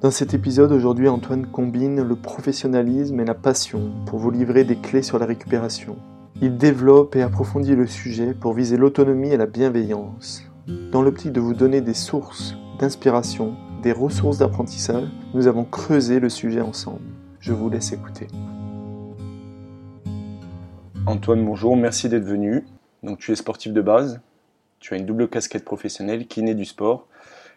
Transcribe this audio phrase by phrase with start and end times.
[0.00, 4.76] Dans cet épisode, aujourd'hui, Antoine combine le professionnalisme et la passion pour vous livrer des
[4.76, 5.98] clés sur la récupération.
[6.40, 10.42] Il développe et approfondit le sujet pour viser l'autonomie et la bienveillance.
[10.90, 16.30] Dans l'optique de vous donner des sources d'inspiration, des ressources d'apprentissage, nous avons creusé le
[16.30, 17.04] sujet ensemble.
[17.38, 18.26] Je vous laisse écouter.
[21.04, 22.64] Antoine, bonjour, merci d'être venu.
[23.02, 24.22] Donc tu es sportif de base,
[24.78, 27.06] tu as une double casquette professionnelle, kiné du sport,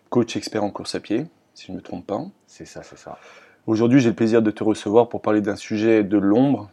[0.10, 2.26] coach expert en course à pied, si je ne me trompe pas.
[2.48, 3.18] C'est ça, c'est ça.
[3.66, 6.70] Aujourd'hui, j'ai le plaisir de te recevoir pour parler d'un sujet de l'ombre,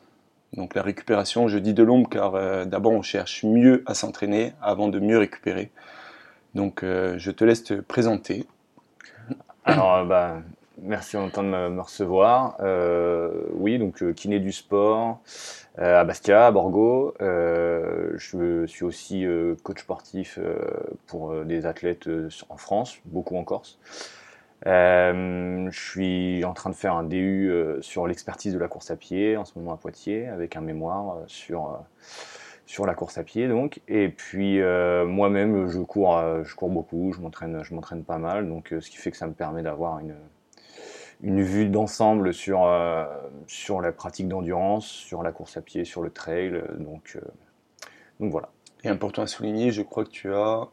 [0.55, 1.47] donc la récupération.
[1.47, 5.19] Je dis de l'ombre car euh, d'abord on cherche mieux à s'entraîner avant de mieux
[5.19, 5.71] récupérer.
[6.57, 8.45] Donc euh, je te laisse te présenter.
[9.65, 10.39] Alors, euh, bah,
[10.83, 12.57] merci longtemps de me, recevoir.
[13.55, 15.21] oui, donc kiné du sport
[15.79, 17.15] à Bastia, à Borgo.
[17.21, 19.25] je suis aussi
[19.63, 20.41] coach sportif
[21.07, 22.09] pour des athlètes
[22.49, 23.79] en France, beaucoup en Corse.
[24.67, 28.91] Euh, je suis en train de faire un DU euh, sur l'expertise de la course
[28.91, 31.79] à pied en ce moment à Poitiers avec un mémoire euh, sur
[32.67, 33.81] sur la course à pied donc.
[33.89, 38.73] Et puis moi-même je cours je cours beaucoup je m'entraîne je m'entraîne pas mal donc
[38.79, 40.15] ce qui fait que ça me permet d'avoir une
[41.23, 42.61] une vue d'ensemble sur
[43.49, 47.19] sur la pratique d'endurance sur la course à pied sur le trail donc
[48.21, 48.51] donc voilà.
[48.85, 50.69] Et important à souligner je crois que tu as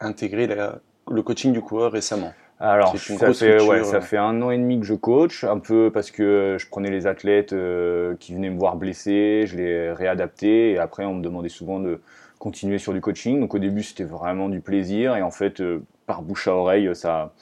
[0.00, 4.56] intégré le coaching du coureur récemment alors, ça fait, ouais, ça fait un an et
[4.56, 8.48] demi que je coach, un peu parce que je prenais les athlètes euh, qui venaient
[8.48, 12.00] me voir blessés, je les réadaptais, et après on me demandait souvent de
[12.38, 13.40] continuer sur du coaching.
[13.40, 16.88] Donc au début c'était vraiment du plaisir, et en fait euh, par bouche à oreille
[16.94, 17.34] ça,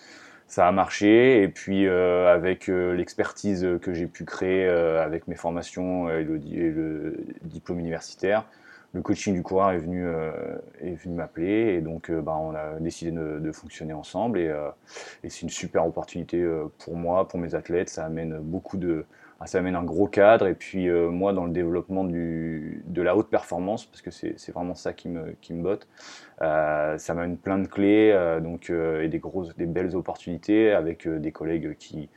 [0.48, 1.42] ça a marché.
[1.42, 6.70] Et puis euh, avec l'expertise que j'ai pu créer avec mes formations et le, et
[6.70, 8.46] le diplôme universitaire,
[8.94, 12.54] le coaching du coureur est venu, euh, est venu m'appeler et donc euh, bah, on
[12.54, 14.70] a décidé de, fonctionner ensemble et, euh,
[15.22, 16.44] et c'est une super opportunité
[16.78, 17.88] pour moi, pour mes athlètes.
[17.88, 19.04] Ça amène beaucoup de,
[19.40, 23.16] ah, ça amène un gros cadre et puis moi dans le développement du, de la
[23.16, 25.88] haute performance parce que c'est vraiment ça qui me, qui me botte.
[26.38, 31.76] ça m'amène plein de clés donc et des grosses, des belles opportunités avec des collègues
[31.78, 32.08] qui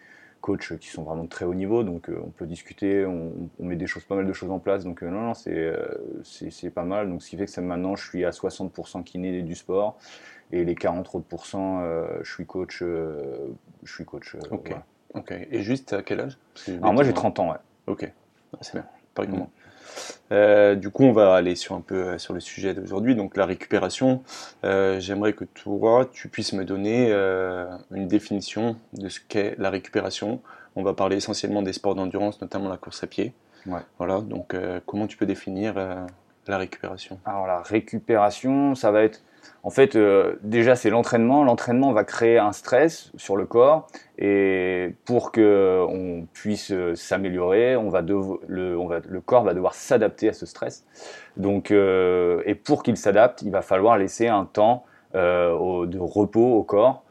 [0.48, 3.86] coachs qui sont vraiment très haut niveau, donc euh, on peut discuter, on, met des
[3.86, 5.86] choses, pas mal de choses en place, donc euh, non, non, euh,
[6.24, 7.10] c'est, c'est, pas mal.
[7.10, 9.98] Donc ce qui fait que maintenant je suis à 60% kiné du sport
[10.54, 11.26] et les 40 autres
[12.24, 12.82] je suis coach.
[12.82, 14.38] je suis coach.
[14.52, 14.74] ok.
[15.14, 15.34] Ok.
[15.52, 16.38] Et juste à quel âge
[16.82, 17.58] Alors moi j'ai 30 ans, ouais.
[17.88, 18.10] Ok.
[18.62, 18.86] C'est bien.
[19.14, 19.52] Pareil comment
[20.32, 23.38] euh, du coup, on va aller sur un peu euh, sur le sujet d'aujourd'hui, donc
[23.38, 24.24] la récupération.
[24.64, 27.12] Euh, j'aimerais que toi, tu puisses me donner
[27.92, 30.42] une définition de ce qu'est la récupération.
[30.76, 33.34] On va parler essentiellement des sports d'endurance, notamment la course à pied.
[33.98, 34.22] Voilà.
[34.22, 34.56] Donc,
[34.86, 35.76] comment tu peux définir
[36.48, 37.20] la récupération?
[37.26, 39.22] Alors, la récupération, ça va être
[39.64, 41.44] en fait, euh, déjà, c'est l'entraînement.
[41.44, 43.88] L'entraînement va créer un stress sur le corps
[44.18, 49.54] et pour que on puisse euh, s'améliorer, on va le, on va, le corps va
[49.54, 50.86] devoir s'adapter à ce stress.
[51.36, 56.64] Donc, euh, et pour qu'il s'adapte, il va falloir laisser un temps de repos au
[56.64, 57.04] corps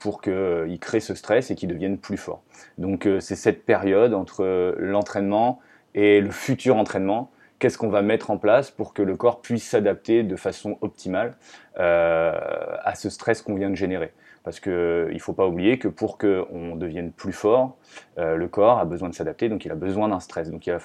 [0.00, 2.42] pour qu'il crée ce stress et qu'il devienne plus fort.
[2.78, 5.60] Donc, c'est cette période entre l'entraînement
[5.94, 9.64] et le futur entraînement qu'est-ce qu'on va mettre en place pour que le corps puisse
[9.64, 11.36] s'adapter de façon optimale
[11.78, 12.32] euh,
[12.82, 14.12] à ce stress qu'on vient de générer.
[14.44, 17.76] Parce qu'il ne faut pas oublier que pour qu'on devienne plus fort,
[18.18, 20.72] euh, le corps a besoin de s'adapter, donc il a besoin d'un stress, donc il
[20.72, 20.78] a,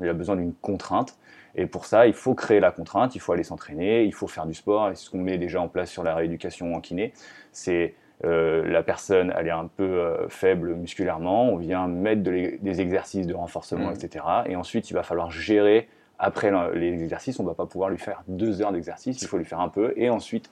[0.00, 1.16] il a besoin d'une contrainte.
[1.54, 4.44] Et pour ça, il faut créer la contrainte, il faut aller s'entraîner, il faut faire
[4.44, 7.14] du sport, et ce qu'on met déjà en place sur la rééducation en kiné,
[7.52, 7.94] c'est
[8.24, 13.34] euh, la personne elle est un peu faible musculairement, on vient mettre des exercices de
[13.34, 13.94] renforcement, mmh.
[13.94, 14.24] etc.
[14.46, 15.88] Et ensuite, il va falloir gérer
[16.18, 19.36] après les exercices, on ne va pas pouvoir lui faire deux heures d'exercice, il faut
[19.36, 20.50] lui faire un peu et ensuite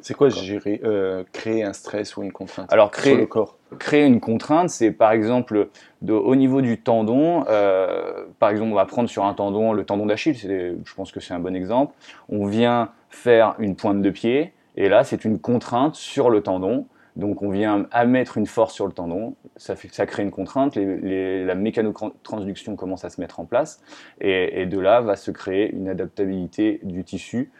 [0.00, 3.56] C'est quoi gérer, euh, créer un stress ou une contrainte Alors créer, sur le corps?
[3.78, 5.68] Créer une contrainte, c'est par exemple
[6.02, 9.84] de, au niveau du tendon, euh, par exemple on va prendre sur un tendon le
[9.84, 11.94] tendon d'Achille, je pense que c'est un bon exemple,
[12.28, 16.86] on vient faire une pointe de pied et là c'est une contrainte sur le tendon
[17.16, 20.30] donc on vient à mettre une force sur le tendon, ça, fait, ça crée une
[20.30, 23.80] contrainte, la mécanotransduction commence à se mettre en place,
[24.20, 27.52] et, de là va se créer une adaptabilité du tissu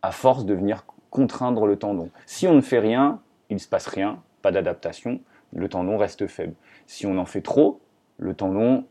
[0.00, 2.10] à force de venir contraindre le tendon.
[2.26, 3.20] Si on ne fait rien,
[3.50, 5.20] il ne se passe rien, pas d'adaptation,
[5.52, 6.54] le tendon reste faible.
[6.86, 7.80] Si on en fait trop,
[8.18, 8.84] le tendon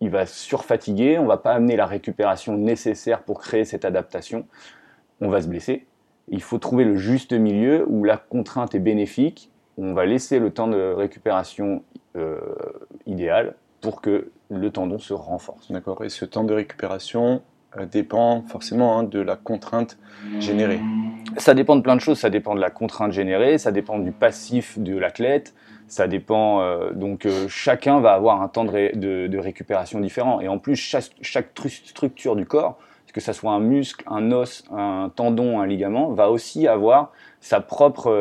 [0.00, 4.46] il va surfatiguer, on ne va pas amener la récupération nécessaire pour créer cette adaptation,
[5.20, 5.86] on va se blesser,
[6.30, 10.38] il faut trouver le juste milieu où la contrainte est bénéfique, où on va laisser
[10.38, 11.82] le temps de récupération
[12.16, 12.38] euh,
[13.06, 15.70] idéal pour que le tendon se renforce.
[15.70, 16.04] D'accord.
[16.04, 17.42] Et ce temps de récupération,
[17.76, 19.98] euh, dépend forcément hein, de la contrainte
[20.38, 20.80] générée.
[21.36, 22.18] Ça dépend de plein de choses.
[22.18, 25.54] Ça dépend de la contrainte générée, ça dépend du passif de l'athlète.
[25.86, 26.62] Ça dépend.
[26.62, 30.40] Euh, donc, euh, chacun va avoir un temps de, récupération différent.
[30.40, 31.48] Et en plus, chaque, chaque,
[31.84, 32.78] structure du corps,
[33.18, 37.60] que ce soit un muscle, un os, un tendon, un ligament, va aussi avoir sa
[37.60, 38.12] propre,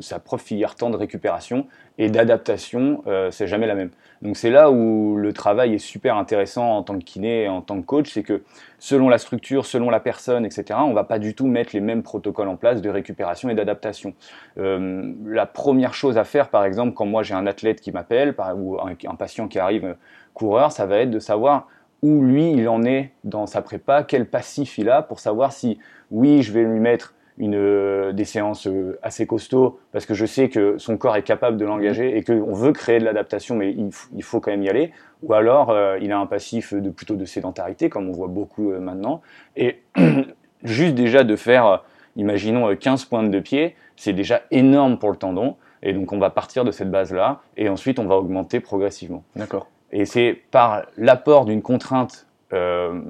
[0.00, 1.66] sa propre filière temps de récupération
[1.98, 3.02] et d'adaptation.
[3.30, 3.90] c'est jamais la même.
[4.22, 7.60] Donc c'est là où le travail est super intéressant en tant que kiné et en
[7.60, 8.42] tant que coach, c'est que
[8.78, 12.02] selon la structure, selon la personne, etc., on va pas du tout mettre les mêmes
[12.02, 14.14] protocoles en place de récupération et d'adaptation.
[14.58, 18.34] Euh, la première chose à faire, par exemple, quand moi j'ai un athlète qui m'appelle
[18.56, 19.94] ou un, patient qui arrive euh,
[20.34, 21.68] coureur, ça va être de savoir
[22.06, 25.78] où lui il en est dans sa prépa, quel passif il a pour savoir si
[26.12, 30.24] oui je vais lui mettre une, euh, des séances euh, assez costauds parce que je
[30.24, 33.72] sais que son corps est capable de l'engager et qu'on veut créer de l'adaptation, mais
[33.72, 34.92] il, faut quand même y aller.
[35.24, 38.70] Ou alors, euh, il a un passif de plutôt de sédentarité, comme on voit beaucoup
[38.80, 39.20] maintenant.
[39.56, 39.82] Et
[40.62, 45.56] juste déjà de faire, imaginons, 15 pointes de pied, c'est déjà énorme pour le tendon.
[45.82, 49.24] Et donc, on va partir de cette base-là et ensuite, on va augmenter progressivement.
[49.34, 49.68] D'accord.
[49.98, 53.02] Et c'est par l'apport d'une contrainte, on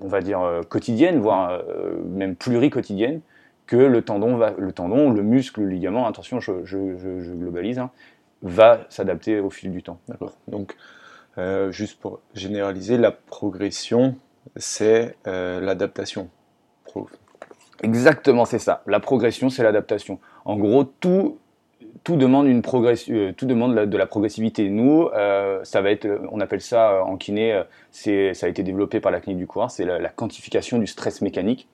[0.00, 1.62] va dire, quotidienne, voire
[2.04, 3.20] même pluriquotidienne,
[3.66, 7.90] que le tendon, va, le tendon, le muscle, le ligament, attention, je, globalise, hein,
[8.42, 9.98] va s'adapter au fil du temps.
[10.08, 10.32] D'accord.
[10.48, 10.76] Donc,
[11.38, 14.16] euh, juste pour généraliser, la progression,
[14.56, 16.28] c'est euh, l'adaptation.
[17.82, 18.82] Exactement, c'est ça.
[18.86, 20.18] La progression, c'est l'adaptation.
[20.44, 21.38] En gros, tout,
[22.04, 22.62] tout demande une
[23.10, 24.68] euh, tout demande de la progressivité.
[24.68, 25.08] Nous,
[25.62, 29.20] ça va être, on appelle ça en kiné, c'est, ça a été développé par la
[29.20, 31.68] clinique du coureur, c'est la, quantification du stress mécanique.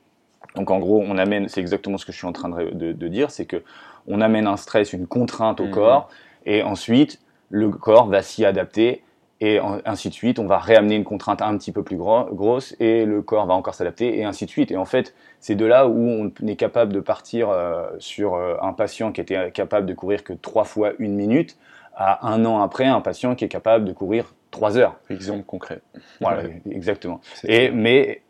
[0.55, 3.31] Donc en gros, on amène, c'est exactement ce que je suis en train de, dire,
[3.31, 3.63] c'est que
[4.07, 5.71] on amène un stress, une contrainte au mhm.
[5.71, 6.09] corps,
[6.47, 7.21] et ensuite
[7.51, 9.03] le corps va s'y adapter,
[9.41, 10.39] et ainsi de suite.
[10.39, 13.75] On va réamener une contrainte un petit peu plus grosse, et le corps va encore
[13.75, 14.71] s'adapter, et ainsi de suite.
[14.71, 18.57] Et en fait, c'est de là où on est capable de partir euh, sur euh,
[18.63, 21.57] un patient qui était capable de courir que trois fois une minute,
[21.95, 24.97] à un an après, un patient qui est capable de courir trois heures.
[25.11, 25.81] Exemple concret.
[26.21, 27.21] Voilà, exactement.
[27.45, 28.23] Et mais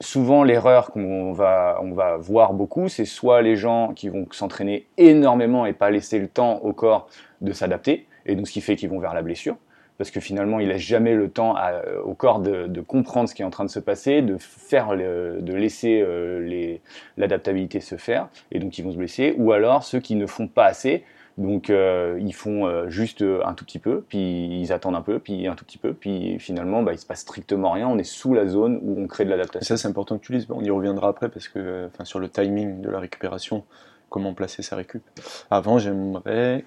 [0.00, 4.86] souvent l'erreur qu'on va, on va voir beaucoup, c'est soit les gens qui vont s'entraîner
[4.96, 7.08] énormément et pas laisser le temps au corps
[7.40, 9.56] de s'adapter, et donc ce qui fait qu'ils vont vers la blessure,
[10.00, 11.56] parce que finalement il laisse jamais le temps
[12.04, 15.52] au corps de, comprendre ce qui est en train de se passer, de faire, de
[15.52, 16.78] laisser euh,
[17.18, 20.48] l'adaptabilité se faire, et donc ils vont se blesser, ou alors ceux qui ne font
[20.48, 21.04] pas assez,
[21.36, 25.02] donc euh, ils font euh, juste euh, un tout petit peu, puis ils attendent un
[25.02, 27.86] peu, puis un tout petit peu, puis finalement bah, il se passe strictement rien.
[27.86, 29.76] On est sous la zone où on crée de l'adaptation.
[29.76, 30.46] Ça c'est important que tu lises.
[30.48, 33.64] On y reviendra après parce que, sur le timing de la récupération,
[34.08, 35.02] comment placer sa récup.
[35.50, 36.64] Avant j'aimerais,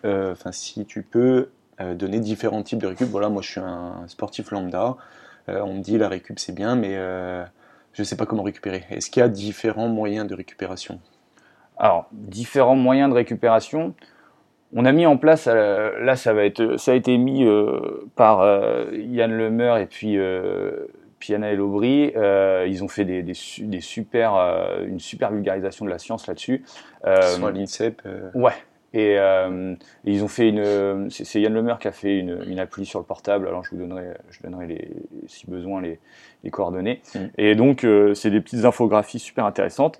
[0.51, 3.07] si tu peux donner différents types de récup.
[3.07, 4.95] Voilà, moi je suis un sportif lambda.
[5.47, 6.95] on me dit la récup c'est bien, mais
[7.93, 8.83] je ne sais pas comment récupérer.
[8.89, 10.99] Est-ce qu'il y a différents moyens de récupération?
[11.77, 13.93] Alors différents moyens de récupération.
[14.75, 18.09] On a mis en place, euh, là ça va être, ça a été mis euh,
[18.15, 20.17] par euh, Yann Lemeur et puis
[21.19, 22.13] Piana et Aubry.
[22.67, 24.33] ils ont fait des, super,
[24.87, 26.65] une super vulgarisation de la science là-dessus.
[27.05, 28.01] Ils sont à l'INSEP.
[28.33, 28.53] Ouais.
[28.93, 29.17] Et,
[30.05, 31.09] ils ont fait une.
[31.09, 33.47] C'est Yann Lemeur qui a fait une, appli sur le portable.
[33.47, 34.87] Alors je vous donnerai, je donnerai les,
[35.27, 35.99] si besoin les,
[36.51, 37.01] coordonnées.
[37.15, 37.19] Mm.
[37.37, 39.99] Et donc c'est des petites infographies super intéressantes.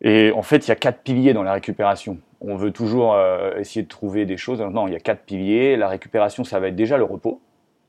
[0.00, 3.56] Et en fait, il y a quatre piliers dans la récupération on veut toujours euh,
[3.56, 4.60] essayer de trouver des choses.
[4.60, 5.76] Non, il y a quatre piliers.
[5.76, 7.40] La récupération, ça va être déjà le repos.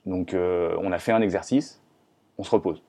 [0.05, 1.81] Donc, euh, on a fait un exercice,
[2.37, 2.81] on se repose.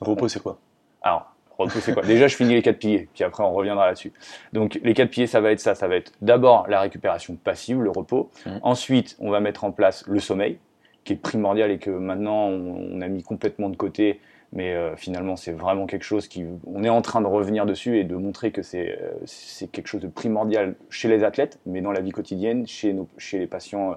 [0.00, 0.58] Repos, c'est quoi?
[1.02, 2.02] Alors, repos, c'est quoi?
[2.04, 4.12] Déjà, je finis les quatre piliers, puis après, on reviendra là-dessus.
[4.52, 5.74] Donc, les quatre piliers, ça va être ça.
[5.74, 8.30] Ça va être d'abord la récupération passive, le repos.
[8.46, 8.50] Mmh.
[8.62, 10.58] Ensuite, on va mettre en place le sommeil,
[11.04, 14.20] qui est primordial et que maintenant, on a mis complètement de côté
[14.52, 17.98] mais euh, finalement c'est vraiment quelque chose qui on est en train de revenir dessus
[17.98, 21.92] et de montrer que c'est euh, quelque chose de primordial chez les athlètes mais dans
[21.92, 23.96] la vie quotidienne chez nos, chez les patients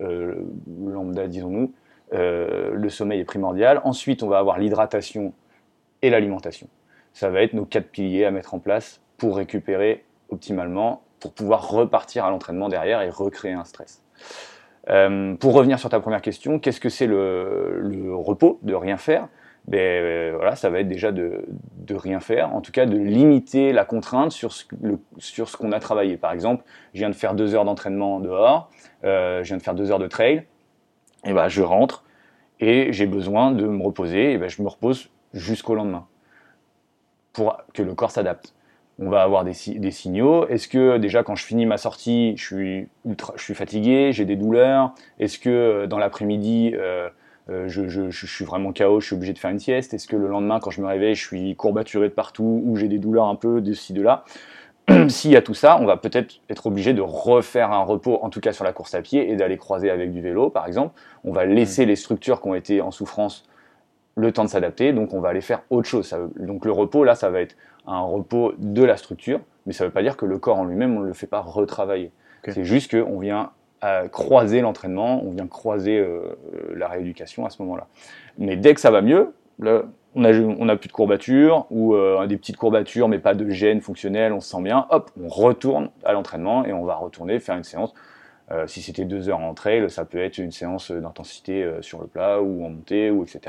[0.00, 0.34] euh,
[0.86, 1.72] lambda disons-nous
[2.12, 5.32] le sommeil est primordial ensuite on va avoir l'hydratation
[6.02, 6.68] et l'alimentation
[7.16, 11.70] ça va être nos quatre piliers à mettre en place pour récupérer optimalement pour pouvoir
[11.70, 14.04] repartir à l'entraînement derrière et recréer un stress.
[14.86, 19.28] Pour revenir sur ta première question, qu'est-ce que c'est le, repos, de rien faire?
[19.66, 21.46] Ben, euh, voilà, ça va être déjà de,
[21.78, 24.64] de, rien faire, en tout cas de limiter la contrainte sur ce,
[25.18, 26.18] ce qu'on a travaillé.
[26.18, 28.70] Par exemple, je viens de faire deux heures d'entraînement dehors,
[29.02, 30.44] euh, je viens de faire deux heures de trail,
[31.24, 32.04] et ben, je rentre
[32.60, 36.06] et j'ai besoin de me reposer, et ben, je me repose jusqu'au lendemain
[37.36, 38.54] pour que le corps s'adapte.
[38.98, 40.48] On va avoir des, des signaux.
[40.48, 44.24] Est-ce que déjà quand je finis ma sortie, je suis, ultra, je suis fatigué, j'ai
[44.24, 44.94] des douleurs?
[45.20, 47.10] Est-ce que euh, dans l'après-midi, euh,
[47.66, 49.92] je, suis vraiment KO, je suis obligé de faire une sieste?
[49.92, 52.88] Est-ce que le lendemain, quand je me réveille, je suis courbaturé de partout ou j'ai
[52.88, 54.24] des douleurs un peu de ci, de là?
[55.08, 58.30] S'il y a tout ça, on va peut-être être obligé de refaire un repos, en
[58.30, 60.98] tout cas sur la course à pied, et d'aller croiser avec du vélo, par exemple.
[61.22, 61.88] On va laisser mm.
[61.88, 63.44] les structures qui ont été en souffrance
[64.16, 66.14] le temps de s'adapter, donc on va aller faire autre chose.
[66.36, 67.56] donc le repos, là, ça va être
[67.86, 70.64] un repos de la structure, mais ça ne veut pas dire que le corps en
[70.64, 72.10] lui-même, on ne le fait pas retravailler.
[72.48, 73.50] C'est juste qu'on vient
[73.84, 76.36] euh, croiser l'entraînement, on vient croiser euh,
[76.74, 77.88] la rééducation à ce moment-là.
[78.38, 82.26] Mais dès que ça va mieux, on a, on a plus de courbatures ou euh,
[82.26, 85.90] des petites courbatures, mais pas de gêne fonctionnelle, on se sent bien, hop, on retourne
[86.04, 87.92] à l'entraînement et on va retourner faire une séance
[88.52, 92.00] euh, si c'était deux heures en trail, ça peut être une séance d'intensité euh, sur
[92.00, 93.40] le plat ou en montée, ou etc.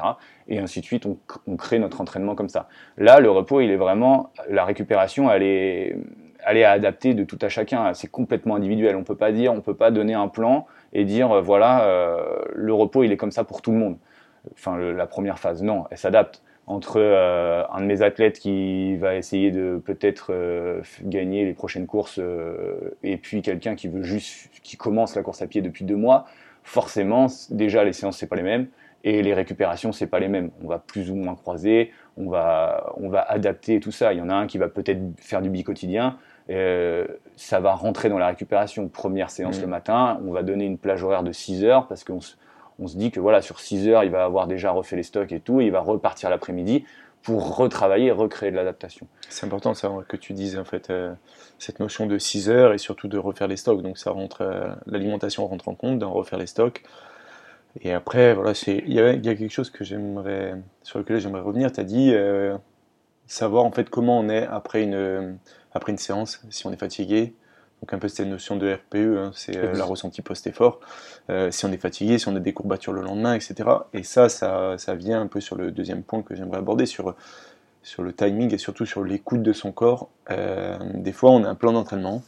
[0.47, 2.67] Et ainsi de suite, on, crée notre entraînement comme ça.
[2.97, 5.97] Là, le repos, il est vraiment, la récupération, elle est,
[6.45, 7.93] elle est adaptée de tout à chacun.
[7.93, 8.95] C'est complètement individuel.
[8.95, 11.87] On peut pas dire, on peut pas donner un plan et dire, euh, voilà,
[12.55, 13.97] le repos, il est comme ça pour tout le monde.
[14.53, 19.15] Enfin, la première phase, non, elle s'adapte entre euh, un de mes athlètes qui va
[19.15, 24.49] essayer de peut-être euh, gagner les prochaines courses euh, et puis quelqu'un qui veut juste
[24.63, 26.25] qui commence la course à pied depuis deux mois,
[26.63, 28.67] forcément déjà les séances c'est pas les mêmes
[29.05, 30.51] et les récupérations c'est pas les mêmes.
[30.61, 34.11] On va plus ou moins croiser, on va on va adapter tout ça.
[34.11, 36.17] Il y en a un qui va peut-être faire du bi-quotidien,
[36.49, 38.89] ça va rentrer dans la récupération.
[38.89, 39.61] Première séance mmh.
[39.61, 42.19] le matin, on va donner une plage horaire de 6 heures parce qu'on
[42.79, 45.31] on se dit que voilà, sur 6 heures, il va avoir déjà refait les stocks
[45.31, 46.85] et tout, et il va repartir l'après-midi
[47.23, 49.07] pour retravailler et recréer de l'adaptation.
[49.29, 49.73] C'est important
[50.07, 51.13] que tu dises en fait euh,
[51.59, 53.81] cette notion de 6 heures et surtout de refaire les stocks.
[53.81, 56.83] Donc ça rentre, euh, l'alimentation rentre en compte, d'en refaire les stocks.
[57.81, 61.71] Et après, voilà, il y, a quelque chose que j'aimerais, sur lequel j'aimerais revenir.
[61.71, 62.57] Tu as dit euh,
[63.27, 65.37] savoir en fait comment on est après une,
[65.73, 67.35] après une séance, si on est fatigué,
[67.81, 70.79] donc un peu cette notion de RPE, hein, c'est euh, la ressenti post-effort.
[71.29, 73.55] Euh, si on est fatigué, si on a des courbatures le lendemain, etc.
[73.93, 77.15] Et ça, ça, ça vient un peu sur le deuxième point que j'aimerais aborder, sur,
[77.83, 80.09] sur le timing et surtout sur l'écoute de son corps.
[80.31, 82.23] Euh, des fois, on a un plan d'entraînement,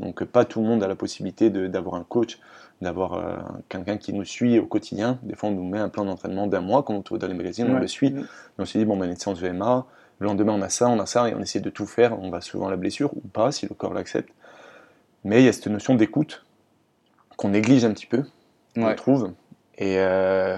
[0.00, 2.38] donc pas tout le monde a la possibilité d'avoir un coach,
[2.80, 5.18] d'avoir quelqu'un qui nous suit au quotidien.
[5.22, 7.34] Des fois, on nous met un plan d'entraînement d'un mois, comme on trouve dans les
[7.34, 8.14] magazines, on le suit.
[8.58, 9.86] on se dit, bon, ben, une séance de MA,
[10.18, 12.18] le lendemain, on a ça, on a ça, et on essaie de tout faire.
[12.20, 14.30] On va souvent à la blessure, ou pas, si le corps l'accepte.
[15.24, 16.44] Mais il y a cette notion d'écoute
[17.36, 18.24] qu'on néglige un petit peu,
[18.76, 19.32] on trouve.
[19.78, 20.56] Et euh,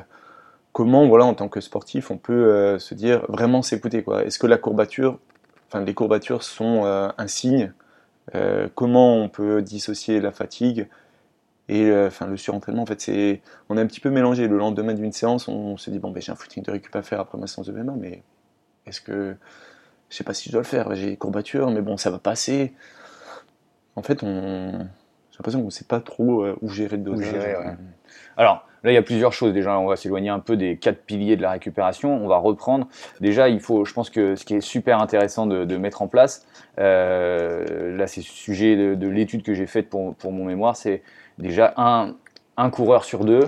[0.73, 4.25] comment, voilà, en tant que sportif, on peut euh, se dire vraiment s'écouter quoi.
[4.25, 5.19] Est-ce que la courbature,
[5.69, 7.73] enfin les courbatures sont euh, un signe
[8.75, 10.89] Comment on peut dissocier la fatigue
[11.69, 12.83] et enfin le surentraînement?
[12.83, 14.49] En fait, c'est on est un petit peu mélangé.
[14.49, 17.03] Le lendemain d'une séance, on se dit bon ben j'ai un footing de récup à
[17.03, 18.25] faire après ma séance de VMA, mais
[18.85, 19.37] est-ce que
[20.11, 22.19] je sais pas si je dois le faire J'ai des courbatures, mais bon ça va
[22.19, 22.75] passer
[23.97, 24.71] en fait, on...
[25.31, 27.35] j'ai l'impression qu'on ne sait pas trop euh, où gérer le dosage.
[28.37, 29.53] Alors, là, il y a plusieurs choses.
[29.55, 32.15] Déjà, on va s'éloigner un peu des quatre piliers de la récupération.
[32.23, 32.87] On va reprendre.
[33.21, 36.47] Déjà, il faut, je pense que ce qui est super intéressant de, mettre en place,
[36.79, 41.03] euh, là, c'est le sujet de, l'étude que j'ai faite pour, mon mémoire, c'est
[41.39, 42.15] déjà un,
[42.57, 43.47] un coureur sur deux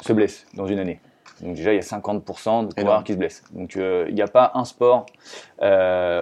[0.00, 1.00] se blesse dans une année.
[1.42, 3.42] Donc déjà, il y a 50% de coureurs qui se blessent.
[3.52, 5.06] Donc euh, il n'y a pas un sport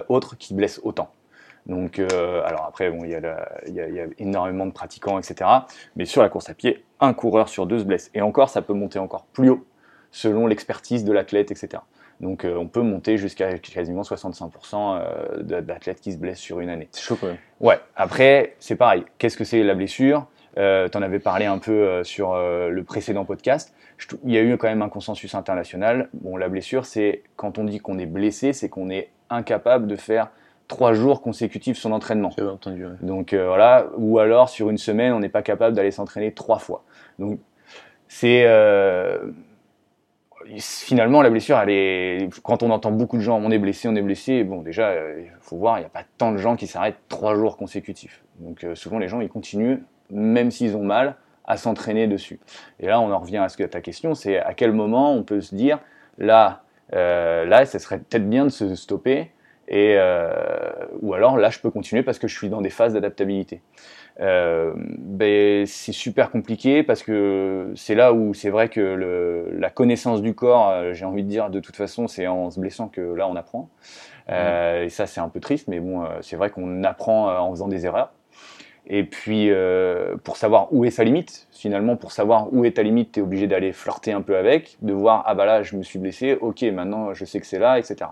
[0.09, 1.11] autre qui blesse autant.
[1.65, 5.49] Donc, euh, alors après, bon, il y, a énormément de pratiquants, etc.
[5.95, 8.09] Mais sur la course à pied, un coureur sur deux se blesse.
[8.13, 9.65] Et encore, ça peut monter encore plus haut
[10.11, 11.81] selon l'expertise de l'athlète, etc.
[12.19, 16.69] Donc, euh, on peut monter jusqu'à quasiment 65% euh, d'athlètes qui se blessent sur une
[16.69, 16.89] année.
[16.91, 17.37] C'est chaud quand même.
[17.59, 17.79] Ouais.
[17.95, 19.05] Après, c'est pareil.
[19.17, 20.27] Qu'est-ce que c'est la blessure?
[20.57, 23.73] Euh, Tu en avais parlé un peu sur le précédent podcast.
[24.25, 26.09] il y a eu quand même un consensus international.
[26.13, 29.95] Bon, la blessure, c'est quand on dit qu'on est blessé, c'est qu'on est incapable de
[29.95, 30.29] faire
[30.69, 32.31] trois jours consécutifs son entraînement.
[32.39, 32.85] entendu.
[33.01, 36.59] Donc euh, voilà, ou alors sur une semaine, on n'est pas capable d'aller s'entraîner trois
[36.59, 36.85] fois.
[37.17, 37.39] Donc
[38.07, 39.31] c'est euh,
[40.57, 43.95] finalement la blessure, elle est quand on entend beaucoup de gens, on est blessé, on
[43.95, 44.43] est blessé.
[44.45, 47.35] Bon déjà, il faut voir, il n'y a pas tant de gens qui s'arrêtent trois
[47.35, 48.23] jours consécutifs.
[48.39, 49.79] Donc euh, souvent les gens ils continuent,
[50.11, 52.39] même s'ils ont mal, à s'entraîner dessus.
[52.79, 55.23] Et là, on en revient à ce que ta question, c'est à quel moment on
[55.23, 55.79] peut se dire
[56.19, 56.61] là,
[56.91, 59.31] là, ça serait peut-être bien de se stopper
[59.69, 60.71] et, euh,
[61.01, 63.61] ou alors là, je peux continuer parce que je suis dans des phases d'adaptabilité.
[64.19, 69.69] Euh, ben, c'est super compliqué parce que c'est là où c'est vrai que le, la
[69.69, 72.87] connaissance du corps, euh, j'ai envie de dire, de toute façon, c'est en se blessant
[72.87, 73.69] que là on apprend.
[74.29, 77.67] Euh, et ça, c'est un peu triste, mais bon, c'est vrai qu'on apprend en faisant
[77.67, 78.11] des erreurs.
[78.91, 82.83] Et puis, euh, pour savoir où est sa limite, finalement, pour savoir où est ta
[82.83, 85.75] limite, tu es obligé d'aller flirter un peu avec, de voir, ah bah là, je
[85.75, 88.09] me suis blessé, ok, maintenant je sais que c'est là, etc.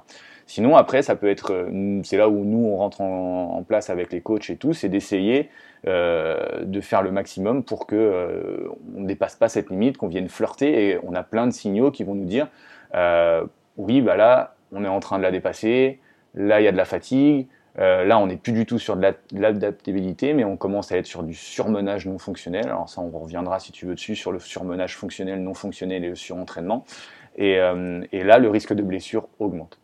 [0.47, 4.13] Sinon, après, ça peut être, euh, c'est là où nous, on rentre en, place avec
[4.13, 5.49] les coachs et tout, c'est d'essayer
[5.87, 10.07] euh, de faire le maximum pour que euh, on ne dépasse pas cette limite, qu'on
[10.07, 10.87] vienne flirter.
[10.87, 12.47] Et on a plein de signaux qui vont nous dire,
[13.75, 15.99] oui, bah là, on est en train de la dépasser,
[16.33, 19.13] là, il y a de la fatigue, là, on n'est plus du tout sur de
[19.33, 22.67] l'adaptabilité, mais on commence à être sur du surmenage non fonctionnel.
[22.67, 26.09] Alors ça, on reviendra si tu veux dessus sur le surmenage fonctionnel, non fonctionnel et
[26.09, 26.85] le surentraînement.
[27.35, 27.59] Et,
[28.13, 29.77] et là, le risque de blessure augmente.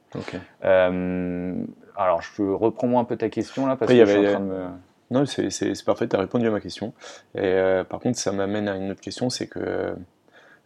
[0.63, 1.53] Euh,
[1.96, 4.39] alors, je reprends moi un peu ta question là, parce que je suis en train
[4.39, 4.65] de me...
[5.12, 6.93] Non, c'est parfait, tu as répondu à ma question.
[7.36, 9.96] Et euh, par contre, ça m'amène à une autre question, c'est que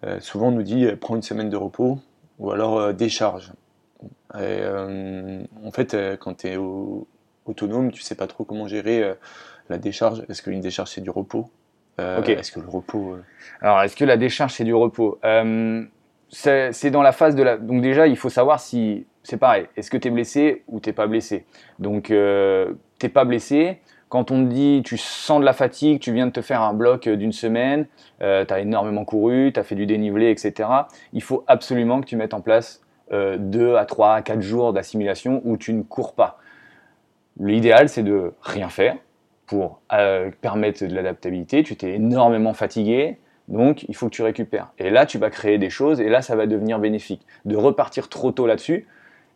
[0.05, 1.99] euh, souvent on nous dit prends une semaine de repos
[2.39, 3.51] ou alors décharge.
[4.39, 4.61] Et,
[5.65, 6.57] en fait, quand tu es
[7.45, 9.15] autonome, tu sais pas trop comment gérer
[9.69, 10.23] la décharge.
[10.29, 11.49] Est-ce qu'une décharge c'est du repos?
[11.97, 13.17] Est-ce que le repos.
[13.59, 15.19] Alors, est-ce que la décharge c'est du repos?
[16.29, 17.57] C'est dans la phase de la.
[17.57, 19.65] Donc, déjà, il faut savoir si c'est pareil.
[19.75, 21.45] Est-ce que tu es blessé ou t'es pas blessé?
[21.79, 23.79] Donc, euh, t'es pas blessé.
[24.07, 26.73] Quand on te dit tu sens de la fatigue, tu viens de te faire un
[26.73, 27.87] bloc d'une semaine,
[28.21, 30.69] euh, tu as énormément couru, tu as fait du dénivelé, etc.
[31.11, 32.81] Il faut absolument que tu mettes en place
[33.11, 36.39] euh, 2 à 3 à 4 jours d'assimilation où tu ne cours pas.
[37.37, 38.95] L'idéal, c'est de rien faire
[39.45, 41.63] pour euh, permettre de l'adaptabilité.
[41.63, 43.17] Tu t'es énormément fatigué,
[43.49, 44.71] donc il faut que tu récupères.
[44.79, 47.27] Et là, tu vas créer des choses et là, ça va devenir bénéfique.
[47.43, 48.87] De repartir trop tôt là-dessus,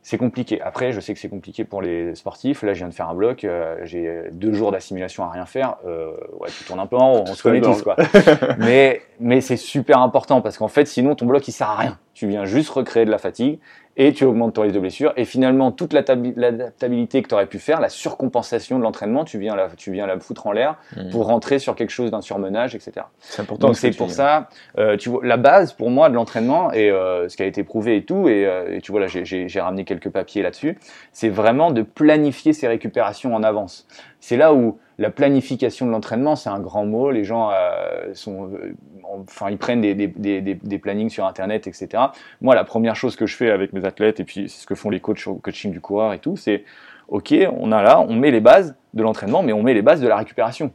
[0.03, 0.61] c'est compliqué.
[0.61, 2.63] Après, je sais que c'est compliqué pour les sportifs.
[2.63, 3.43] Là, je viens de faire un bloc.
[3.43, 5.75] Euh, j'ai deux jours d'assimilation à rien faire.
[5.85, 7.23] Euh, ouais, tu tournes un peu en haut.
[7.27, 7.95] On se connaît tous, quoi.
[8.57, 11.99] mais mais c'est super important parce qu'en fait, sinon, ton bloc, il sert à rien.
[12.13, 13.59] Tu viens juste recréer de la fatigue
[14.01, 15.13] et tu augmentes ton risque de blessure.
[15.15, 19.55] Et finalement, toute l'adaptabilité que tu aurais pu faire, la surcompensation de l'entraînement, tu viens
[19.55, 21.11] la, tu viens la foutre en l'air mmh.
[21.11, 23.05] pour rentrer sur quelque chose d'un surmenage, etc.
[23.19, 23.67] C'est important.
[23.67, 27.29] Donc c'est pour ça, euh, tu vois, la base pour moi de l'entraînement et euh,
[27.29, 29.85] ce qui a été prouvé et tout, et, euh, et tu vois là, j'ai ramené
[29.85, 30.79] quelques papiers là-dessus,
[31.11, 33.85] c'est vraiment de planifier ses récupérations en avance.
[34.21, 37.09] C'est là où la planification de l'entraînement, c'est un grand mot.
[37.09, 42.03] Les gens euh, sont, euh, enfin, ils prennent des, des, des, plannings sur Internet, etc.
[42.39, 44.75] Moi, la première chose que je fais avec mes athlètes, et puis c'est ce que
[44.75, 46.63] font les coachs au coaching du coureur et tout, c'est
[47.07, 50.01] OK, on a là, on met les bases de l'entraînement, mais on met les bases
[50.01, 50.71] de la récupération.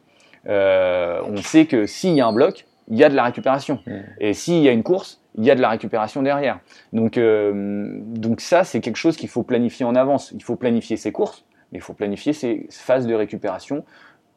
[0.48, 3.78] Euh, on sait que s'il y a un bloc, il y a de la récupération.
[3.87, 3.92] Mmh.
[4.18, 6.59] Et s'il y a une course, il y a de la récupération derrière.
[6.92, 10.32] Donc, donc ça, c'est quelque chose qu'il faut planifier en avance.
[10.35, 13.85] Il faut planifier ses courses, mais il faut planifier ses phases de récupération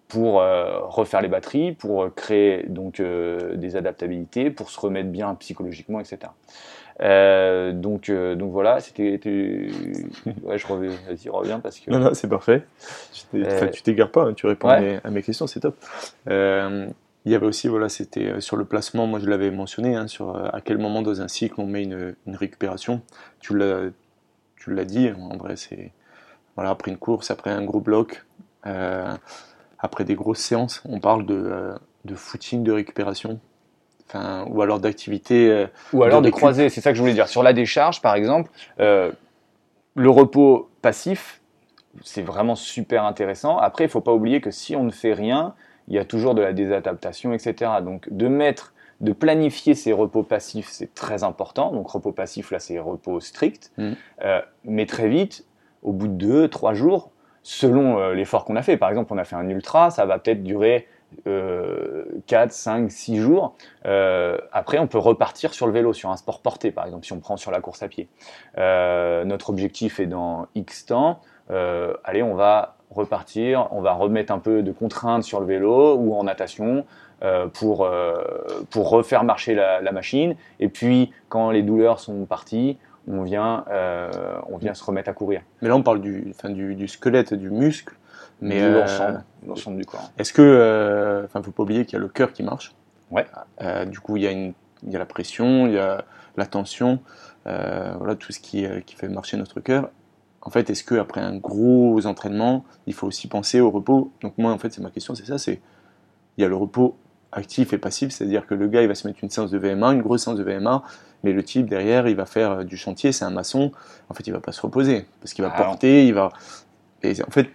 [0.09, 5.09] pour euh, refaire les batteries, pour euh, créer donc euh, des adaptabilités, pour se remettre
[5.09, 6.31] bien psychologiquement, etc.
[7.73, 9.19] donc, donc voilà, c'était.
[10.43, 11.91] Ouais, je reviens, vas-y, reviens parce que.
[11.91, 12.63] Non, non, c'est parfait.
[13.71, 15.77] Tu t'égares pas, hein, tu réponds à, mes, questions, c'est top.
[16.27, 20.35] il y avait aussi, voilà, c'était sur le placement, moi je l'avais mentionné, hein, sur
[20.35, 23.01] à quel moment dans un cycle on met une, une récupération.
[23.39, 25.91] Tu l'as dit, en vrai, c'est.
[26.55, 28.25] Voilà, après une course, après un gros bloc
[29.79, 33.39] après des grosses séances, on parle de, euh, de footing de récupération.
[34.07, 35.49] Enfin, ou alors d'activité.
[35.49, 37.27] Euh, ou alors de, croiser, c'est ça que je voulais dire.
[37.27, 39.11] Sur la décharge, par exemple, euh,
[39.95, 41.41] le repos passif,
[42.03, 43.57] c'est vraiment super intéressant.
[43.57, 45.53] Après, il ne faut pas oublier que si on ne fait rien,
[45.87, 47.71] il y a toujours de la désadaptation, etc.
[47.83, 51.71] Donc, de mettre, de planifier ces repos passifs, c'est très important.
[51.71, 53.71] Donc, repos passif, là, c'est repos strict.
[53.77, 53.91] Mmh.
[54.65, 55.45] mais très vite,
[55.83, 57.11] au bout de deux, trois jours,
[57.43, 58.77] selon euh, l'effort qu'on a fait.
[58.77, 60.87] Par exemple, on a fait un ultra, ça va peut-être durer
[61.25, 63.55] 4, 5, 6 jours.
[63.85, 67.13] Euh, après, on peut repartir sur le vélo, sur un sport porté, par exemple, si
[67.13, 68.07] on prend sur la course à pied.
[68.59, 71.19] Euh, notre objectif est dans X temps.
[71.49, 76.13] allez, on va repartir, on va remettre un peu de contraintes sur le vélo ou
[76.13, 76.85] en natation
[77.53, 77.89] pour,
[78.75, 80.35] refaire marcher la, machine.
[80.59, 82.77] Et puis, quand les douleurs sont parties,
[83.09, 84.11] on vient, euh,
[84.49, 85.41] on vient se remettre à courir.
[85.61, 87.95] Mais là, on parle du, enfin, du, du squelette, du muscle,
[88.41, 88.81] mais euh,
[89.45, 90.11] l'ensemble, du corps.
[90.17, 92.73] Est-ce que, euh, enfin, faut pas oublier qu'il y a le cœur qui marche.
[93.11, 93.25] Ouais.
[93.87, 96.05] du coup, il y a une, il y a la pression, il y a
[96.37, 96.99] la tension,
[97.45, 99.89] voilà, tout ce qui, qui fait marcher notre cœur.
[100.41, 104.11] En fait, est-ce que après un gros entraînement, il faut aussi penser au repos?
[104.21, 105.59] Donc moi, en fait, c'est ma question, c'est ça, c'est
[106.37, 106.95] il y a le repos
[107.31, 109.93] actif et passif, c'est-à-dire que le gars, il va se mettre une séance de VMA,
[109.93, 110.83] une grosse séance de VMA,
[111.23, 113.71] mais le type derrière, il va faire euh, du chantier, c'est un maçon.
[114.09, 116.29] En fait, il va pas se reposer parce qu'il va ah porter, il va.
[117.03, 117.49] Et en fait,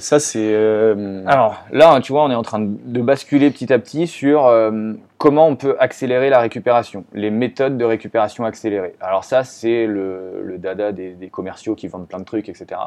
[0.00, 0.52] ça c'est.
[0.52, 4.46] Euh, Alors là, tu vois, on est en train de basculer petit à petit sur
[4.46, 8.94] euh, comment on peut accélérer la récupération, les méthodes de récupération accélérée.
[9.00, 12.80] Alors ça, c'est le, dada des, commerciaux qui vendent plein de trucs, etc.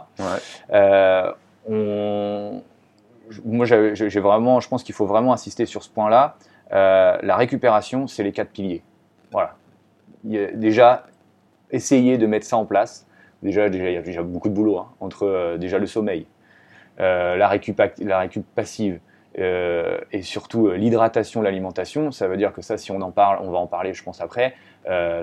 [1.70, 2.62] on...
[3.46, 6.36] Moi, j'ai vraiment, je pense qu'il faut vraiment insister sur ce point-là.
[6.72, 8.84] la récupération, c'est les quatre piliers.
[9.32, 9.56] Voilà
[10.24, 11.06] déjà
[11.72, 13.08] essayer de mettre ça en place
[13.44, 16.28] Déjà, déjà, il y a déjà beaucoup de boulot hein, entre déjà le sommeil,
[17.00, 19.00] la, récup, la récup passive,
[19.36, 23.58] et surtout l'hydratation, l'alimentation, ça veut dire que ça, si on en parle, on va
[23.58, 24.54] en parler, je pense, après,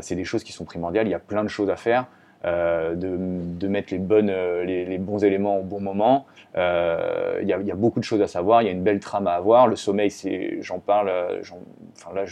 [0.01, 2.07] c'est des choses qui sont primordiales, il y a plein de choses à faire.
[2.45, 6.25] Euh, de, mettre les, bonnes, euh, les, bons éléments au bon moment.
[6.57, 9.27] Euh, il y, a beaucoup de choses à savoir, il y a une belle trame
[9.27, 9.67] à avoir.
[9.67, 10.13] Le sommeil,
[10.61, 11.11] j'en parle,
[11.97, 12.25] enfin là,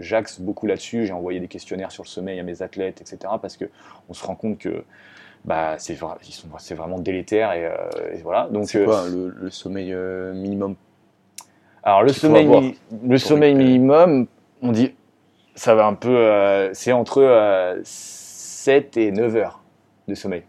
[0.00, 1.06] j'axe beaucoup là-dessus.
[1.06, 3.32] J'ai envoyé des questionnaires sur le sommeil à mes athlètes, etc.
[3.40, 4.84] Parce qu'on se rend compte que
[5.46, 7.52] bah, c'est vraiment délétère.
[7.54, 8.48] Et, voilà.
[8.50, 9.94] Donc, c'est quoi le, sommeil
[10.34, 10.76] minimum?
[11.82, 14.26] Alors, le sommeil, le sommeil minimum,
[14.60, 14.94] on dit,
[15.54, 17.22] ça va un peu, c'est entre
[18.66, 19.62] 7 et 9 heures
[20.08, 20.42] de sommeil.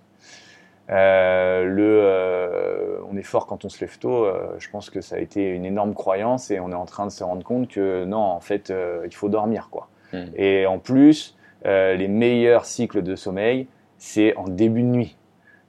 [0.89, 4.25] Euh, le, euh, on est fort quand on se lève tôt.
[4.25, 7.05] Euh, je pense que ça a été une énorme croyance et on est en train
[7.05, 8.73] de se rendre compte que non, en fait,
[9.05, 9.89] il faut dormir quoi.
[10.13, 10.31] Hmm.
[10.35, 13.67] Et en plus, les meilleurs cycles de sommeil,
[13.99, 15.15] c'est en début de nuit.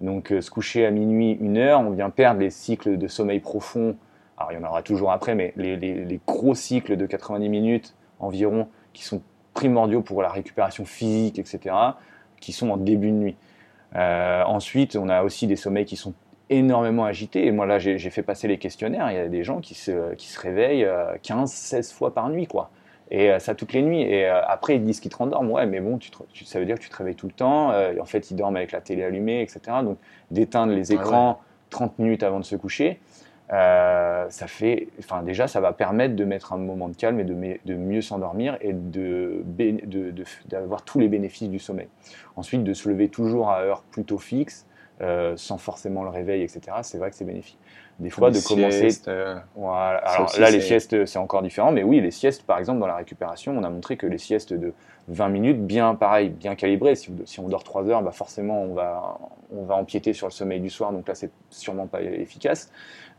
[0.01, 3.95] Donc, se coucher à minuit, une heure, on vient perdre les cycles de sommeil profond.
[4.39, 7.95] Alors, il y en aura toujours après, mais les, les gros cycles de 90 minutes
[8.21, 9.21] environ, qui sont
[9.53, 11.75] primordiaux pour la récupération physique, etc
[12.41, 13.37] qui sont en début de nuit.
[13.97, 16.15] Euh, ensuite, on a aussi des sommeils qui sont
[16.51, 17.47] énormément agités.
[17.47, 19.11] Et moi, là, j'ai fait passer les questionnaires.
[19.11, 20.89] Il y a des gens qui se, qui se réveillent
[21.23, 22.71] 15, euh, 16 fois par nuit, quoi.
[23.11, 24.03] Et euh, ça toutes les nuits.
[24.03, 25.51] Et après, ils disent qu'ils te rendorment.
[25.51, 26.11] Ouais, mais bon, tu
[26.45, 27.71] ça veut dire que tu te réveilles tout le temps.
[27.71, 29.61] en fait, ils dorment avec la télé allumée, etc.
[29.83, 29.99] Donc,
[30.31, 32.99] d'éteindre les écrans 30 minutes avant de se coucher,
[33.53, 37.25] euh, ça fait, enfin déjà, ça va permettre de mettre un moment de calme et
[37.25, 37.35] de,
[37.65, 39.43] de mieux s'endormir et de,
[40.49, 41.89] d'avoir tous les bénéfices du sommeil.
[42.37, 44.67] Ensuite, de se lever toujours à heure plutôt fixe,
[45.01, 46.61] euh, sans forcément le réveil, etc.
[46.83, 47.59] C'est vrai que c'est bénéfique.
[47.99, 48.91] Des fois, de commencer.
[49.09, 49.99] Euh, voilà.
[49.99, 52.95] Alors là, les siestes, c'est encore différent, mais oui, les siestes, par exemple, dans la
[52.95, 54.73] récupération, on a montré que les siestes de
[55.09, 58.75] 20 minutes, bien pareil, bien calibrées, si, si on dort 3 heures, bah forcément, on
[58.75, 59.19] va,
[59.53, 62.71] on va empiéter sur le sommeil du soir, donc là, c'est sûrement pas efficace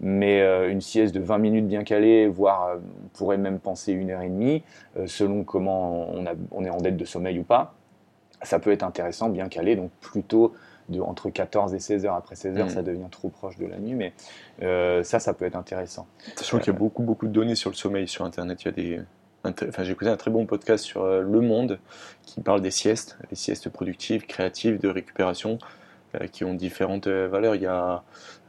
[0.02, 3.92] mais euh, une sieste de 20 minutes bien calée, voire euh, on pourrait même penser
[3.92, 4.64] une heure et demie,
[5.08, 7.74] selon comment on, on, est en dette de sommeil ou pas,
[8.42, 10.54] ça peut être intéressant, bien calé, donc plutôt
[10.90, 12.16] de, entre 14 et 16 heures.
[12.16, 12.70] Après 16 heures, mm.
[12.70, 14.14] ça devient trop proche de la nuit, mais
[15.04, 16.08] ça, ça peut être intéressant.
[16.36, 18.64] Sachant qu'il y a beaucoup, beaucoup de données sur le sommeil sur Internet.
[18.64, 19.02] Il y a des,
[19.46, 21.80] Enfin, j'ai écouté un très bon podcast sur Le Monde
[22.24, 25.60] qui parle des siestes, les siestes productives, créatives, de récupération.
[26.16, 27.54] Euh, qui ont différentes euh, valeurs.
[27.54, 28.02] Il y a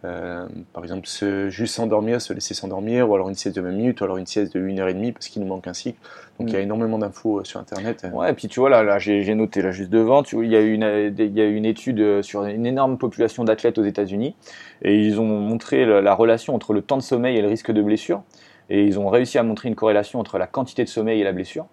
[0.07, 3.73] euh, par exemple se, juste s'endormir, se laisser s'endormir, ou alors une sieste de 20
[3.73, 5.75] minutes, ou alors une sieste de 1 heure et demie parce qu'il nous manque un
[5.75, 5.99] cycle.
[6.39, 6.63] Donc il y a mm.
[6.63, 8.07] énormément d'infos sur Internet.
[8.15, 10.51] Ouais, et puis tu vois, là, là j'ai noté là juste devant, tu vois, il,
[10.51, 14.35] y a une, il y a une étude sur une énorme population d'athlètes aux États-Unis,
[14.81, 17.83] et ils ont montré la, relation entre le temps de sommeil et le risque de
[17.83, 18.23] blessure.
[18.71, 21.33] Et ils ont réussi à montrer une corrélation entre la quantité de sommeil et la
[21.33, 21.67] blessure.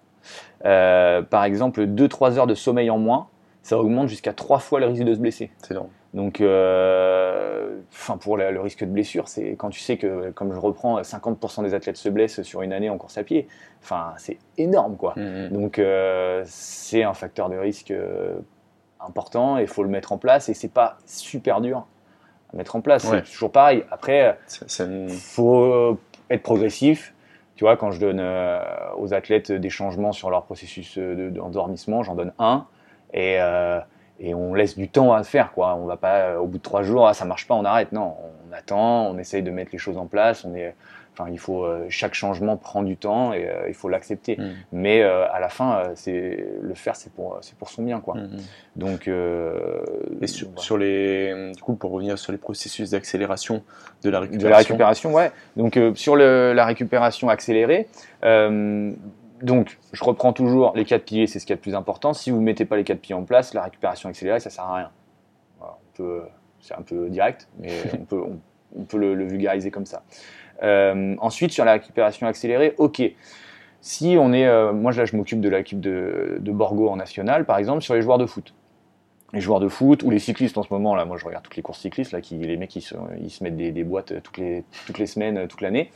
[0.64, 3.30] par exemple, 2-3 heures de sommeil en moins,
[3.68, 5.52] ça augmente jusqu'à trois fois le risque de se blesser.
[5.58, 5.90] C'est long.
[6.14, 7.80] Donc, euh,
[8.22, 11.74] pour le, risque de blessure, c'est quand tu sais que, comme je reprends, 50% des
[11.74, 13.50] athlètes se blessent sur une année en course à pied.
[13.84, 15.16] Enfin, c'est énorme, quoi.
[15.18, 15.50] Mmh, mmh.
[15.50, 18.38] Donc, euh, c'est un facteur de risque euh,
[19.02, 20.48] important et il faut le mettre en place.
[20.48, 21.88] Et c'est pas super dur
[22.54, 23.06] à mettre en place.
[23.06, 23.84] C'est toujours pareil.
[23.92, 24.40] Après,
[24.80, 26.00] il faut
[26.30, 27.14] être progressif.
[27.58, 28.22] Tu vois, quand je donne
[28.98, 32.66] aux athlètes des changements sur leur processus d'endormissement, j'en donne un.
[33.14, 33.80] Et, euh,
[34.20, 35.52] et on laisse du temps à faire.
[35.52, 35.76] Quoi.
[35.76, 37.92] On va pas, euh, au bout de trois jours, ah, ça marche pas, on arrête.
[37.92, 38.16] Non,
[38.50, 40.44] on attend, on essaye de mettre les choses en place.
[40.44, 40.74] On est,
[41.14, 44.38] enfin, il faut, euh, chaque changement prend du temps et il faut l'accepter.
[44.38, 44.50] Mm.
[44.72, 48.00] Mais à la fin, c'est le faire, c'est pour, c'est pour son bien.
[48.00, 48.16] Quoi.
[48.16, 48.40] Mm, mm.
[48.76, 53.64] Donc, et sur, les, du coup, pour revenir sur les processus d'accélération
[54.04, 54.48] de la récupération.
[54.48, 55.32] De la récupération, ouais.
[55.56, 57.88] Donc, sur le, la récupération accélérée,
[59.42, 62.14] donc, je reprends toujours les quatre piliers, c'est ce qui est le plus important.
[62.14, 64.54] Si vous ne mettez pas les quatre piliers en place, la récupération accélérée, ça ne
[64.54, 64.92] sert à rien.
[66.60, 67.72] c'est un peu direct, mais
[68.76, 70.04] on peut, le, vulgariser comme ça.
[70.64, 73.02] Euh, ensuite, sur la récupération accélérée, ok.
[73.80, 77.46] Si on est, euh, moi là, je m'occupe de l'équipe de, de, Borgo en national,
[77.46, 78.54] par exemple, sur les joueurs de foot.
[79.34, 81.58] Les joueurs de foot ou les cyclistes en ce moment, là, moi je regarde toutes
[81.58, 82.96] les courses cyclistes, là, qui, les mecs ils se,
[83.44, 85.92] mettent des, boîtes toutes les, toutes les semaines, toute l'année,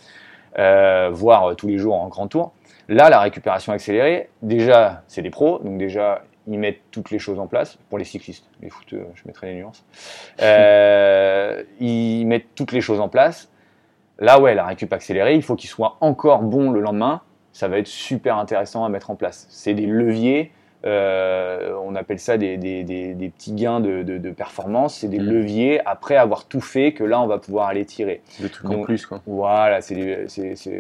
[0.58, 2.54] euh, voire tous les jours en grand tour.
[2.88, 7.40] Là, la récupération accélérée, déjà, c'est des pros, donc déjà, ils mettent toutes les choses
[7.40, 7.78] en place.
[7.90, 9.86] Pour les cyclistes, les footeux, je mettrai les nuances.
[10.42, 13.50] Euh, ils mettent toutes les choses en place.
[14.18, 17.22] Là, ouais, la récup accélérée, il faut qu'il soit encore bon le lendemain.
[17.54, 19.46] Ça va être super intéressant à mettre en place.
[19.50, 20.52] C'est des leviers
[20.86, 25.30] euh, on appelle ça des, petits gains de, performance, c'est des mm.
[25.30, 28.22] leviers après avoir tout fait que là on va pouvoir aller tirer.
[28.40, 29.22] Des trucs en plus quoi.
[29.26, 30.28] Voilà, c'est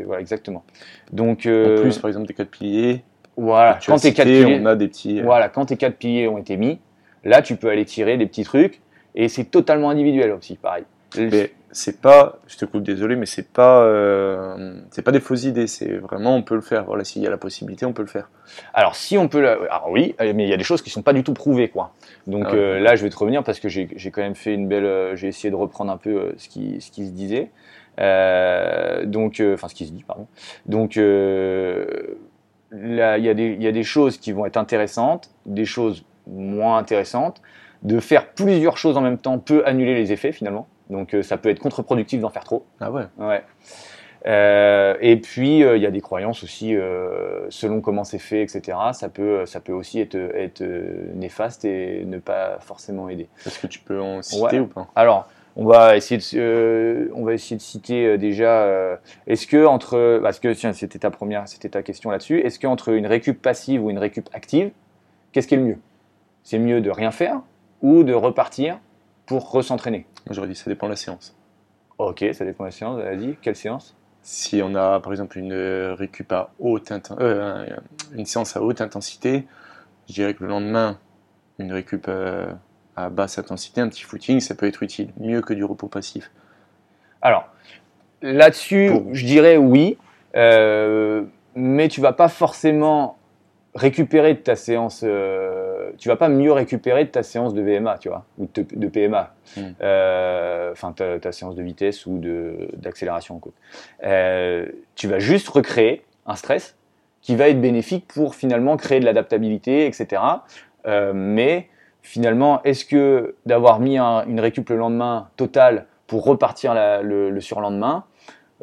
[0.06, 0.64] voilà exactement.
[1.12, 3.04] Donc euh, en plus par exemple des quatre piliers.
[3.38, 5.20] Voilà, quand tes quatre piliers, on a des petits.
[5.20, 6.80] Euh, voilà, quand tes quatre piliers ont été mis,
[7.24, 8.82] Là, tu peux aller tirer des petits trucs
[9.16, 10.84] et c'est totalement individuel aussi, pareil.
[11.18, 15.44] Mais c'est pas, je te coupe, désolé, mais c'est pas, euh, c'est pas des fausses
[15.46, 15.68] idées.
[15.68, 16.84] C'est vraiment, on peut le faire.
[16.86, 18.30] Voilà, s'il y a la possibilité, on peut le faire.
[18.74, 20.90] Alors, si on peut, le- alors oui, euh, mais il y a des choses qui
[20.90, 21.94] sont pas du tout prouvées, quoi.
[22.28, 22.58] Donc Ah ouais.
[22.60, 24.86] euh, là, je vais te revenir parce que j'ai j'ai quand même fait une belle,
[24.86, 27.52] euh, j'ai essayé de reprendre un peu ce qui, ce qui se disait.
[29.06, 30.28] Donc, enfin, ce qui se dit, pardon.
[30.66, 30.96] Donc,
[32.72, 35.66] là, il y, a des- il y a des choses qui vont être intéressantes, des
[35.66, 37.42] choses moins intéressantes.
[37.84, 40.68] De faire plusieurs choses en même temps peut annuler les effets finalement.
[40.92, 42.66] Donc, euh, ça peut être contre-productif d'en faire trop.
[42.80, 43.06] Ah ouais.
[43.18, 43.42] Ouais.
[44.28, 48.44] Euh, et puis euh, il y a des croyances aussi, euh, selon comment c'est fait,
[48.44, 48.78] etc.
[48.94, 50.64] Ça peut, ça peut aussi être, être
[51.16, 53.28] néfaste et ne pas forcément aider.
[53.48, 54.60] Est-ce que tu peux en citer Ouais.
[54.60, 54.88] ou pas?
[54.96, 59.00] Alors, on va essayer de, on va essayer de citer déjà.
[59.26, 62.40] est-ce que entre, parce que tiens, c'était ta première, c'était ta question là-dessus.
[62.42, 64.70] Est-ce qu'entre une récup passive ou une récup active,
[65.32, 65.78] qu'est-ce qui est le mieux?
[66.44, 67.42] C'est mieux de rien faire
[67.82, 68.78] ou de repartir
[69.26, 69.98] pour re-s'entraîner?
[70.00, 71.36] Moi, J'aurais dit ça dépend de la séance.
[71.98, 73.00] Ok, ça dépend de la séance.
[73.02, 73.96] Elle a dit quelle séance?
[74.22, 77.66] Si on a par exemple une euh, récup à haute euh,
[78.14, 79.48] une séance à haute intensité,
[80.08, 81.00] je dirais que le lendemain,
[81.58, 82.52] une récup euh,
[82.96, 86.30] à basse intensité, un petit footing, ça peut être utile, mieux que du repos passif.
[87.22, 87.48] Alors,
[88.22, 89.98] là-dessus, Pour- je dirais oui,
[90.36, 91.24] euh,
[91.56, 93.18] mais tu vas pas forcément
[93.76, 97.98] récupérer de ta séance, euh, tu vas pas mieux récupérer de ta séance de VMA,
[98.00, 99.62] tu vois, ou de, de PMA, Mm.
[99.82, 103.54] Euh, enfin ta, ta séance de vitesse ou de- d'accélération en côte.
[104.06, 106.78] Euh, tu vas juste recréer un stress
[107.22, 110.22] qui va être bénéfique pour finalement créer de l'adaptabilité, etc.
[110.88, 111.68] Euh, mais
[112.02, 117.30] finalement, est-ce que d'avoir mis un- une récup le lendemain totale pour repartir la- le,
[117.30, 118.06] le surlendemain,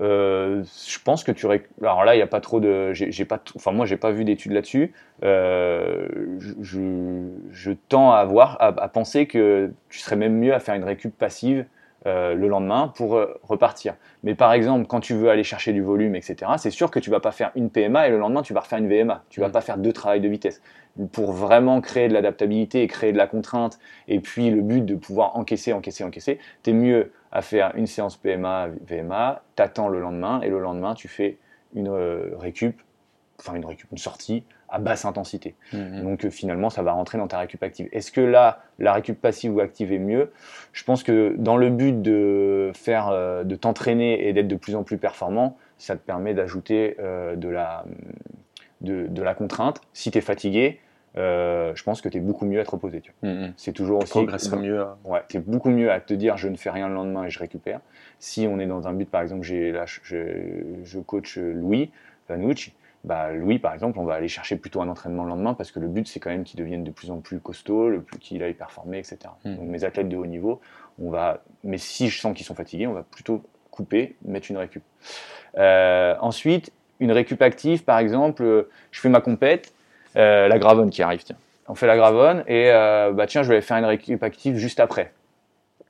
[0.00, 1.46] euh, je pense que tu
[1.82, 4.24] alors là il n'y a pas trop de j'ai pas enfin moi j'ai pas vu
[4.24, 4.92] d'études là-dessus.
[5.24, 6.06] Euh,
[6.60, 10.84] je, tends à voir à, à penser que tu serais même mieux à faire une
[10.84, 11.64] récup passive
[12.06, 13.94] euh, le lendemain pour repartir.
[14.22, 17.10] Mais par exemple quand tu veux aller chercher du volume etc c'est sûr que tu
[17.10, 19.48] vas pas faire une PMA et le lendemain tu vas refaire une VMA tu vas
[19.48, 19.52] Mm.
[19.52, 20.62] pas faire deux travails de vitesse.
[21.12, 24.94] Pour vraiment créer de l'adaptabilité et créer de la contrainte et puis le but de
[24.94, 30.40] pouvoir encaisser encaisser encaisser t'es mieux à faire une séance PMA, VMA, t'attends le lendemain
[30.40, 31.38] et le lendemain tu fais
[31.74, 32.80] une euh, récup,
[33.38, 35.54] enfin une récup, une sortie à basse intensité.
[35.72, 36.02] Mhm.
[36.02, 37.88] Donc euh, finalement ça va rentrer dans ta récup active.
[37.92, 40.32] Est-ce que là la récup passive ou active est mieux?
[40.72, 44.74] Je pense que dans le but de faire, euh, de t'entraîner et d'être de plus
[44.74, 47.84] en plus performant, ça te permet d'ajouter de la
[48.80, 49.80] de, de la contrainte.
[49.92, 50.80] Si tu es fatigué,
[51.18, 53.00] euh, je pense que tu es beaucoup mieux à te reposer.
[53.00, 53.30] tu vois.
[53.30, 53.52] Mhm.
[53.56, 54.80] C'est toujours Tu aussi progresseras mieux.
[54.80, 57.30] à- Ouais, c'est beaucoup mieux à te dire je ne fais rien le lendemain et
[57.30, 57.80] je récupère.
[58.18, 60.16] Si on est dans un but, par exemple, j'ai là, je,
[60.84, 61.90] je coach Louis
[62.28, 62.72] Vanucci,
[63.04, 65.80] bah Louis, par exemple, on va aller chercher plutôt un entraînement le lendemain parce que
[65.80, 68.42] le but c'est quand même qu'il devienne de plus en plus costaud, le plus qu'il
[68.42, 69.18] aille performer, etc.
[69.44, 69.56] Mm.
[69.56, 70.60] Donc mes athlètes de haut niveau,
[71.00, 74.56] on va, mais si je sens qu'ils sont fatigués, on va plutôt couper, mettre une
[74.56, 74.82] récup.
[75.56, 79.72] Euh, ensuite, une récup active, par exemple, euh, je fais ma compète,
[80.16, 81.36] euh, la Gravonne qui arrive, tiens.
[81.68, 84.80] On fait la Gravonne et euh, bah tiens, je vais faire une récup active juste
[84.80, 85.12] après.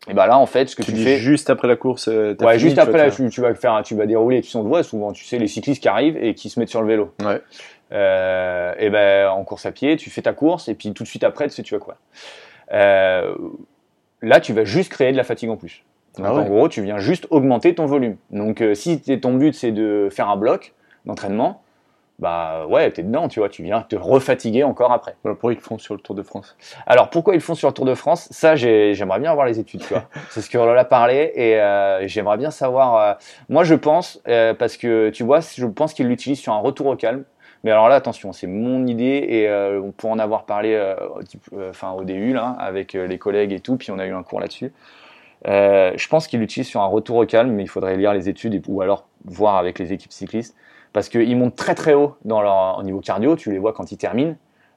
[0.08, 2.08] Et bah là, en fait, ce que Tu tu, dis fais, juste après la course.
[2.08, 4.62] euh, ouais, fini, juste après, là, tu, tu vas faire, tu vas dérouler, tu s'en
[4.62, 7.14] vois souvent, tu sais, les cyclistes qui arrivent et qui se mettent sur le vélo.
[7.22, 7.40] Ouais.
[7.92, 11.08] Euh, et ben en course à pied, tu fais ta course et puis tout de
[11.08, 11.80] suite après, tu sais, tu vas.
[12.72, 13.34] Euh,
[14.22, 15.84] là, tu vas juste créer de la fatigue en plus.
[16.16, 16.40] Donc, Ah ouais.
[16.42, 18.16] En gros, tu viens juste augmenter ton volume.
[18.30, 20.74] Donc, si ton but c'est de faire un bloc
[21.06, 21.62] d'entraînement,
[22.18, 25.14] bah ouais, t'es dedans, tu vois, tu viens te refatiguer encore après.
[25.22, 26.56] Voilà pourquoi ils le font sur le Tour de France?
[26.86, 28.26] Alors pourquoi ils le font sur le Tour de France?
[28.32, 30.08] Ça, j'ai- j'aimerais bien avoir les études, tu vois.
[30.30, 32.96] C'est ce que Lola parlait et euh, j'aimerais bien savoir.
[32.96, 33.14] euh,
[33.48, 36.86] moi, je pense euh, parce que tu vois, je pense qu'ils l'utilisent sur un retour
[36.88, 37.24] au calme.
[37.64, 39.50] Mais alors là, attention, c'est mon idée et
[39.82, 40.80] on peut en avoir parlé,
[41.70, 43.76] enfin au DU là, avec les collègues et tout.
[43.76, 44.72] Puis on a eu un cours là-dessus.
[45.44, 48.54] Je pense qu'ils l'utilisent sur un retour au calme, mais il faudrait lire les études
[48.54, 50.56] et- ou alors voir avec les équipes cyclistes
[50.92, 53.36] parce qu'ils montent très très haut dans leur au niveau cardio.
[53.36, 54.36] Tu les vois quand ils terminent.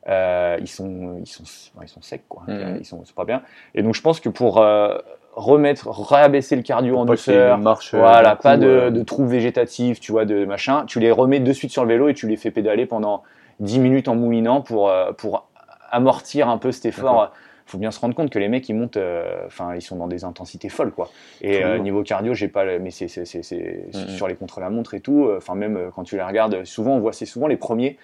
[0.10, 1.44] Euh, ils sont ils sont
[1.84, 2.78] ils sont secs quoi Mhm.
[2.80, 3.44] ils sont c'est pas bien
[3.76, 4.98] et donc je pense que pour euh,
[5.36, 9.28] remettre réabaisser le cardio en douceur marche, euh, voilà coup, pas de, euh, de trous
[9.28, 12.28] végétatifs tu vois de machin tu les remets de suite sur le vélo et tu
[12.28, 13.22] les fais pédaler pendant
[13.60, 15.48] 10 minutes en moulinant pour euh, pour
[15.92, 17.32] amortir un peu cet effort
[17.72, 20.08] faut bien se rendre compte que les mecs ils montent euh, enfin ils sont dans
[20.08, 21.10] des intensités folles quoi.
[21.42, 25.26] Et euh, niveau cardio j'ai pas mais c'est sur les contre la montre et tout.
[25.26, 27.98] Euh, enfin même quand tu les regardes souvent on voit c'est souvent les premiers.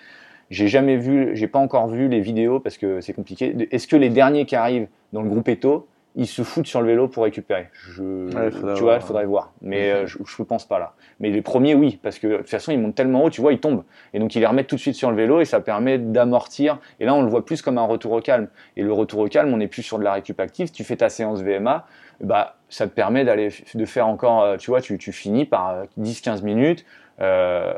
[0.50, 3.68] J'ai jamais vu, j'ai pas encore vu les vidéos parce que c'est compliqué.
[3.70, 6.88] Est-ce que les derniers qui arrivent dans le groupe Eto, ils se foutent sur le
[6.88, 7.70] vélo pour récupérer.
[7.92, 8.02] Je,
[8.36, 9.54] Ouais, tu vois, il faudrait voir.
[9.62, 9.96] Mais Mhm.
[9.96, 10.94] euh, je, je pense pas là.
[11.20, 13.54] Mais les premiers, oui, parce que de toute façon, ils montent tellement haut, tu vois,
[13.54, 13.84] ils tombent.
[14.14, 16.80] Et donc, ils les remettent tout de suite sur le vélo et ça permet d'amortir.
[17.00, 18.48] Et là, on le voit plus comme un retour au calme.
[18.76, 20.72] Et le retour au calme, on n'est plus sur de la récup active.
[20.72, 21.86] Tu fais ta séance VMA,
[22.22, 25.70] bah, ça te permet d'aller de faire encore, euh, tu vois, tu, tu finis par
[25.70, 26.84] euh, 10-15 minutes.
[27.20, 27.74] Euh,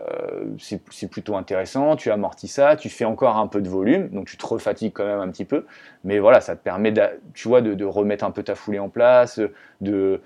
[0.60, 4.36] c'est plutôt intéressant, tu amortis ça, tu fais encore un peu de volume, donc tu
[4.36, 5.65] te refatigues quand même un petit peu,
[6.04, 6.93] mais voilà, ça te permet,
[7.34, 9.39] tu vois, de, de remettre un peu ta foulée en place,
[9.80, 10.19] de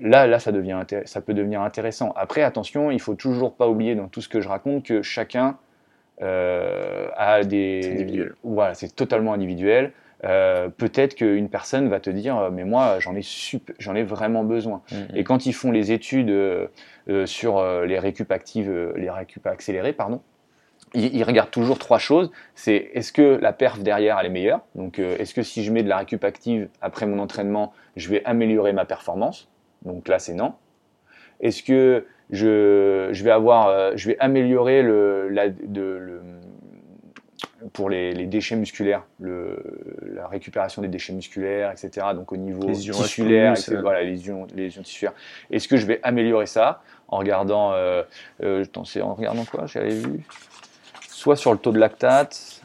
[0.00, 2.12] là, là, ça devient, ça peut devenir intéressant.
[2.16, 5.56] Après, attention, il faut toujours pas oublier dans tout ce que je raconte que chacun
[6.20, 9.92] euh, a des, voilà, c'est totalement individuel.
[10.24, 14.02] Euh, Peut-être qu'une personne va te dire, euh, mais moi, j'en ai sup- j'en ai
[14.02, 14.82] vraiment besoin.
[14.90, 15.16] Mhm.
[15.16, 16.66] Et quand ils font les études euh,
[17.08, 20.20] euh, sur les récup actives, les récup accélérées, pardon,
[20.94, 22.30] ils, ils regardent toujours trois choses.
[22.54, 24.62] C'est est-ce que la perf derrière elle est meilleure?
[24.74, 28.24] Donc est-ce que si je mets de la récup active après mon entraînement, je vais
[28.24, 29.48] améliorer ma performance?
[29.82, 30.54] Donc là c'est non.
[31.40, 36.22] Est-ce que je, je vais avoir, je vais améliorer le, la, de, le-
[37.72, 39.58] pour les, les déchets musculaires, le,
[40.14, 42.06] la récupération des déchets musculaires, etc.
[42.14, 43.72] Donc au niveau Les ions tissulaire, etc.
[43.74, 43.80] euh.
[43.80, 45.14] voilà, les ions, les ions tissulaires.
[45.50, 48.02] Est-ce que je vais améliorer ça en regardant, euh,
[48.42, 48.64] euh,
[49.02, 49.66] en regardant quoi?
[49.66, 50.24] J'avais vu
[51.08, 52.62] soit sur le taux de lactate,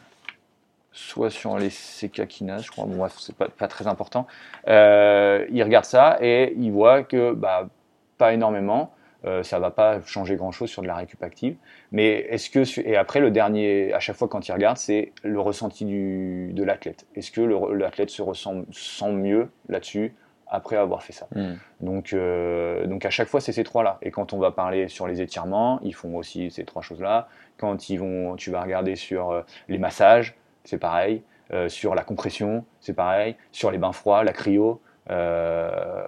[0.92, 2.86] soit sur les CK kinases, je crois.
[2.86, 4.28] Bon, c'est pas, pas très important.
[4.68, 7.68] Euh, il regarde ça et il voit que bah,
[8.16, 8.93] pas énormément.
[9.24, 11.56] Euh, ça va pas changer grand chose sur de la récup active.
[11.92, 15.40] Mais est-ce que et après le dernier, à chaque fois quand il regarde, c'est le
[15.40, 17.06] ressenti du, de l'athlète.
[17.14, 20.14] Est-ce que l'athlète se ressent sent mieux là-dessus
[20.46, 21.26] après avoir fait ça?
[21.34, 21.58] Mhm.
[21.80, 23.98] donc, euh, donc à chaque fois, c'est ces trois-là.
[24.02, 27.28] Et quand on va parler sur les étirements, ils font aussi ces trois choses-là.
[27.56, 30.34] Quand ils vont, tu vas regarder sur euh, les massages,
[30.64, 31.22] c'est pareil.
[31.52, 33.36] Euh, sur la compression, c'est pareil.
[33.52, 36.06] Sur les bains froids, la cryo, euh,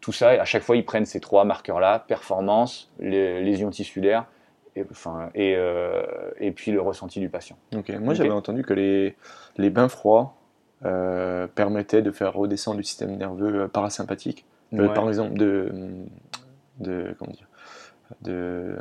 [0.00, 0.30] tout ça.
[0.30, 4.26] À chaque fois, ils prennent ces trois marqueurs-là performance, les lésions tissulaires,
[4.76, 6.02] et, enfin, et, euh,
[6.38, 7.56] et puis le ressenti du patient.
[7.76, 9.16] Ok, Moi, j'avais entendu que les,
[9.56, 10.34] les bains froids
[10.84, 14.44] euh, permettaient de faire redescendre le système nerveux parasympathique.
[14.72, 14.92] Ouais.
[14.94, 15.72] Par exemple, de,
[16.78, 17.48] de comment dire,
[18.22, 18.76] de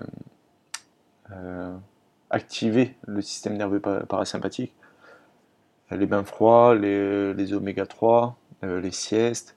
[2.30, 4.74] activer le système nerveux pa- parasympathique.
[5.92, 9.56] Les bains froids, les, les oméga 3, euh, les siestes.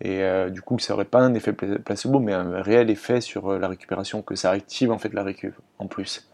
[0.00, 3.20] Et euh, du coup, ça n'aurait pas un effet pla- placebo, mais un réel effet
[3.20, 6.28] sur euh, la récupération, que ça active en fait la récup en plus.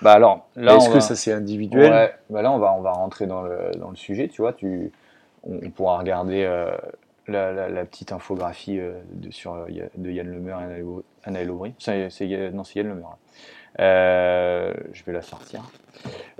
[0.00, 2.00] Bah alors, là, Est-ce on que va- ça c'est individuel?
[2.00, 4.54] Ouais, bah là on va, on va rentrer dans le, dans le sujet, tu vois,
[4.54, 4.90] tu,
[5.44, 6.70] on, on pourra regarder euh,
[7.26, 11.04] la, la- la petite infographie euh, de, sur, euh, de Yann Lemer et Anaël Au-
[11.24, 11.74] Anaël Aubry.
[11.78, 13.06] C'est, c'est, Yann- non, c'est Yann Lemer.
[13.80, 15.62] Euh, je vais la sortir.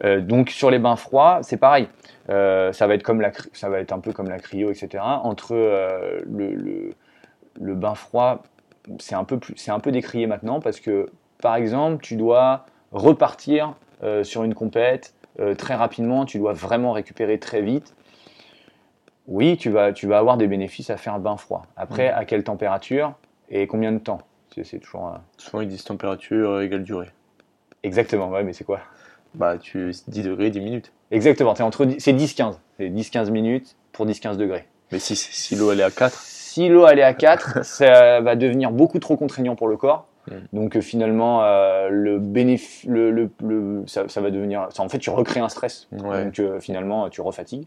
[0.05, 1.89] Euh, donc sur les bains froids, c'est pareil.
[2.31, 5.03] Euh, ça va être comme la, ça va être un peu comme la cryo, etc.
[5.23, 6.91] Entre le, le,
[7.61, 8.43] le bain froid,
[8.99, 12.67] c'est un peu plus, c'est un peu décrié maintenant parce que, par exemple, tu dois
[12.93, 13.75] repartir
[14.23, 15.15] sur une compète
[15.57, 17.95] très rapidement, tu dois vraiment récupérer très vite.
[19.27, 21.67] Oui, tu vas, tu vas avoir des bénéfices à faire un bain froid.
[21.77, 23.15] Après, à quelle température
[23.51, 24.21] et combien de temps?
[24.65, 27.11] C'est toujours Souvent ils disent température égale durée.
[27.89, 28.29] Exactement.
[28.31, 28.81] Ouais, mais c'est quoi?
[29.35, 30.93] Bah, tu 10 degrés, 10 minutes.
[31.11, 31.51] Exactement.
[31.61, 32.55] entre, c'est 10-15.
[32.79, 34.67] C'est 10-15 minutes pour 10-15 degrés.
[34.93, 38.21] Mais si, si l'eau elle est à 4, Si l'eau elle est à 4, ça
[38.21, 40.07] va devenir beaucoup trop contraignant pour le corps.
[40.31, 40.35] Mm.
[40.53, 44.69] Donc euh, finalement, euh, le bénéf- le, le- le- ça, ça va devenir.
[44.71, 45.89] ça, en fait, tu recrées un stress.
[45.93, 46.25] Ouais.
[46.25, 47.67] Donc euh, finalement, tu refatigues.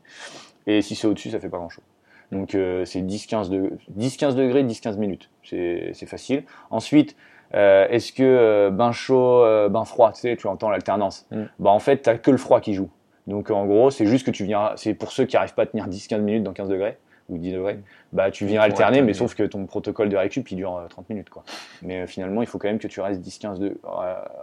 [0.67, 1.83] Et si c'est au-dessus, ça fait pas grand-chose.
[2.31, 5.29] Donc euh, c'est 10-15 de- 10-15 degrés, 10-15 minutes.
[5.43, 6.43] C'est facile.
[6.69, 7.15] Ensuite,
[7.53, 11.25] euh, est-ce que euh, bain chaud, euh, bain froid, tu sais, tu entends l'alternance.
[11.31, 11.43] Mm.
[11.59, 12.89] Bah en fait, t'as que le froid qui joue.
[13.27, 14.71] Donc en gros, c'est juste que tu viens.
[14.75, 16.97] C'est pour ceux qui n'arrivent pas à tenir 10-15 minutes dans 15 degrés
[17.29, 17.79] ou 10 degrés.
[18.13, 19.01] Bah tu viens alterner, alterner.
[19.07, 21.43] mais sauf que ton protocole de récup il dure euh, 30 minutes quoi.
[21.81, 23.77] Mais finalement, il faut quand même que tu restes 10-15 de,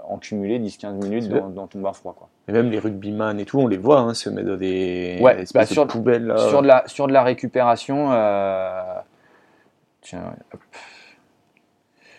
[0.08, 2.28] en cumulé 10-15 minutes dans, dans ton bain froid quoi.
[2.48, 5.44] et même les rugbyman et tout, on les voit hein, se mettre dans des Ouais,
[5.52, 6.38] bah, de sur- poubelles là.
[6.48, 8.08] Sur, de la, sur de la récupération,
[10.00, 10.60] tiens, hop.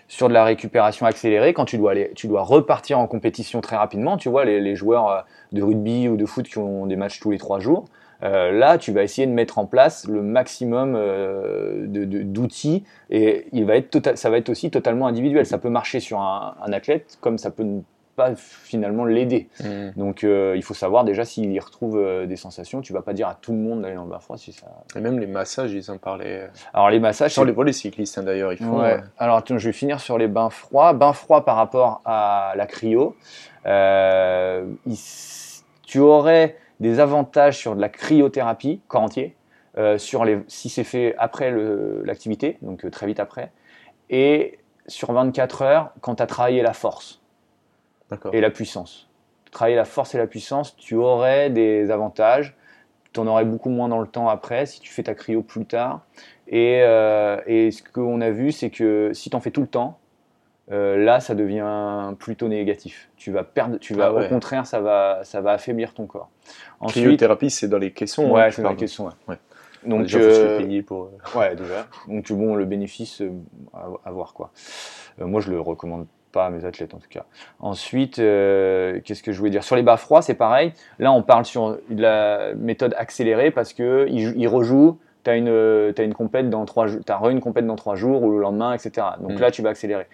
[0.09, 3.77] Sur de la récupération accélérée, quand tu dois, aller, tu dois repartir en compétition très
[3.77, 5.21] rapidement, tu vois, les, les joueurs euh,
[5.53, 7.85] de rugby ou de foot qui ont des matchs tous les trois jours,
[8.23, 13.63] euh, là, tu vas essayer de mettre en place le maximum euh, d'outils et il
[13.65, 15.45] va être total, ça va être aussi totalement individuel.
[15.45, 17.65] Ça peut marcher sur un, un athlète comme ça peut
[18.19, 19.47] pas finalement l'aider.
[19.63, 19.91] Mm.
[19.95, 22.81] Donc euh, il faut savoir déjà s'il y retrouve euh, des sensations.
[22.81, 24.67] Tu vas pas dire à tout le monde d'aller dans le bain froid si ça.
[24.95, 26.49] Et même les massages, ils en parlaient.
[26.73, 27.33] Alors les massages.
[27.33, 28.81] C'est- les voler cyclistes hein, d'ailleurs, ils font.
[28.81, 28.95] Ouais.
[28.95, 30.91] euh, Alors attends, je vais finir sur les bains froids.
[30.91, 33.15] Bains froids par rapport à la cryo.
[33.65, 34.97] Euh, il
[35.85, 39.35] tu aurais des avantages sur de la cryothérapie corps entier.
[39.97, 41.51] sur les, si c'est fait après
[42.03, 43.51] l'activité, donc très vite après,
[44.09, 47.18] et sur 24 heures quand tu as travaillé la force
[48.33, 49.09] et la puissance.
[49.51, 52.55] Travailler la force et la puissance, tu aurais des avantages.
[53.13, 55.65] Tu en aurais beaucoup moins dans le temps après si tu fais ta cryo plus
[55.65, 56.01] tard.
[56.47, 59.67] Et, euh, et ce qu'on a vu, c'est que si tu en fais tout le
[59.67, 59.99] temps,
[60.71, 63.09] euh, là, ça devient plutôt négatif.
[63.17, 66.29] Tu vas perdre, tu vas, ah au contraire, ça va, ça va affaiblir ton corps.
[66.79, 68.29] Ensuite, Cryothérapie, c'est dans les caissons.
[68.31, 69.09] Ouais, hein, c'est dans les caissons.
[69.27, 69.35] Ouais.
[69.83, 71.05] Donc, déjà, euh, payer pour.
[71.05, 71.87] Euh, ouais, déjà.
[72.07, 73.23] Donc, bon, le bénéfice
[73.73, 74.51] à, voir quoi.
[75.17, 77.25] moi, je le recommande pas à mes athlètes en tout cas.
[77.59, 79.63] Ensuite, qu'est-ce que je voulais dire?
[79.63, 80.73] Sur les bas froids, c'est pareil.
[80.99, 86.01] Là, on parle sur la méthode accélérée parce que il, rejoue tu as une, as
[86.01, 88.73] une compète dans trois jours, tu as une compète dans trois jours ou le lendemain,
[88.73, 89.07] etc.
[89.19, 89.41] Donc mm.
[89.41, 90.07] là, tu vas accélérer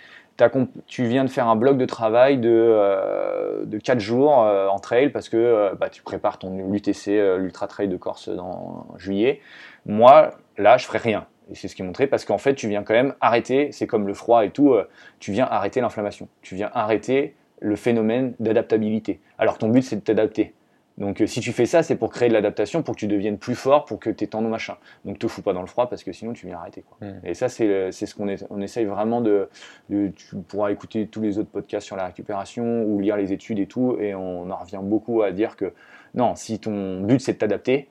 [0.87, 4.79] tu viens de faire un bloc de travail de, euh, de 4 jours euh, en
[4.79, 9.41] trail parce que euh, bah, tu prépares ton UTC, l'Ultra Trail de Corse dans juillet.
[9.85, 11.25] Moi, là, je ferai rien.
[11.51, 13.87] Et c'est ce qui est montré parce qu'en fait, tu viens quand même arrêter, c'est
[13.87, 14.75] comme le froid et tout,
[15.19, 16.27] tu viens arrêter l'inflammation.
[16.41, 19.19] Tu viens arrêter le phénomène d'adaptabilité.
[19.37, 20.53] Alors ton but, c'est de t'adapter.
[20.97, 23.37] Donc euh, si tu fais ça, c'est pour créer de l'adaptation, pour que tu deviennes
[23.37, 24.77] plus fort, pour que tes tendons machin.
[25.03, 26.83] Donc te fous pas dans le froid parce que sinon tu viens arrêter.
[26.87, 27.07] Quoi.
[27.07, 27.19] Hmm.
[27.25, 29.49] Et ça, c'est ce qu'on on essaye vraiment de,
[29.89, 33.67] Tu pourras écouter tous les autres podcasts sur la récupération ou lire les études et
[33.67, 35.73] tout, et on en revient beaucoup à dire que
[36.13, 37.89] non, si ton but c'est de t'adapter,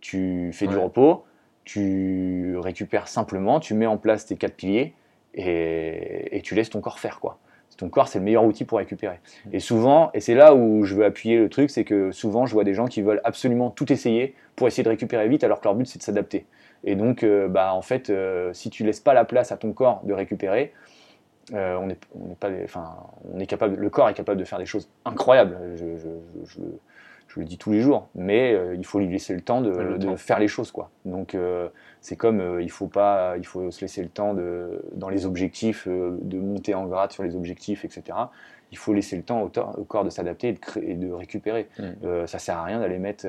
[0.00, 1.24] tu fais du repos,
[1.68, 4.94] tu récupères simplement, tu mets en place tes quatre piliers
[5.34, 7.38] et, et tu laisses ton corps faire quoi
[7.78, 9.20] ton corps, c'est le meilleur outil pour récupérer.
[9.46, 9.54] Mm.
[9.54, 12.52] Et souvent, et c'est là où je veux appuyer le truc, c'est que souvent, je
[12.52, 15.64] vois des gens qui veulent absolument tout essayer pour essayer de récupérer vite, alors que
[15.64, 16.44] leur but, c'est de s'adapter.
[16.84, 19.72] Et donc, euh, bah, en fait, euh, si tu laisses pas la place à ton
[19.72, 20.72] corps de récupérer,
[21.54, 22.50] euh, on, est, on, est pas,
[23.32, 25.56] on est capable, le corps est capable de faire des choses incroyables.
[25.76, 26.08] Je, je,
[26.44, 26.60] je
[27.36, 30.38] le dis tous les jours, mais euh, il faut lui laisser le temps de, faire
[30.38, 30.70] les choses.
[30.70, 30.90] Quoi.
[31.04, 31.68] Donc euh,
[32.00, 35.26] c'est comme euh, il, faut pas, il faut se laisser le temps de, dans les
[35.26, 38.18] objectifs, de monter en grade sur les objectifs, etc.
[38.72, 41.68] Il faut laisser le temps au, corps de s'adapter et, de récupérer.
[41.78, 42.26] Mm.
[42.26, 43.26] ça sert à rien d'aller mettre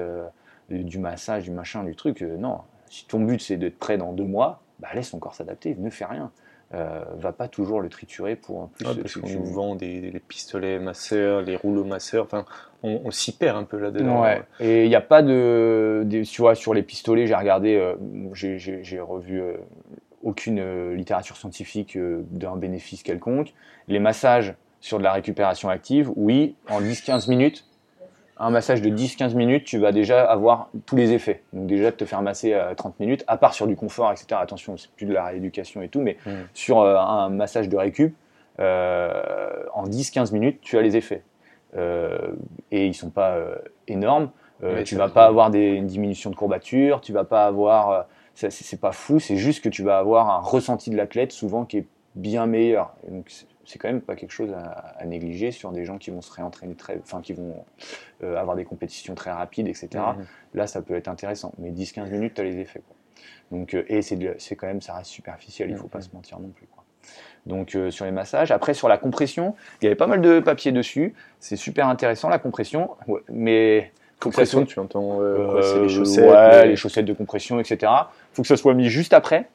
[0.70, 2.22] du massage, du machin, du truc.
[2.22, 5.76] non, si ton but c'est d'être prêt dans deux mois, bah, laisse ton corps s'adapter,
[5.76, 6.32] ne fais rien.
[6.76, 8.86] Euh, va pas toujours le triturer pour plus.
[8.88, 12.46] Ah, parce qu'on nous vend des, pistolets masseurs, les rouleaux masseurs, enfin,
[12.84, 14.22] on, s'y perd un peu là-dedans.
[14.22, 14.44] Ouais.
[14.60, 17.96] Et il n'y a pas de, tu vois, sur les pistolets, j'ai regardé, euh,
[18.34, 19.56] j'ai revu euh,
[20.22, 23.54] aucune littérature scientifique d'un bénéfice quelconque.
[23.88, 27.66] Les massages sur de la récupération active, oui, en 10-15 minutes,
[28.40, 31.44] un massage de 10-15 minutes, tu vas déjà avoir tous les effets.
[31.52, 34.28] Donc déjà de te faire masser à 30 minutes, à part sur du confort, etc.
[34.32, 36.32] Attention, c'est plus de la rééducation et tout, mais mm.
[36.54, 38.16] sur euh, un massage de récup,
[38.60, 39.22] euh,
[39.74, 41.24] en 10-15 minutes, tu as les effets.
[41.76, 42.32] Euh,
[42.72, 43.38] et ils sont pas
[43.88, 44.32] énormes.
[44.86, 48.08] tu vas pas avoir des, une diminution de courbature, tu vas pas avoir...
[48.36, 51.80] c'est pas fou, c'est juste que tu vas avoir un ressenti de l'athlète souvent qui
[51.80, 52.94] est bien meilleur.
[53.08, 53.30] donc,
[53.70, 56.74] c'est quand même pas quelque chose à, négliger sur des gens qui vont se réentraîner
[56.74, 57.64] très, enfin qui vont
[58.24, 59.90] euh, avoir des compétitions très rapides, etc.
[59.94, 60.26] Mhm.
[60.56, 62.82] Là, ça peut être intéressant, mais 10-15 minutes, tu as les effets.
[62.82, 62.96] Quoi.
[63.52, 66.50] Donc, euh, et c'est quand même, ça reste superficiel, il faut pas se mentir non
[66.50, 66.66] plus.
[66.66, 66.84] Quoi.
[67.46, 68.50] Donc euh, sur les massages.
[68.50, 71.14] Après sur la compression, il y avait pas mal de papier dessus.
[71.40, 72.90] C'est super intéressant la compression,
[73.30, 76.76] mais compression, tu entends les chaussettes, les...
[76.76, 77.78] chaussettes de compression, etc.
[77.84, 79.48] Il faut que ça soit mis juste après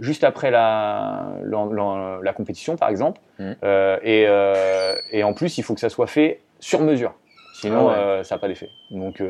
[0.00, 3.20] juste après la, la, compétition, par exemple.
[3.38, 3.52] Mm.
[3.62, 7.14] Euh, et, euh, et, en plus, il faut que ça soit fait sur mesure.
[7.60, 8.68] Sinon, ah euh, ça n'a pas d'effet.
[8.90, 9.22] Donc,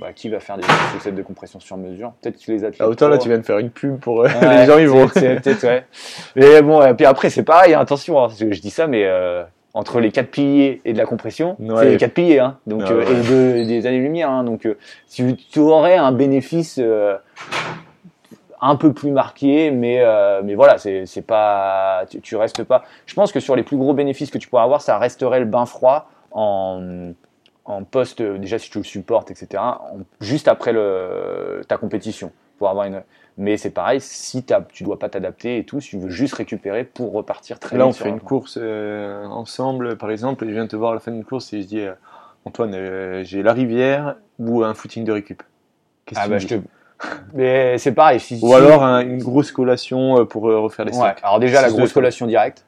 [0.00, 0.62] bah, qui va faire des
[0.92, 2.12] chaussettes de compression sur mesure?
[2.22, 2.80] Peut-être que les athlètes.
[2.80, 5.08] Ah, autant là, tu viens de faire une pub pour les gens, ils vont.
[5.08, 5.84] peut-être, ouais.
[6.36, 9.06] Mais bon, et puis après, c'est pareil, hein, attention, hein, je dis ça, mais
[9.74, 12.92] entre les quatre piliers et de la compression, c'est les quatre piliers, hein, donc, ah
[13.10, 14.30] et des années-lumière.
[14.30, 14.68] Hein, donc,
[15.08, 16.80] si tu aurais un bénéfice
[18.64, 22.82] un peu plus marqué, mais, euh, mais voilà, c'est pas, tu, restes pas.
[23.04, 25.44] Je pense que sur les plus gros bénéfices que tu pourrais avoir, ça resterait le
[25.44, 27.12] bain froid en,
[27.66, 29.62] en poste, déjà si tu le supportes, etc.,
[30.18, 32.32] juste après le, ta compétition.
[32.56, 33.02] Pour avoir une...
[33.36, 36.84] Mais c'est pareil, si tu dois pas t'adapter et tout, si tu veux juste récupérer
[36.84, 40.66] pour repartir très Là, on fait une course euh, ensemble, par exemple, et je viens
[40.66, 41.92] te voir à la fin d'une course et je dis, euh,
[42.46, 45.42] Antoine, j'ai la rivière ou un footing de récup?
[46.14, 46.54] Ah bah, je te,
[47.34, 48.20] mais c'est pareil.
[48.42, 51.18] Ou alors une grosse collation euh, pour euh, refaire les stocks.
[51.22, 52.64] Alors déjà la grosse collation directe.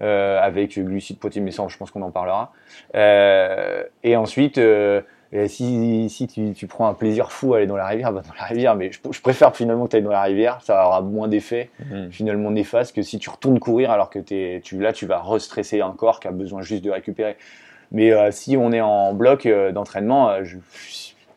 [0.00, 2.52] Euh, avec glucides, protéines, mais ça, je pense qu'on en parlera.
[2.94, 4.58] et ensuite,
[5.46, 8.34] si, si tu, tu, prends un plaisir fou à aller dans la rivière, bah dans
[8.40, 8.74] la rivière.
[8.76, 10.62] Mais je, préfère finalement que tu ailles dans la rivière.
[10.62, 12.10] Ça aura moins d'effet mhm.
[12.10, 15.82] finalement néfaste que si tu retournes courir alors que es, tu, là, tu vas restresser
[15.82, 17.36] un corps qui a besoin juste de récupérer.
[17.92, 20.32] Mais si on est en bloc d'entraînement,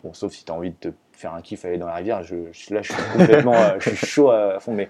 [0.05, 0.89] bon, sauf si tu as envie de te
[1.21, 3.89] faire un kiff, aller dans la rivière, je, je- là, je suis complètement euh, je
[3.91, 4.73] suis chaud à fond.
[4.73, 4.89] Mais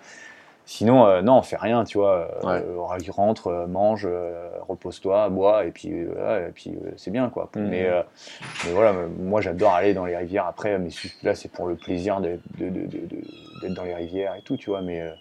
[0.66, 2.28] sinon, euh, non, on fait rien, tu vois.
[2.44, 2.64] Ouais.
[2.66, 2.78] Euh,
[3.10, 7.30] rentre, euh, mange, euh, repose-toi, bois, et puis, euh, voilà, et puis euh, c'est bien,
[7.30, 7.50] quoi.
[7.56, 7.68] Mhm.
[7.70, 8.02] Mais, euh,
[8.66, 10.46] mais voilà, euh, moi, j'adore aller dans les rivières.
[10.46, 10.90] Après, mais
[11.24, 13.22] là, c'est pour le plaisir d'être de, de- de- de-
[13.62, 14.82] d'être dans les rivières et tout, tu vois.
[14.82, 15.12] Mais, euh,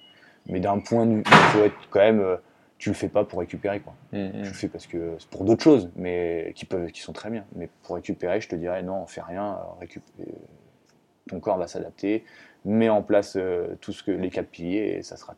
[0.46, 2.20] mais d'un point de vue, il faut être quand même.
[2.20, 2.36] euh,
[2.78, 3.92] tu le fais pas pour récupérer, quoi.
[4.12, 4.42] Mm, Tu mm.
[4.44, 7.44] le fais parce que c'est pour d'autres choses, mais qui peuvent, qui sont très bien.
[7.54, 9.58] Mais pour récupérer, je te dirais non, on fait rien.
[9.82, 10.24] euh, récup- euh,
[11.30, 12.24] ton corps va s'adapter,
[12.64, 15.34] mets en place euh, tout ce que les quatre piliers et ça sera,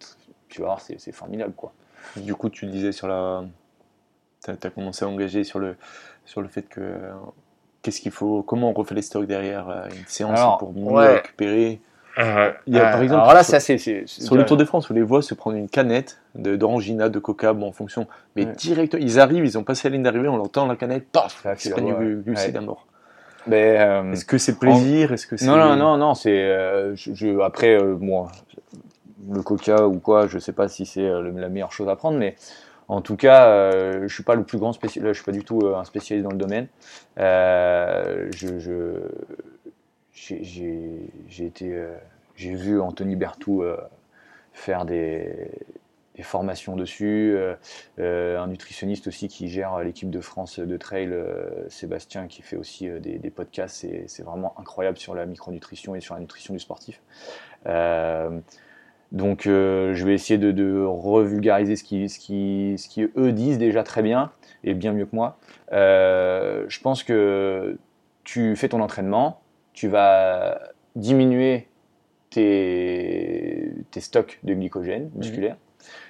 [0.49, 1.73] tu vas voir, c'est c'est formidable quoi.
[2.17, 3.45] Du coup, tu disais sur la.
[4.45, 5.77] Tu as, commencé à engager sur le,
[6.25, 6.81] sur le fait que.
[6.81, 7.13] euh,
[7.83, 10.91] Qu'est-ce qu'il faut Comment on refait les stocks derrière euh, une séance Alors, pour mieux
[10.91, 11.15] ouais.
[11.17, 11.81] récupérer
[12.67, 13.79] Il y a, par exemple, alors là, sur- c'est assez.
[13.79, 16.55] c'est- c'est- Sur le Tour de France, on les voit se prendre une canette de-
[16.57, 18.07] d'orangina, de, coca, bon, en fonction.
[18.37, 18.53] Mais Ouais.
[18.53, 21.55] direct, ils arrivent, ils ont passé la ligne d'arrivée, on l'entend la canette, paf, Ça
[21.55, 22.59] ils se prennent du glucide Ouais.
[22.59, 22.87] à mort.
[23.47, 25.13] Mais, euh, Est-ce que c'est plaisir?
[25.13, 26.31] Est-ce que c'est non, non, non, non, c'est.
[26.43, 28.31] euh, je, je- après, euh, moi,
[29.31, 32.19] le coca ou quoi, je sais pas si c'est euh, la meilleure chose à prendre,
[32.19, 32.37] mais
[32.89, 35.45] en tout cas, euh, je suis pas le plus grand spécialiste, je suis pas du
[35.45, 36.69] tout euh, un spécialiste dans le domaine.
[37.19, 39.09] Euh, je, je-
[40.13, 41.95] j'ai, j'ai- j'ai été, euh,
[42.37, 43.77] j'ai vu Anthony Berthoud euh,
[44.53, 45.51] faire des,
[46.17, 47.55] des formations dessus, euh,
[47.99, 52.57] euh, un nutritionniste aussi qui gère l'équipe de France de trail, euh, Sébastien, qui fait
[52.57, 53.87] aussi des, podcasts.
[54.07, 57.01] C'est, vraiment incroyable sur la micronutrition et sur la nutrition du sportif.
[59.13, 64.03] Donc, je vais essayer de, revulgariser ce qui, ce, qui, ce qui disent déjà très
[64.03, 64.33] bien
[64.65, 65.39] et bien mieux que moi.
[65.71, 67.79] Je pense que
[68.25, 69.41] tu fais ton entraînement,
[69.73, 70.61] tu vas
[70.95, 71.69] diminuer
[72.31, 75.57] tes, tes stocks de glycogène musculaire.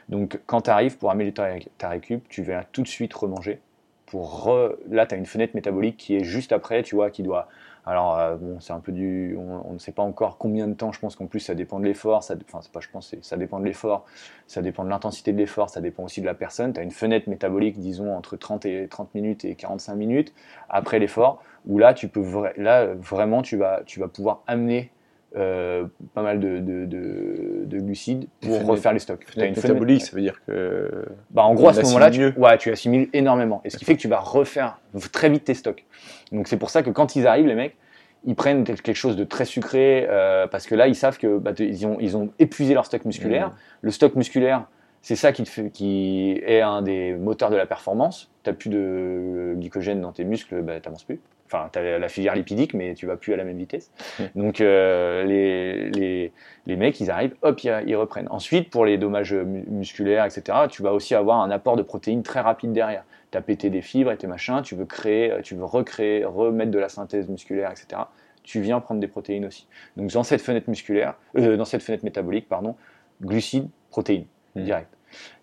[0.08, 3.60] Donc, quand tu arrives pour améliorer ta, récup, tu vas tout de suite remanger.
[4.06, 4.54] Pour
[4.90, 7.48] Là, tu as une fenêtre métabolique qui est juste après, tu vois, qui doit.
[7.84, 9.36] Alors, euh, c'est un peu du.
[9.36, 11.84] On, ne sait pas encore combien de temps, je pense qu'en plus, ça dépend de
[11.84, 12.22] l'effort.
[12.22, 12.34] Ça...
[12.46, 14.04] Enfin, pas, ça dépend de l'effort,
[14.46, 16.72] ça dépend l'intensité de l'effort, ça dépend aussi de la personne.
[16.72, 20.32] Tu as une fenêtre métabolique, disons, entre 30, et, 30 minutes et 45 minutes
[20.68, 24.92] après l'effort, où là, tu peux vraiment, tu vas, tu vas pouvoir amener
[25.36, 29.24] euh, pas mal de, de, de- de glucides pour Fenêtre- refaire les stocks.
[29.26, 31.06] T'as Fenêtre métabolique, ça veut dire que.
[31.30, 33.60] bah, en gros, à ce moment-là, tu, ouais, tu assimiles énormément.
[33.64, 34.78] Et ce qui fait que tu vas refaire
[35.12, 35.84] très vite tes stocks.
[36.32, 37.76] Donc c'est pour ça que quand ils arrivent, les mecs,
[38.24, 41.52] ils prennent quelque chose de très sucré euh, parce que là, ils savent que bah,
[41.58, 43.48] ils, ont, ils ont épuisé leur stock musculaire.
[43.48, 43.54] Mmh.
[43.82, 44.66] Le stock musculaire,
[45.00, 48.30] c'est ça qui, te fait, qui est un des moteurs de la performance.
[48.44, 51.20] Tu n'as plus de glycogène dans tes muscles, bah, tu n'avances plus.
[51.52, 53.90] Enfin, tu as la filière lipidique, mais tu vas plus à la même vitesse.
[54.34, 56.32] Donc, euh, les, les,
[56.66, 58.28] les mecs, ils arrivent, hop, ils, ils reprennent.
[58.30, 62.22] Ensuite, pour les dommages mu- musculaires, etc., tu vas aussi avoir un apport de protéines
[62.22, 63.04] très rapide derrière.
[63.30, 66.70] Tu as pété des fibres et tes machins, tu veux créer, tu veux recréer, remettre
[66.70, 68.02] de la synthèse musculaire, etc.
[68.42, 69.66] Tu viens prendre des protéines aussi.
[69.96, 72.76] Donc, dans cette fenêtre musculaire, euh, dans cette fenêtre métabolique, pardon,
[73.20, 74.24] glucides, protéines,
[74.54, 74.62] Mm.
[74.64, 74.88] direct.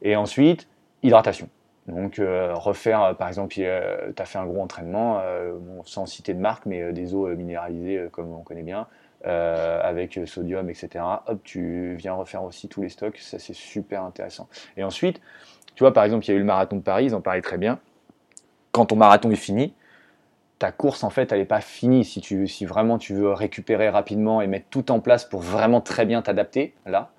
[0.02, 0.68] Et ensuite,
[1.04, 1.50] hydratation.
[1.90, 6.34] Donc, euh, refaire, euh, par exemple, tu as fait un gros entraînement, euh, sans citer
[6.34, 8.88] de marque, mais euh, des eaux euh, minéralisées, euh, comme on connaît bien,
[9.26, 11.04] euh, avec euh, sodium, etc.
[11.28, 14.48] Hop, tu viens refaire aussi tous les stocks, ça c'est super intéressant.
[14.78, 15.20] Et ensuite,
[15.76, 17.42] tu vois, par exemple, il y a eu le marathon de Paris, ils en parlaient
[17.42, 17.80] très bien.
[18.72, 19.74] Quand ton marathon est fini,
[20.60, 22.06] ta course, en fait, elle n'est pas finie.
[22.06, 25.82] Si, tu, si vraiment tu veux récupérer rapidement et mettre tout en place pour vraiment
[25.82, 27.10] très bien t'adapter, là,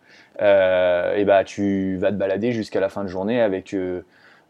[0.42, 4.04] euh, et bah, tu vas te balader jusqu'à la fin de journée avec, euh,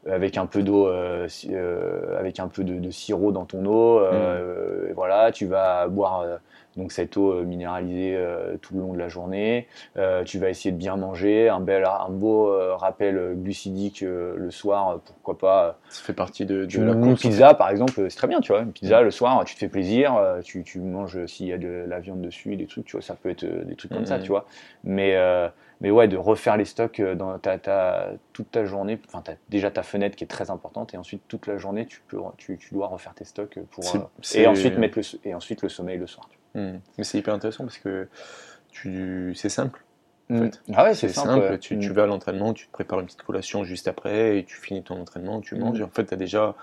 [0.09, 4.01] avec un peu d'eau, euh, euh, avec un peu de, de sirop dans ton eau.
[4.01, 6.37] euh, et voilà, tu vas boire euh,
[6.77, 9.67] donc cette eau euh, minéralisée euh, tout le long de la journée.
[9.99, 14.03] Euh, tu vas essayer de bien manger, un, bel, un beau euh, rappel euh, glucidique
[14.03, 15.79] euh, le soir, euh, pourquoi pas.
[15.91, 18.63] Ça fait partie de, de la une pizza, par exemple, c'est très bien, tu vois.
[18.63, 21.53] Une pizza le soir, tu te fais plaisir, euh, tu, tu manges euh, s'il y
[21.53, 23.93] a de la viande dessus, des trucs, tu vois, ça peut être euh, des trucs
[23.93, 24.23] comme ça, Mhm.
[24.23, 24.47] tu vois.
[24.85, 25.49] Mais, euh,
[25.81, 29.31] mais ouais, de refaire les stocks euh, dans ta, ta- toute ta journée, enfin, tu
[29.31, 32.19] as déjà ta fenêtre qui est très importante, et ensuite, toute la journée, tu, peux,
[32.37, 33.85] tu, tu dois refaire tes stocks pour.
[33.97, 33.99] Euh,
[34.35, 36.29] et, ensuite mettre le, et ensuite le sommeil le soir.
[36.55, 36.79] Hmm.
[36.99, 38.09] Mais c'est hyper intéressant parce que
[38.71, 39.33] tu...
[39.35, 39.83] c'est simple.
[40.33, 40.63] En fait.
[40.75, 41.47] Ah ouais, C'est simple, simple.
[41.53, 41.59] ouais.
[41.59, 44.57] tu, tu vas à l'entraînement, tu te prépares une petite collation juste après et tu
[44.57, 45.81] finis ton entraînement, tu manges.
[45.81, 46.55] Et en fait, tu as déjà.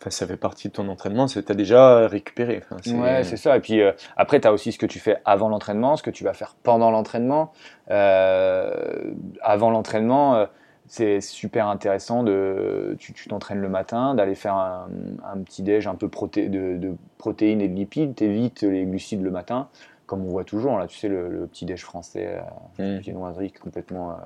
[0.00, 2.62] Enfin, ça fait partie de ton entraînement, tu as déjà récupéré.
[2.64, 3.56] Enfin, c'est- Ouais, c'est ça.
[3.56, 6.10] Et puis euh, après, tu as aussi ce que tu fais avant l'entraînement, ce que
[6.10, 7.52] tu vas faire pendant l'entraînement.
[7.90, 10.46] Euh, avant l'entraînement, euh,
[10.86, 12.94] c'est super intéressant de.
[12.98, 14.88] Tu tu t'entraînes le matin, d'aller faire un,
[15.24, 18.14] un petit déj un peu proté- de, de protéines et de lipides.
[18.14, 19.68] T'évites les glucides le matin,
[20.06, 20.78] comme on voit toujours.
[20.78, 22.38] Là, tu sais, le, le petit déj français,
[22.78, 23.00] euh, Mm.
[23.00, 24.16] viennoiserie complètement.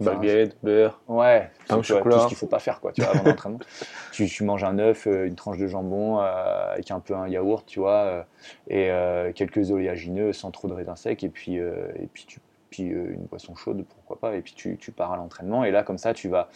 [0.00, 1.00] Euh, Baguette, beurre.
[1.08, 2.16] Ouais, Pain chocolat.
[2.16, 3.58] tout ce qu'il faut pas faire quoi, tu vois, avant l'entraînement.
[4.12, 7.28] tu, tu manges un œuf, euh, une tranche de jambon euh, avec un peu un
[7.28, 8.22] yaourt, tu vois, euh,
[8.68, 12.40] et euh, quelques oléagineux sans trop de raisins secs, et puis, euh, et puis, tu,
[12.70, 15.82] puis une boisson chaude, pourquoi pas, et puis tu, tu pars à l'entraînement, et là
[15.82, 16.48] comme ça tu vas,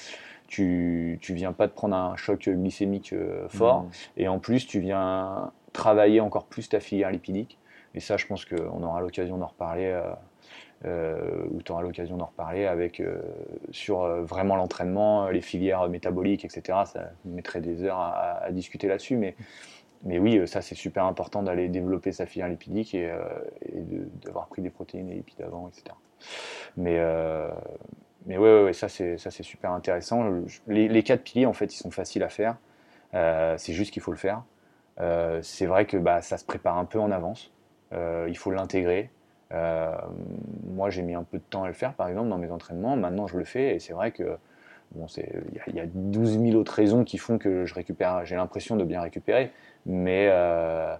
[0.46, 3.14] tu, tu viens pas de prendre un choc glycémique
[3.48, 3.90] fort, Mm.
[4.18, 7.58] et en plus tu viens travailler encore plus ta filière lipidique,
[7.96, 10.00] et ça je pense qu'on aura l'occasion d'en reparler.
[10.84, 13.22] Euh, où tu auras l'occasion d'en reparler avec euh,
[13.70, 16.80] sur euh, vraiment l'entraînement, les filières métaboliques, etc.
[16.84, 19.34] Ça mettrait des heures à, discuter là-dessus, mais,
[20.02, 23.10] mais oui, ça c'est super important d'aller développer sa filière lipidique et,
[24.24, 25.96] d'avoir pris des protéines et lipides avant, etc.
[26.76, 27.48] Mais, euh,
[28.26, 30.42] mais ouais, ouais, ouais, ça c'est super intéressant.
[30.66, 32.58] Les, quatre piliers, en fait, ils sont faciles à faire.
[33.12, 34.42] C'est juste qu'il faut le faire.
[35.42, 37.52] C'est vrai que bah, ça se prépare un peu en avance.
[37.92, 39.10] Il faut l'intégrer.
[39.54, 39.94] Euh,
[40.66, 42.96] moi, j'ai mis un peu de temps à le faire, par exemple, dans mes entraînements.
[42.96, 44.36] Maintenant, je le fais et c'est vrai que
[44.94, 47.64] bon, c'est- il y, a- il y a 12 000 autres raisons qui font que
[47.64, 48.24] je récupère.
[48.26, 49.50] J'ai l'impression de bien récupérer,
[49.86, 50.94] mais euh,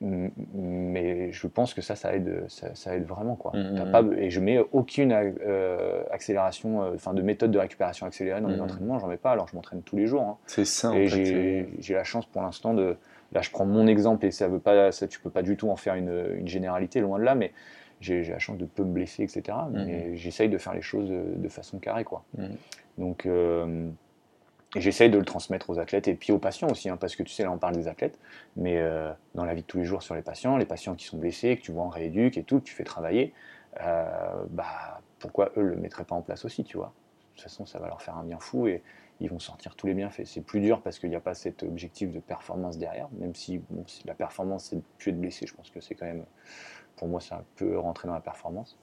[0.00, 3.52] mais je pense que ça, ça aide, ça, ça aide vraiment quoi.
[3.54, 3.74] Mhm.
[3.76, 8.48] T'as pas, et je mets aucune euh, accélération, enfin de méthode de récupération accélérée dans
[8.48, 8.62] mes Mhm.
[8.62, 8.98] entraînements.
[8.98, 9.30] J'en mets pas.
[9.32, 10.22] Alors, je m'entraîne tous les jours.
[10.22, 10.36] hein.
[10.46, 12.96] C'est ça, Et j'ai la chance pour l'instant de.
[13.32, 15.68] Là, je prends mon exemple et ça veut pas, ça, tu peux pas du tout
[15.70, 17.52] en faire une, une généralité, loin de là, mais
[18.00, 19.56] j'ai la chance de peu me blesser, etc.
[19.72, 22.24] Mais j'essaye de faire les choses de, de façon carrée, quoi.
[22.36, 22.56] Mhm.
[22.98, 23.88] Donc, euh,
[24.74, 27.32] j'essaye de le transmettre aux athlètes et puis aux patients aussi, hein, parce que tu
[27.32, 28.18] sais, là, on parle des athlètes,
[28.56, 31.06] mais euh, dans la vie de tous les jours sur les patients, les patients qui
[31.06, 33.32] sont blessés, que tu vois en rééduque et tout, que tu fais travailler,
[33.82, 34.04] euh,
[34.50, 36.92] bah, pourquoi eux le mettraient pas en place aussi, tu vois?
[37.32, 38.82] De toute façon, ça va leur faire un bien fou et
[39.20, 40.24] ils vont sortir tous les bienfaits.
[40.26, 43.58] C'est plus dur parce qu'il n'y a pas cet objectif de performance derrière, même si,
[43.70, 46.24] bon, si la performance c'est de plus être blessé, je pense que c'est quand même,
[46.96, 48.78] pour moi, ça peut rentrer dans la performance.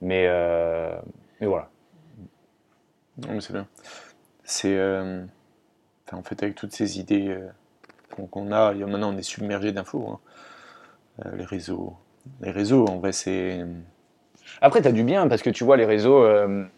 [0.00, 0.96] Mais, euh,
[1.40, 1.70] mais voilà.
[3.18, 3.66] Non, mais c'est bien.
[4.44, 4.76] C'est.
[4.76, 5.24] euh,
[6.12, 7.48] en fait, avec toutes ces idées euh,
[8.30, 10.08] qu'on a, maintenant, on est submergé d'infos.
[10.08, 10.20] hein.
[11.36, 11.96] Les réseaux.
[12.40, 13.64] Les réseaux, en vrai, c'est.
[14.60, 16.24] Après, tu as du bien parce que tu vois, les réseaux.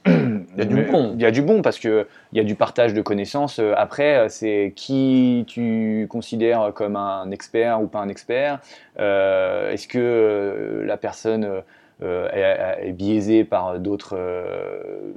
[0.56, 1.12] Il y a du bon.
[1.14, 3.58] Il y a du bon parce qu'il y a du partage de connaissances.
[3.60, 8.60] Euh, Après, euh, c'est qui tu considères comme un expert ou pas un expert.
[8.98, 11.62] Euh, Est-ce que la personne
[12.02, 14.16] euh, est, est biaisée par d'autres.
[14.16, 15.12] euh,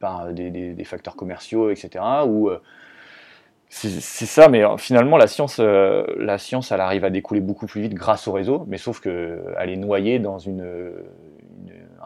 [0.00, 2.26] par des, des- des facteurs commerciaux, etc.
[2.26, 2.50] Ou.
[3.68, 7.82] c'est ça, mais finalement, la science, euh, la science, elle arrive à découler beaucoup plus
[7.82, 10.64] vite grâce au réseau, mais sauf qu'elle est noyée dans une-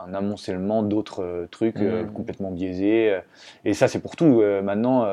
[0.07, 2.13] un amoncellement d'autres euh, trucs euh, Mhm.
[2.13, 3.13] complètement biaisés.
[3.15, 3.21] euh.
[3.65, 4.43] Et ça, c'est pour tout.
[4.63, 5.07] maintenant,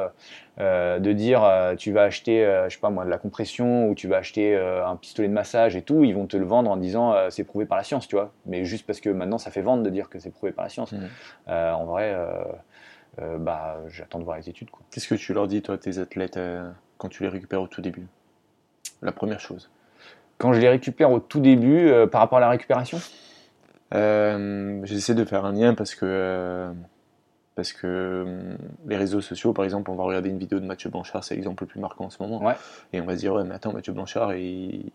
[0.58, 1.44] de dire
[1.78, 4.96] tu vas acheter, je sais pas moi, de la compression ou tu vas acheter un
[4.96, 7.78] pistolet de massage et tout, ils vont te le vendre en disant c'est prouvé par
[7.78, 8.32] la science, tu vois.
[8.46, 10.70] Mais juste parce que maintenant, ça fait vendre de dire que c'est prouvé par la
[10.70, 10.94] science.
[11.48, 12.16] Euh, en vrai,
[13.40, 14.70] bah, j'attends de voir les études.
[14.92, 16.40] Qu'est-ce que tu leur dis, toi, tes athlètes,
[16.98, 18.08] quand tu les récupères au tout début?
[19.02, 19.70] La première chose.
[20.38, 23.00] Quand je les récupère au tout début, euh, par rapport à la récupération,
[23.94, 26.72] Euh, J'essaie de faire un lien parce que, euh,
[27.56, 28.56] parce que euh,
[28.88, 31.64] les réseaux sociaux, par exemple, on va regarder une vidéo de Mathieu Blanchard, c'est l'exemple
[31.64, 32.44] le plus marquant en ce moment.
[32.46, 32.54] Ouais.
[32.94, 34.92] Et on va se dire, ouais, mais attends, Mathieu Blanchard, il,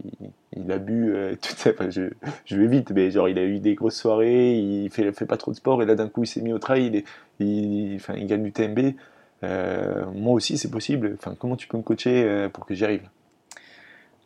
[0.56, 2.02] il a bu, euh, tout ça, enfin, je,
[2.44, 5.36] je vais vite, mais genre, il a eu des grosses soirées, il fait, fait pas
[5.38, 7.04] trop de sport, et là, d'un coup, il s'est mis au trail, il, est-
[7.40, 8.94] il, enfin, il gagne du TMB.
[9.42, 11.16] Moi aussi, c'est possible.
[11.18, 13.08] Enfin, comment tu peux me coacher pour que j'y arrive?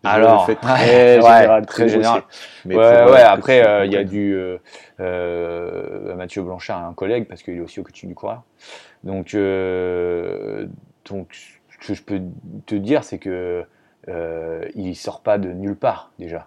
[0.05, 1.89] Alors, très ouais, général, très.
[2.65, 4.35] Mais ouais, euh, ouais, après, euh, il y a du.
[4.35, 4.59] euh,
[5.01, 8.43] euh, Mathieu Blanchard un collègue parce qu'il est aussi au coaching du coureur.
[9.05, 9.35] Donc,
[11.09, 12.21] donc, ce que je peux
[12.67, 13.65] te dire, c'est que
[14.75, 16.47] il sort pas de nulle part déjà.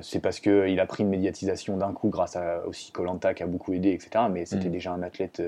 [0.00, 3.46] C'est parce qu'il a pris une médiatisation d'un coup grâce à aussi Colanta qui a
[3.46, 4.24] beaucoup aidé, etc.
[4.30, 4.72] Mais c'était Mhm.
[4.72, 5.42] déjà un athlète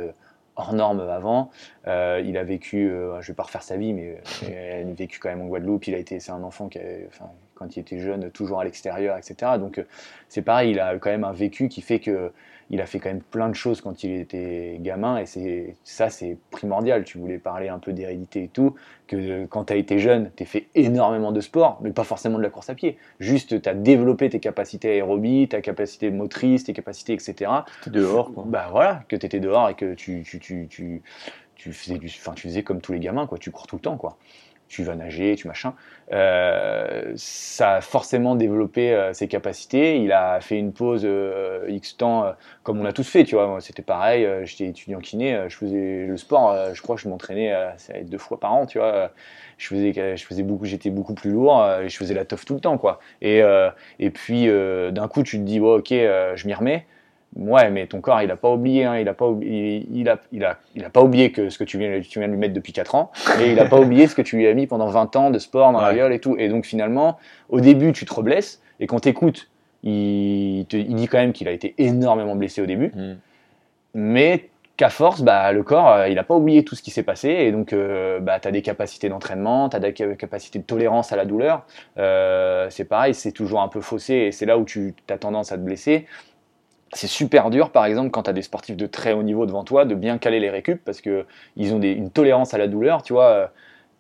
[0.59, 1.51] hors norme avant.
[1.87, 4.95] Euh, il a vécu, euh, je vais pas refaire sa vie, mais euh, il a
[4.95, 5.87] vécu quand même en Guadeloupe.
[5.87, 8.65] Il a été, c'est un enfant qui, a, enfin, quand il était jeune, toujours à
[8.65, 9.53] l'extérieur, etc.
[9.59, 9.85] Donc euh,
[10.29, 12.33] c'est pareil, il a quand même un vécu qui fait que
[12.71, 16.11] il a fait quand même plein de choses quand il était gamin et c'est ça
[16.11, 17.05] c'est primordial.
[17.05, 18.75] Tu voulais parler un peu d'hérédité et tout,
[19.07, 22.39] que quand tu as été jeune, tu as fait énormément de sport, mais pas forcément
[22.39, 22.99] de la course à pied.
[23.21, 27.51] Juste tu as développé tes capacités aérobie, ta capacité motrice, tes capacités, etc.
[27.83, 28.45] T'es dehors, quoi.
[28.47, 31.03] Bah voilà, que tu étais dehors et que tu, tu, tu, tu,
[31.55, 33.39] tu faisais du, enfin, tu faisais comme tous les gamins, quoi.
[33.39, 34.17] Tu cours tout le temps, quoi.
[34.69, 35.75] Tu vas nager, tu machin.
[36.13, 39.99] Euh, ça a forcément développé euh, ses capacités.
[39.99, 43.59] Il a fait une pause euh, X temps, comme on a tous fait, tu vois.
[43.61, 44.29] C'était pareil.
[44.45, 46.75] J'étais étudiant kiné, je faisais le sport.
[46.75, 47.55] je crois que je m'entraînais
[48.05, 49.11] deux fois par an, tu vois.
[49.57, 52.55] Je faisais, je faisais beaucoup, j'étais beaucoup plus lourd et je faisais la teuf tout
[52.55, 53.01] le temps, quoi.
[53.23, 53.41] Et,
[53.99, 56.87] et puis d'un coup, tu te dis, ok, je m'y remets.
[57.37, 60.19] Ouais, mais ton corps, il n'a pas oublié, hein, il n'a pas, oublié, il, a,
[60.33, 62.39] il, a, il a pas oublié que ce que tu viens, tu viens de lui
[62.39, 64.67] mettre depuis 4 ans, et il n'a pas oublié ce que tu lui as mis
[64.67, 66.37] pendant 20 ans de sport dans la gueule et tout.
[66.39, 67.19] Et donc finalement,
[67.51, 69.49] au début, tu te reblesses, et quand tu écoutes,
[69.85, 73.15] il, te, il dit quand même qu'il a été énormément blessé au début, Mm.
[73.95, 77.03] mais qu'à force, bah, le corps, euh, il n'a pas oublié tout ce qui s'est
[77.03, 80.59] passé, et donc euh, bah, tu as des capacités d'entraînement, tu as des ca- capacités
[80.61, 81.65] de tolérance à la douleur.
[81.99, 85.53] Euh, c'est pareil, c'est toujours un peu faussé, et c'est là où tu as tendance
[85.53, 86.07] à te blesser.
[86.93, 89.63] C'est super dur, par exemple, quand tu as des sportifs de très haut niveau devant
[89.65, 93.03] toi, de bien caler les récup, parce qu'ils ont des- une tolérance à la douleur,
[93.03, 93.27] tu vois.
[93.31, 93.47] euh,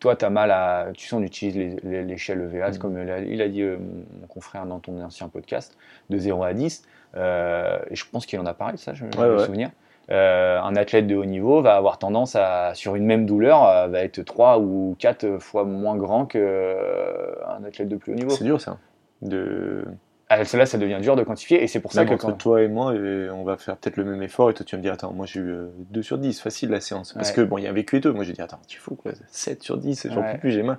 [0.00, 0.86] Toi, tu as mal à.
[0.94, 2.78] Tu sais, on utilise l'échelle EVA, Mhm.
[2.78, 3.78] comme il a, dit euh,
[4.20, 5.76] mon confrère dans ton ancien podcast,
[6.08, 6.84] de 0 à 10.
[7.16, 9.66] Euh, et je pense qu'il en a parlé, ça, je, Ouais, me ouais.
[10.12, 14.00] Euh, un athlète de haut niveau va avoir tendance à, sur une même douleur, va
[14.04, 18.30] être 3 ou 4 fois moins grand qu'un athlète de plus haut niveau.
[18.30, 18.78] C'est dur ça.
[19.22, 19.84] De...
[20.30, 22.36] Ah, Là, ça devient dur de quantifier, et c'est pour ça Même que entre quand.
[22.36, 24.78] toi et moi, euh, on va faire peut-être le même effort et toi tu vas
[24.78, 27.36] me dire attends moi j'ai eu euh, 2 sur 10 facile la séance parce Ouais.
[27.36, 28.94] que bon il y a un vécu et tout moi j'ai dit attends tu fous
[28.94, 30.32] quoi 7 sur 10 j'en Ouais.
[30.34, 30.76] peux plus j'ai mal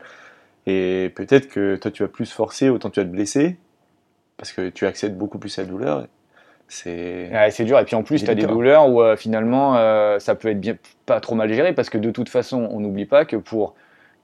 [0.68, 3.58] et peut-être que toi tu vas plus forcer autant tu vas te blesser
[4.38, 6.08] parce que tu accèdes beaucoup plus à la douleur
[6.68, 9.78] c'est Ouais, c'est dur, et puis en plus, tu as des douleurs où euh, finalement
[9.78, 10.76] euh, ça peut être bien,
[11.08, 13.74] pas trop mal géré parce que de toute façon, on n'oublie pas que pour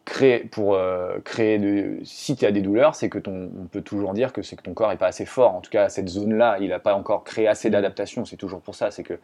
[0.05, 1.99] créer, pour, euh, créer de.
[2.03, 3.49] Si tu as des douleurs, c'est que ton.
[3.59, 5.55] On peut toujours dire que c'est que ton corps est pas assez fort.
[5.55, 8.23] En tout cas, cette zone-là, il n'a pas encore créé assez d'adaptation.
[8.23, 8.91] C'est toujours pour ça.
[8.91, 9.19] C'est que.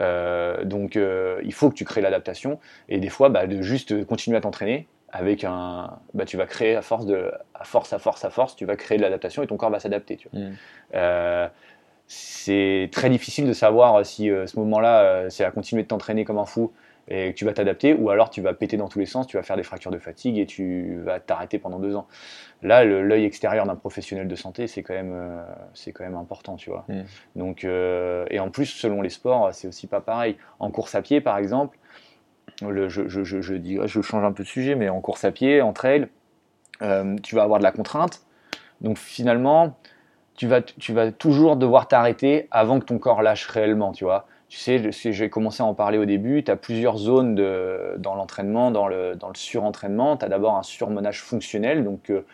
[0.00, 2.58] euh, donc, euh, il faut que tu crées l'adaptation.
[2.88, 5.98] Et des fois, bah, de juste continuer à t'entraîner avec un.
[6.14, 8.76] Bah, tu vas créer à force, de, à force, à force, à force, tu vas
[8.76, 10.18] créer de l'adaptation et ton corps va s'adapter.
[10.32, 10.50] Mm.
[12.06, 16.44] C'est très difficile de savoir si ce moment-là, c'est à continuer de t'entraîner comme un
[16.44, 16.70] fou
[17.08, 19.36] et que tu vas t'adapter, ou alors tu vas péter dans tous les sens, tu
[19.36, 22.06] vas faire des fractures de fatigue et tu vas t'arrêter pendant deux ans.
[22.62, 25.44] Là, l'œil extérieur d'un professionnel de santé, c'est quand même, euh,
[25.74, 26.84] c'est quand même important, tu vois.
[26.88, 27.02] Mm.
[27.36, 30.36] Donc, euh, et en plus, selon les sports, c'est aussi pas pareil.
[30.60, 31.76] En course à pied, par exemple,
[32.66, 35.24] le- je, je, je, je dis- je change un peu de sujet, mais en course
[35.24, 36.08] à pied, en trail,
[36.82, 38.22] euh, tu vas avoir de la contrainte.
[38.80, 39.76] Donc finalement,
[40.36, 44.26] tu vas, tu vas toujours devoir t'arrêter avant que ton corps lâche réellement, tu vois.
[44.54, 48.14] Tu sais, j'ai commencé à en parler au début, tu as plusieurs zones de, dans
[48.14, 50.16] l'entraînement, dans le, dans le surentraînement.
[50.16, 52.24] Tu as d'abord un surmenage fonctionnel, donc euh,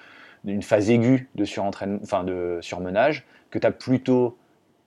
[0.45, 4.37] une phase aiguë de, surentraînement, enfin de surmenage, que tu as plutôt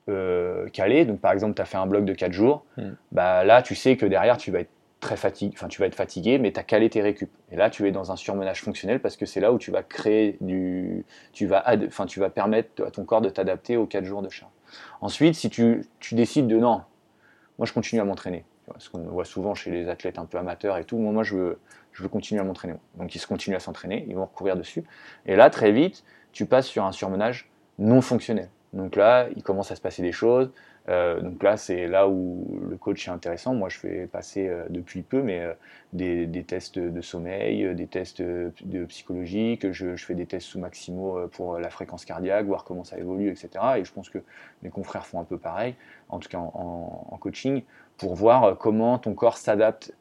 [0.10, 1.06] euh, calé.
[1.06, 2.66] Donc par exemple, tu as fait un bloc de 4 jours.
[2.78, 2.90] Mm.
[3.12, 4.70] Bah, là, tu sais que derrière, tu vas être
[5.00, 7.32] très fatigué, enfin tu vas être fatigué, mais tu as calé tes récup.
[7.52, 9.82] Et là, tu es dans un surmenage fonctionnel parce que c'est là où tu vas
[9.82, 13.88] créer du, tu vas, ad- enfin tu vas permettre à ton corps de t'adapter aux
[13.88, 14.52] 4 jours de charge.
[15.02, 16.82] Ensuite, si tu, tu décides de non,
[17.58, 18.46] moi je continue à m'entraîner.
[18.78, 21.36] Ce qu'on voit souvent chez les athlètes un peu amateurs et tout, moi, moi je
[21.36, 21.60] veux,
[21.92, 22.76] je veux continuer à m'entraîner.
[22.98, 24.84] Donc ils se continuent à s'entraîner, ils vont recourir dessus.
[25.26, 28.50] Et là, très vite, tu passes sur un surmenage non fonctionnel.
[28.72, 30.50] Donc là, il commence à se passer des choses.
[30.90, 33.54] Euh, donc là, c'est là où le coach est intéressant.
[33.54, 35.54] Moi, je fais passer euh, depuis peu, mais euh,
[35.94, 40.48] des, des tests de sommeil, des tests de psychologie, que je, je fais des tests
[40.48, 43.80] sous maximo pour la fréquence cardiaque, voir comment ça évolue, etc.
[43.80, 44.20] Et je pense que
[44.62, 45.76] mes confrères font un peu pareil,
[46.10, 47.64] en tout cas en, en- en coaching,
[47.98, 49.94] pour voir comment ton corps s'adapte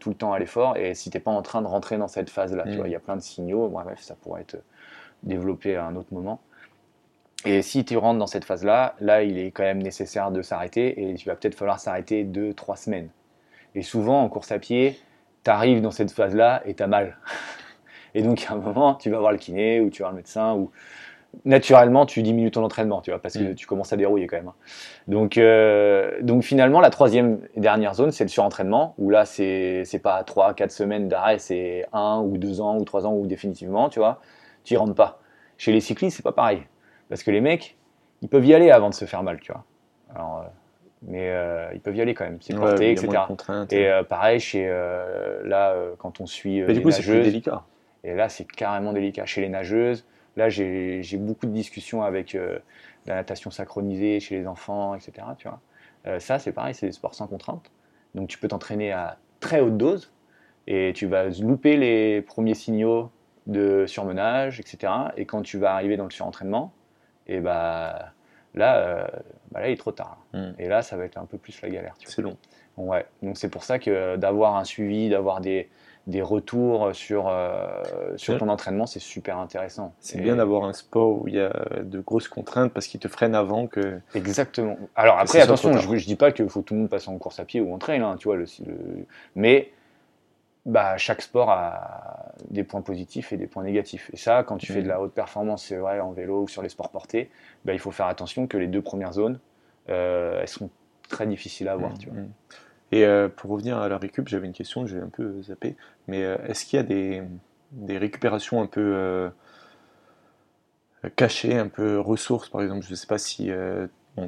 [0.00, 2.08] tout le temps à l'effort et si tu n'es pas en train de rentrer dans
[2.08, 2.64] cette phase-là.
[2.64, 2.76] Tu Mm.
[2.76, 3.68] vois, Il y a plein de signaux.
[3.68, 4.56] Bref, ça pourrait être
[5.22, 6.40] développé à un autre moment.
[7.44, 10.88] Et si tu rentres dans cette phase-là, là, il est quand même nécessaire de s'arrêter
[11.00, 13.10] et il va peut-être falloir s'arrêter 2-3 semaines.
[13.74, 14.98] Et souvent, en course à pied,
[15.44, 17.16] tu arrives dans cette phase-là et tu as mal.
[18.14, 20.16] Et donc, à un moment, tu vas voir le kiné ou tu vas voir le
[20.16, 20.70] médecin ou
[21.44, 23.54] naturellement, tu diminues ton entraînement, tu vois, parce que Mm.
[23.54, 24.48] tu commences à dérouiller quand même.
[24.48, 24.54] hein.
[25.06, 29.82] Donc, euh, donc finalement, la troisième et dernière zone, c'est le surentraînement, où là, c'est
[29.84, 33.90] c'est pas 3-4 semaines d'arrêt, c'est 1 ou 2 ans ou 3 ans ou définitivement,
[33.90, 34.20] tu vois,
[34.64, 35.20] tu y rentres pas.
[35.58, 36.62] Chez les cyclistes, c'est pas pareil.
[37.08, 37.76] Parce que les mecs,
[38.22, 39.64] ils peuvent y aller avant de se faire mal, tu vois.
[40.14, 40.48] Alors, euh,
[41.02, 43.08] mais euh, ils peuvent y aller quand même, c'est Ouais, porté, etc.
[43.70, 47.22] Et euh, pareil, chez, euh, là, quand on suit Mais du les coup c'est plus
[47.22, 47.64] délicat.
[48.04, 49.24] et là, c'est carrément délicat.
[49.26, 50.04] Chez les nageuses,
[50.36, 52.36] là, j'ai beaucoup de discussions avec
[53.06, 55.12] la natation synchronisée chez les enfants, etc.
[55.38, 56.18] Tu vois.
[56.20, 57.70] Ça, c'est pareil, c'est des sports sans contrainte.
[58.14, 60.12] Donc, tu peux t'entraîner à très haute dose
[60.66, 63.10] et tu vas louper les premiers signaux
[63.46, 64.92] de surmenage, etc.
[65.16, 66.72] Et quand tu vas arriver dans le surentraînement,
[67.28, 68.12] et bah,
[68.54, 69.06] là, euh,
[69.52, 70.18] bah là, il est trop tard.
[70.34, 70.50] Mm.
[70.58, 71.94] Et là, ça va être un peu plus la galère.
[72.04, 72.36] C'est long.
[72.76, 75.68] Ouais, donc c'est pour ça que euh, d'avoir un suivi, d'avoir des,
[76.06, 77.66] des retours sur, euh,
[78.16, 79.94] sur ton entraînement, c'est super intéressant.
[79.98, 81.52] C'est Et- bien d'avoir un sport où il y a
[81.82, 84.00] de grosses contraintes parce qu'il te freine avant que.
[84.14, 84.76] Exactement.
[84.94, 87.18] Alors après, attention, je, je dis pas qu'il faut que tout le monde passe en
[87.18, 89.72] course à pied ou en trail, hein, tu vois, le, le- mais
[90.68, 94.10] bah, chaque sport a des points positifs et des points négatifs.
[94.12, 96.62] Et ça, quand tu fais de la haute performance, c'est vrai, en vélo ou sur
[96.62, 97.30] les sports portés,
[97.64, 99.40] bah, il faut faire attention que les deux premières zones,
[99.86, 100.68] elles sont
[101.08, 101.92] très difficiles à avoir.
[101.92, 102.20] Mmh, tu vois.
[102.20, 102.28] mmh.
[102.92, 105.74] Et pour revenir à la récup, j'avais une question, j'ai un peu zappé,
[106.06, 107.22] mais est-ce qu'il y a des,
[107.72, 109.30] des récupérations un peu
[111.16, 113.50] cachées, un peu ressources, par exemple Je ne sais pas si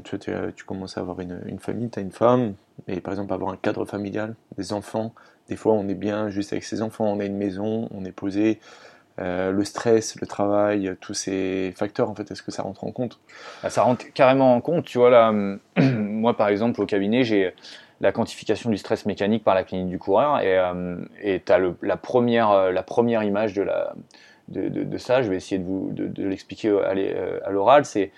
[0.05, 2.55] tu, tu, commences à avoir une, une famille, tu as une femme,
[2.89, 5.15] et par exemple avoir un cadre familial, des enfants.
[5.51, 8.13] Des fois, on est bien juste avec ses enfants, on a une maison, on est
[8.13, 8.61] posé.
[9.19, 12.93] Euh, le stress, le travail, tous ces facteurs, en fait, est-ce que ça rentre en
[12.93, 13.19] compte?
[13.63, 14.85] Bah, Ça rentre carrément en compte.
[14.85, 15.33] Tu vois, là,
[15.77, 17.53] moi, par exemple, au cabinet, j'ai
[18.01, 21.97] la quantification du stress mécanique par la clinique du coureur, et euh, tu as la,
[21.97, 23.67] première, euh, la première image de,
[24.49, 26.71] de, de, ça, je vais essayer de, vous, de, l'expliquer
[27.45, 28.13] à l'oral, c'est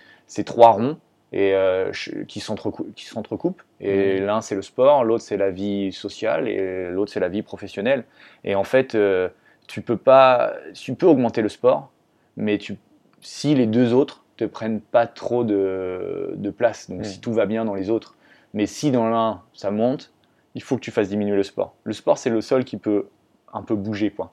[0.45, 0.99] trois ronds
[1.33, 1.91] et euh,
[2.28, 3.62] qui s'entrecoupent.
[3.80, 4.24] Et mmh.
[4.24, 8.05] l'un c'est le sport, l'autre c'est la vie sociale et l'autre c'est la vie professionnelle.
[8.45, 9.28] Et en fait, euh,
[9.66, 11.91] tu peux pas, tu peux augmenter le sport,
[12.37, 12.76] mais tu,
[13.20, 17.20] si les deux autres te prennent pas trop de, de place, donc si mmh.
[17.20, 18.16] tout va bien dans les autres,
[18.53, 20.12] mais si dans l'un ça monte,
[20.55, 21.74] il faut que tu fasses diminuer le sport.
[21.85, 23.07] Le sport c'est le seul qui peut
[23.55, 24.33] un peu bouger quoi.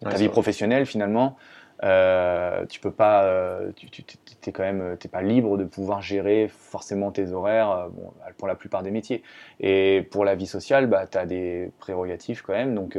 [0.00, 1.36] Ta vie professionnelle finalement,
[1.82, 6.48] euh, tu peux pas, euh, tu, tu quand même, t'es pas libre de pouvoir gérer
[6.48, 9.22] forcément tes horaires, euh, bon, pour la plupart des métiers.
[9.60, 12.98] Et pour la vie sociale, bah, tu as des prérogatives quand même, donc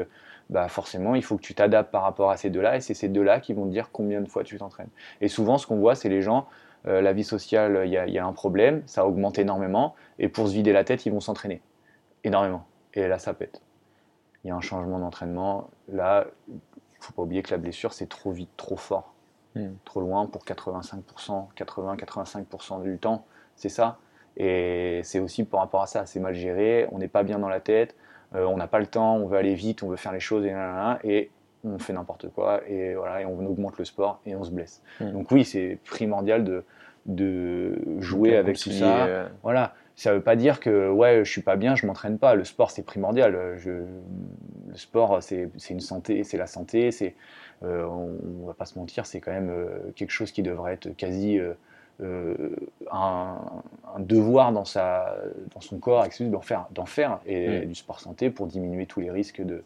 [0.49, 3.07] bah, forcément, il faut que tu t'adaptes par rapport à ces deux-là, et c'est ces
[3.07, 4.89] deux-là qui vont te dire combien de fois tu t'entraînes.
[5.21, 6.47] Et souvent, ce qu'on voit, c'est les gens,
[6.83, 10.53] la vie sociale, il y, y, a un problème, ça augmente énormément, et pour se
[10.53, 11.61] vider la tête, ils vont s'entraîner
[12.23, 12.67] énormément.
[12.93, 13.61] Et là, ça pète.
[14.43, 15.71] Il y a un changement d'entraînement.
[15.91, 16.27] Là,
[17.05, 19.13] faut pas oublier que la blessure, c'est trop vite, trop fort,
[19.55, 19.69] hmm.
[19.85, 23.25] trop loin pour 85%, 80-85% du temps.
[23.55, 23.97] C'est ça.
[24.37, 27.47] Et c'est aussi par rapport à ça, c'est mal géré, on n'est pas bien dans
[27.47, 27.95] la tête,
[28.35, 30.45] euh, on n'a pas le temps, on veut aller vite, on veut faire les choses,
[30.45, 30.53] et,
[31.05, 31.31] et
[31.63, 34.81] on fait n'importe quoi, et voilà, et on augmente le sport, et on se blesse.
[34.99, 35.11] Hmm.
[35.11, 36.65] Donc oui, c'est primordial de,
[37.05, 39.05] de jouer avec tout ça.
[39.05, 42.17] Euh, voilà, ça ne veut pas dire que ouais, je suis pas bien, je m'entraîne
[42.17, 42.35] pas.
[42.35, 43.55] Le sport, c'est primordial.
[43.57, 46.91] Je, le sport, c'est une santé, c'est la santé.
[46.91, 47.15] C'est,
[47.63, 50.89] euh, on, va pas se mentir, c'est quand même euh, quelque chose qui devrait être
[50.97, 51.55] quasi euh,
[52.91, 53.37] un,
[53.99, 55.15] devoir dans, sa,
[55.53, 57.65] dans son corps, d'en faire, d'en faire et, mm.
[57.65, 59.63] du sport santé pour diminuer tous les risques de,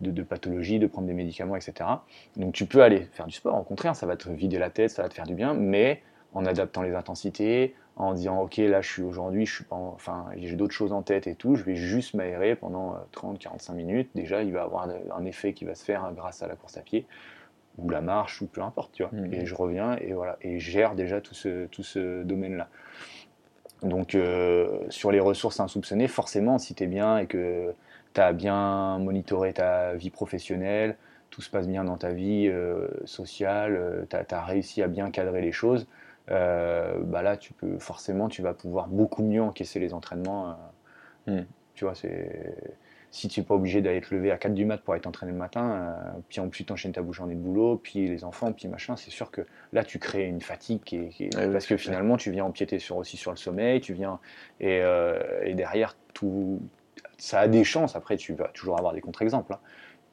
[0.00, 1.90] de, de pathologie, de prendre des médicaments, etc.
[2.36, 3.58] Donc tu peux aller faire du sport.
[3.58, 6.00] Au contraire, ça va te vider la tête, ça va te faire du bien, mais
[6.32, 10.26] en adaptant les intensités, en disant ok là je suis aujourd'hui, je suis pas, enfin
[10.36, 14.10] j'ai d'autres choses en tête et tout, je vais juste m'aérer pendant 30-45 euh, minutes.
[14.14, 16.80] Déjà il va avoir un effet qui va se faire grâce à la course à
[16.80, 17.06] pied
[17.78, 19.12] ou la marche ou peu importe, tu vois.
[19.12, 19.34] Mmh.
[19.34, 22.68] Et je reviens et voilà et je gère déjà tout ce, tout ce domaine-là.
[23.82, 27.74] Donc euh, sur les ressources insoupçonnées, forcément si tu es bien et que
[28.14, 30.96] tu as bien monitoré ta vie professionnelle,
[31.30, 35.42] tout se passe bien dans ta vie euh, sociale, tu as, réussi à bien cadrer
[35.42, 35.86] les choses,
[36.30, 40.56] euh, bah là, tu peux forcément, tu vas pouvoir beaucoup mieux encaisser les entraînements.
[41.28, 41.46] Euh, hmm.
[41.74, 42.54] Tu vois, c'est
[43.10, 45.30] si tu n'es pas obligé d'aller te lever à 4 du mat pour être entraîné
[45.30, 48.66] le matin, euh, puis en plus t'enchaînes ta journée de boulot, puis les enfants, puis
[48.66, 52.44] machin, c'est sûr que là tu crées une fatigue qui parce que finalement tu viens
[52.44, 54.18] empiéter sur, aussi sur le sommeil, tu viens
[54.58, 54.82] et,
[55.44, 56.60] et, derrière tout,
[57.16, 57.94] ça a des chances.
[57.94, 59.52] Après tu vas toujours avoir des contre-exemples.
[59.52, 59.60] Hein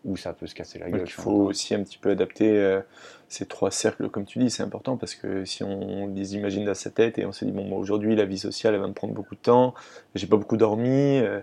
[0.04, 1.04] où ça peut se casser la gueule.
[1.06, 2.82] il faut aussi un petit peu adapter euh,
[3.30, 6.74] ces trois cercles, comme tu dis, c'est important parce que si on les imagine dans
[6.74, 9.14] sa tête et on se dit, bon, aujourd'hui, la vie sociale, elle va me prendre
[9.14, 9.74] beaucoup de temps,
[10.16, 11.39] j'ai pas beaucoup dormi, euh,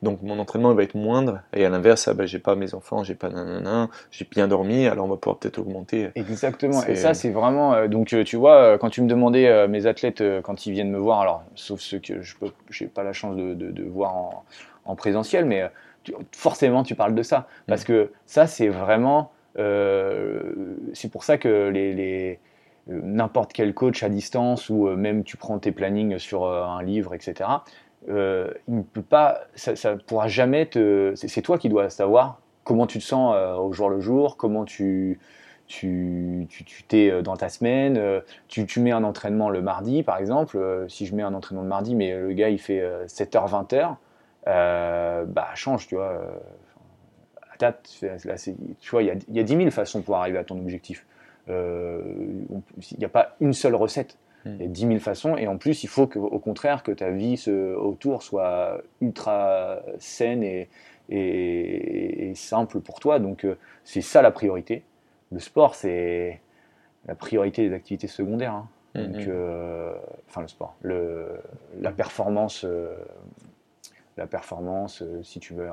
[0.00, 2.72] donc mon entraînement il va être moindre, et à l'inverse, ah, bah, j'ai pas mes
[2.72, 6.08] enfants, j'ai pas nanana, j'ai bien dormi, alors on va pouvoir peut-être augmenter.
[6.14, 7.74] Exactement, et ça, c'est vraiment.
[7.74, 11.20] Euh, donc, tu vois, quand tu me demandais mes athlètes, quand ils viennent me voir,
[11.20, 12.34] alors, sauf ceux que je
[12.80, 14.44] n'ai pas la chance de, de, voir en,
[14.86, 15.68] en présentiel, mais
[16.32, 17.46] forcément tu parles de ça.
[17.66, 17.86] Parce mm.
[17.86, 19.32] que ça, c'est vraiment.
[19.58, 20.52] Euh,
[20.92, 22.38] c'est pour ça que les,
[22.90, 26.82] euh, n'importe quel coach à distance ou euh, même tu prends tes plannings sur un
[26.82, 27.50] livre, etc.
[28.06, 28.12] il
[28.68, 31.12] ne peut pas, ça, ne pourra jamais te.
[31.16, 35.18] C'est toi qui dois savoir comment tu te sens au jour le jour, comment tu
[35.66, 36.48] tu
[36.88, 41.14] t'es dans ta semaine, tu, tu, mets un entraînement le mardi par exemple, si je
[41.14, 43.96] mets un entraînement le mardi mais le gars il fait 7h 20h,
[44.48, 46.20] euh, bah, change, tu vois.
[47.60, 50.58] Là, tu vois, il y a, y a 10 000 façons pour arriver à ton
[50.58, 51.04] objectif.
[51.50, 52.02] Euh,
[52.92, 54.16] il n'y a pas une seule recette.
[54.44, 54.54] Hmm.
[54.56, 56.92] Il y a 10 000 façons et en plus il faut que, au contraire que
[56.92, 60.68] ta vie autour soit ultra saine et,
[61.08, 63.18] et, simple pour toi.
[63.18, 64.84] Donc euh, c'est ça la priorité.
[65.32, 66.40] Le sport c'est
[67.06, 68.54] la priorité des activités secondaires.
[68.54, 68.68] Hein.
[68.94, 69.94] Hmm, Donc, hmm.
[70.28, 71.40] enfin le sport, le,
[71.80, 72.64] la performance
[74.18, 75.70] la performance, euh, si tu veux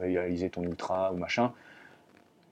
[0.00, 1.52] réaliser ton ultra ou machin,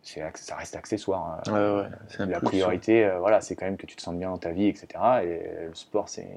[0.02, 1.42] ça reste accessoire.
[1.48, 1.88] Hein.
[2.18, 4.66] la priorité, euh, voilà, c'est quand même que tu te sentes bien dans ta vie,
[4.66, 4.86] etc.
[5.24, 6.28] Et le sport, c'est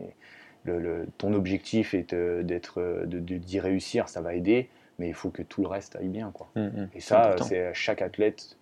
[0.66, 5.62] le, ton objectif est d'être d'y réussir, ça va aider, mais il faut que tout
[5.62, 6.32] le reste aille bien.
[6.32, 6.50] Quoi.
[6.56, 6.90] Mm, mm.
[6.96, 8.58] Et ça, c'est chaque athlète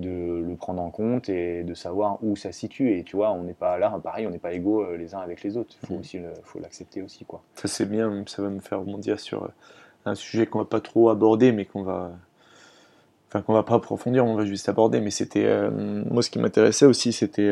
[0.00, 2.98] de le prendre en compte et de savoir où ça se situe.
[2.98, 5.20] Et tu vois, on n'est pas là, pareil, on n'est pas égaux euh, les uns
[5.20, 5.76] avec les autres.
[5.82, 6.00] Il faut, mm.
[6.00, 7.24] aussi faut l'accepter aussi.
[7.24, 7.42] Quoi.
[7.54, 9.48] Ça, c'est bien, ça va me faire rebondir sur euh,
[10.06, 12.12] un sujet qu'on va pas trop aborder, mais qu'on va.
[13.28, 15.00] Enfin, qu'on va pas approfondir, on va juste aborder.
[15.00, 15.44] Mais c'était.
[15.44, 15.70] Euh,
[16.10, 17.50] moi, ce qui m'intéressait aussi, c'était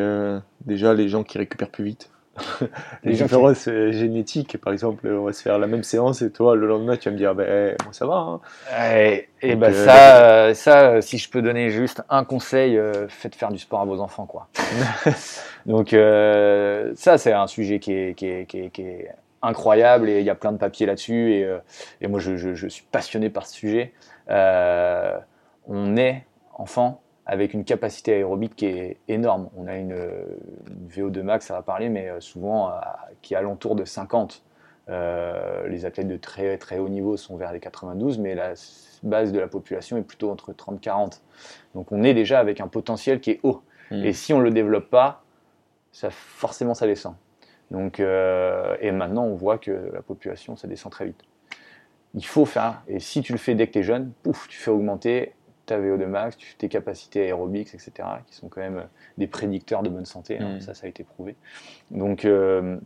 [0.65, 2.11] déjà les gens qui récupèrent plus vite.
[3.05, 6.57] les différences euh, génétiques, par exemple, on va se faire la même séance et toi,
[6.57, 8.15] le lendemain, tu vas me dire, ben, moi, ça va.
[8.15, 8.41] Hein.
[8.97, 13.35] Et, et ben, euh, ça, ça, si je peux donner juste un conseil, euh, faites
[13.35, 14.49] faire du sport à vos enfants, quoi.
[15.67, 19.11] Donc, ça, c'est un sujet qui est, qui est, qui est, qui est
[19.43, 21.33] incroyable et il y a plein de papiers là-dessus.
[21.33, 21.59] Et,
[22.01, 23.93] et, moi, je, je, je, suis passionné par ce sujet.
[24.29, 26.25] on est
[26.55, 29.51] enfant avec une capacité aérobique qui est énorme.
[29.57, 29.95] On a une,
[30.89, 32.73] VO2 max, ça va parler, mais euh, souvent
[33.23, 34.43] qui est alentour de 50.
[34.89, 38.55] Euh, les athlètes de très très haut niveau sont vers les 92, mais la
[39.03, 41.21] base de la population est plutôt entre 30-40.
[41.75, 43.63] Donc on est déjà avec un potentiel qui est haut.
[43.91, 44.03] Hmm.
[44.05, 45.23] Et si on ne le développe pas,
[45.93, 47.15] ça, forcément ça descend.
[47.71, 51.21] Donc, euh, et maintenant on voit que la population, ça descend très vite.
[52.15, 54.57] Il faut faire, et si tu le fais dès que tu es jeune, pouf, tu
[54.57, 55.35] fais augmenter
[55.69, 57.93] ta VO2 max, tes capacités aérobiques, etc.,
[58.27, 58.85] qui sont quand même euh,
[59.17, 60.39] des prédicteurs de bonne santé.
[60.39, 60.61] Hein, mm.
[60.61, 61.37] Ça, ça a été prouvé.
[61.91, 62.77] Donc, euh,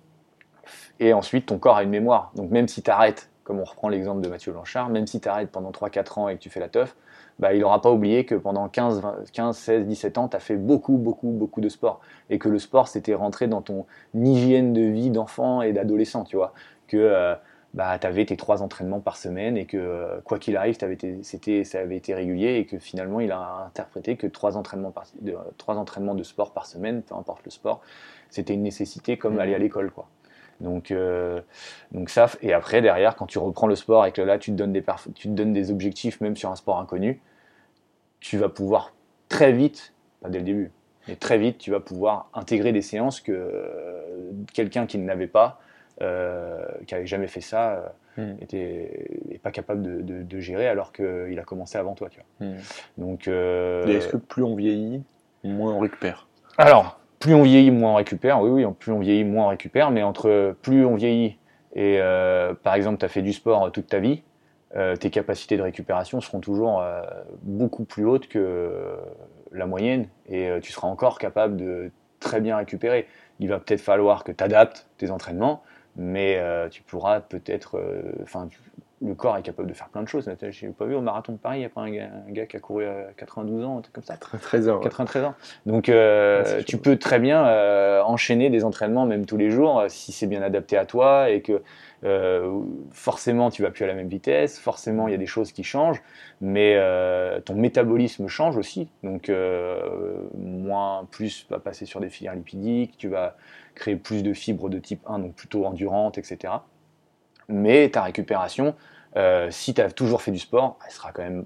[1.01, 2.33] et ensuite, ton corps a une mémoire.
[2.35, 5.29] Donc, même si tu arrêtes, comme on reprend l'exemple de Mathieu Blanchard, même si tu
[5.29, 6.95] arrêtes pendant 3-4 ans et que tu fais la teuf,
[7.39, 9.03] bah, il n'aura pas oublié que pendant 15,
[9.33, 12.01] 15 16, 17 ans, tu as fait beaucoup, beaucoup, beaucoup de sport.
[12.31, 16.37] Et que le sport, c'était rentré dans ton hygiène de vie d'enfant et d'adolescent, tu
[16.37, 16.53] vois.
[16.89, 16.97] Que.
[16.97, 17.35] Euh,
[17.75, 20.77] bah, tu avais tes trois entraînements par semaine et que euh, quoi qu'il arrive,
[21.23, 25.35] c'était, ça avait été régulier et que finalement il a interprété que trois entraînements, de,
[25.57, 27.81] trois entraînements de sport par semaine, peu importe le sport,
[28.29, 29.63] c'était une nécessité comme aller à mmh.
[29.63, 29.91] l'école.
[29.91, 30.07] Quoi.
[30.61, 31.41] Donc, euh,
[31.93, 34.57] donc ça, et après derrière, quand tu reprends le sport et que là tu te,
[34.57, 37.21] donnes des tu te donnes des objectifs même sur un sport inconnu,
[38.21, 38.95] tu vas pouvoir
[39.29, 40.71] très vite, pas dès le début,
[41.09, 45.27] mais très vite, tu vas pouvoir intégrer des séances que euh, quelqu'un qui ne l'avait
[45.27, 45.59] pas
[46.01, 48.43] euh, qui avait jamais fait ça, euh, hmm.
[48.43, 52.09] était pas capable de, gérer alors qu'il a commencé avant toi.
[52.09, 52.49] Tu vois.
[52.49, 52.57] Hmm.
[52.97, 55.03] Donc, euh, est-ce que plus on vieillit,
[55.45, 56.27] moins on récupère?
[56.57, 58.41] Alors, plus on vieillit, moins on récupère.
[58.41, 59.91] Oui, oui, plus on vieillit, moins on récupère.
[59.91, 61.37] Mais entre plus on vieillit
[61.75, 62.01] et,
[62.63, 64.23] par exemple, tu as fait du sport toute ta vie,
[64.99, 66.83] tes capacités de récupération seront toujours
[67.43, 68.97] beaucoup plus hautes que
[69.53, 71.91] la moyenne et tu seras encore capable de
[72.21, 73.07] très bien récupérer.
[73.41, 75.63] Il va peut-être falloir que tu adaptes tes entraînements,
[75.97, 77.79] mais euh, tu pourras peut-être.
[77.79, 78.49] Euh, enfin,
[79.05, 80.31] le corps est capable de faire plein de choses.
[80.41, 82.57] Je n'ai pas vu au marathon de Paris, il y a pas un gars, qui
[82.57, 84.15] a couru à 92 ans, un truc comme ça.
[84.15, 84.81] 93 ans.
[84.81, 85.35] 93 ans.
[85.67, 87.43] Donc, euh, tu peux très bien
[88.05, 91.63] enchaîner des entraînements, même tous les jours, si c'est bien adapté à toi et que
[92.91, 95.65] forcément tu vas plus à la même vitesse, forcément il y a des choses qui
[95.65, 96.03] changent,
[96.41, 96.79] mais
[97.45, 98.89] ton métabolisme change aussi.
[99.03, 99.31] Donc,
[100.39, 103.37] moins, plus va passer sur des filières lipidiques, tu vas
[103.75, 106.55] créer plus de fibres de type 1, donc plutôt endurantes, etc.
[107.49, 108.75] Mais ta récupération,
[109.17, 111.45] euh, si tu as toujours fait du sport, elle sera quand même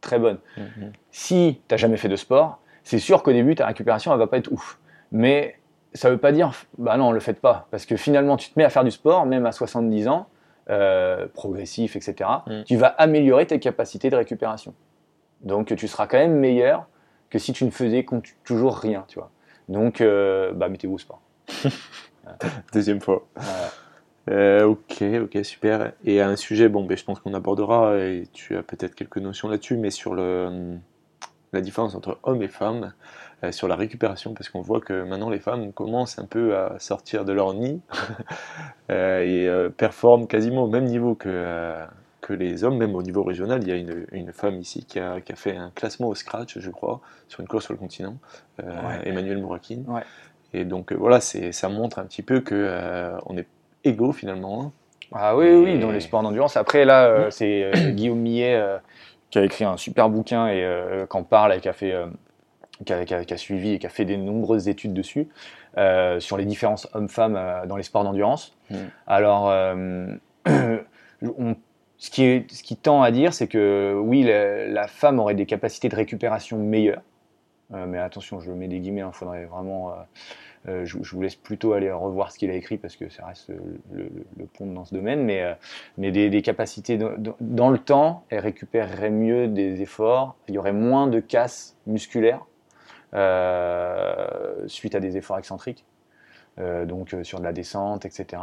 [0.00, 0.38] très bonne.
[0.56, 0.92] Mhm.
[1.10, 4.26] Si tu n'as jamais fait de sport, c'est sûr qu'au début, ta récupération, elle va
[4.26, 4.78] pas être ouf.
[5.12, 5.56] Mais
[5.94, 7.66] ça ne veut pas dire, bah non, ne le faites pas.
[7.70, 10.26] Parce que finalement, tu te mets à faire du sport, même à 70 ans,
[10.70, 12.28] euh, progressif, etc.
[12.46, 12.64] Mhm.
[12.64, 14.74] Tu vas améliorer tes capacités de récupération.
[15.40, 16.86] Donc, tu seras quand même meilleur
[17.30, 18.06] que si tu ne faisais
[18.44, 19.30] toujours rien, tu vois.
[19.68, 21.20] Donc, euh, bah, mettez-vous au sport.
[22.72, 23.26] Deuxième fois.
[24.30, 25.92] Euh, ok, ok, super.
[26.04, 29.48] Et un sujet, bon, ben, je pense qu'on abordera, et tu as peut-être quelques notions
[29.48, 30.76] là-dessus, mais sur le,
[31.52, 32.92] la différence entre hommes et femmes,
[33.42, 36.78] euh, sur la récupération, parce qu'on voit que maintenant les femmes commencent un peu à
[36.78, 37.80] sortir de leur nid
[38.90, 41.74] euh, et performent quasiment au même niveau que,
[42.20, 43.60] que les hommes, même au niveau régional.
[43.62, 46.14] Il y a une, une femme ici qui a, qui a, fait un classement au
[46.14, 48.18] scratch, je crois, sur une course sur le continent,
[49.04, 49.84] Emmanuel Mourakine.
[49.88, 50.04] Ouais.
[50.54, 53.48] Et donc voilà, ça montre un petit peu qu'on on est
[53.84, 54.72] égaux finalement.
[55.14, 56.56] Ah oui, oui, dans les sports d'endurance.
[56.56, 58.60] Après, là, euh, c'est Guillaume Millet
[59.30, 60.66] qui a écrit un super bouquin et
[61.08, 61.94] qui en parle et qui a fait.
[62.86, 65.28] Qui a, qui, a, suivi et qui a fait de nombreuses études dessus
[66.18, 68.56] sur les différences hommes-femmes dans les sports d'endurance.
[68.70, 68.76] Mm.
[69.06, 69.52] Alors,
[70.46, 75.36] ce, qui est, ce qui tend à dire, c'est que oui, la, la, femme aurait
[75.36, 77.02] des capacités de récupération meilleures,
[77.70, 79.92] mais attention, je mets des guillemets, il hein, faudrait vraiment
[80.68, 83.50] euh, je, vous laisse plutôt aller revoir ce qu'il a écrit parce que ça reste
[83.92, 85.54] le, pont dans ce domaine, mais, euh,
[85.98, 86.98] mais des, capacités
[87.40, 92.46] dans le temps, elle récupérerait mieux des efforts, il y aurait moins de casse musculaire
[93.14, 94.26] euh,
[94.68, 95.84] suite à des efforts excentriques.
[96.58, 98.42] donc sur de la descente, etc.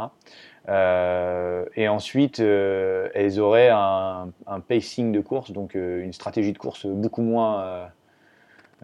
[0.67, 7.21] et ensuite, elles auraient un, un, pacing de course, donc une stratégie de course beaucoup
[7.21, 7.89] moins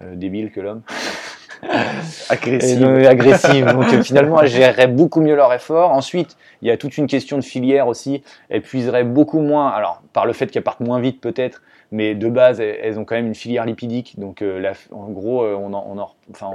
[0.01, 0.83] débile que l'homme.
[2.29, 2.85] agressive.
[2.85, 3.65] agressive.
[3.65, 5.91] Donc euh, finalement, elles géreraient beaucoup mieux leur effort.
[5.91, 8.23] Ensuite, il y a toute une question de filière aussi.
[8.49, 12.29] Elles puiseraient beaucoup moins, alors par le fait qu'elles partent moins vite peut-être, mais de
[12.29, 14.19] base, elles ont quand même une filière lipidique.
[14.19, 16.51] Donc euh, en gros, euh, on en, enfin,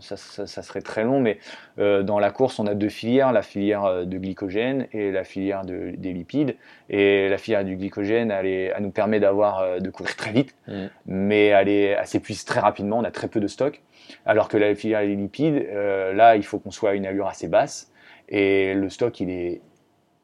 [0.00, 0.16] ça,
[0.62, 1.38] serait très long, mais
[1.78, 5.92] dans la course, on a deux filières, la filière de glycogène et la filière de,
[5.96, 6.56] des lipides.
[6.88, 10.86] Et la filière du glycogène, elle, elle nous permet d'avoir de courir très vite, mm.
[11.06, 12.98] mais elle s'épuise très rapidement.
[12.98, 13.80] On a très peu de stock.
[14.26, 17.26] Alors que la filière des lipides, euh, là, il faut qu'on soit à une allure
[17.26, 17.92] assez basse
[18.28, 19.60] et le stock, il est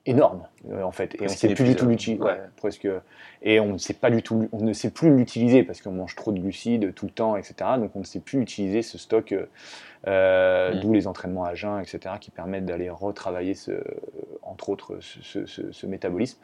[0.06, 1.14] énorme euh, en fait.
[1.16, 2.22] Et on ne sait plus du tout l'utiliser
[2.56, 2.88] presque.
[3.42, 6.14] Et on ne sait pas du tout on ne sait plus l'utiliser parce qu'on mange
[6.14, 9.34] trop de glucides tout le temps etc donc on ne sait plus utiliser ce stock
[10.06, 10.80] euh, mm.
[10.80, 13.72] d'où les entraînements à jeun etc qui permettent d'aller retravailler ce,
[14.42, 16.38] entre autres ce, métabolisme.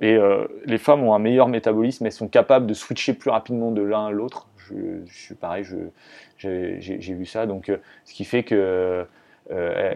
[0.00, 0.18] Et
[0.64, 4.06] les femmes ont un meilleur métabolisme elles sont capables de switcher plus rapidement de l'un
[4.06, 5.64] à l'autre je, suis pareil,
[6.38, 7.46] j'ai vu ça.
[7.46, 9.06] Donc, euh, ce qui fait que,
[9.50, 9.94] euh,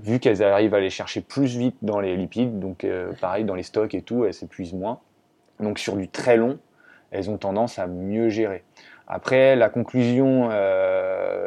[0.00, 3.54] vu qu'elles arrivent à aller chercher plus vite dans les lipides, donc euh, pareil, dans
[3.54, 5.00] les stocks et tout, elles s'épuisent moins.
[5.60, 6.58] Donc, sur du très long,
[7.10, 8.64] elles ont tendance à mieux gérer.
[9.06, 10.50] Après, la conclusion,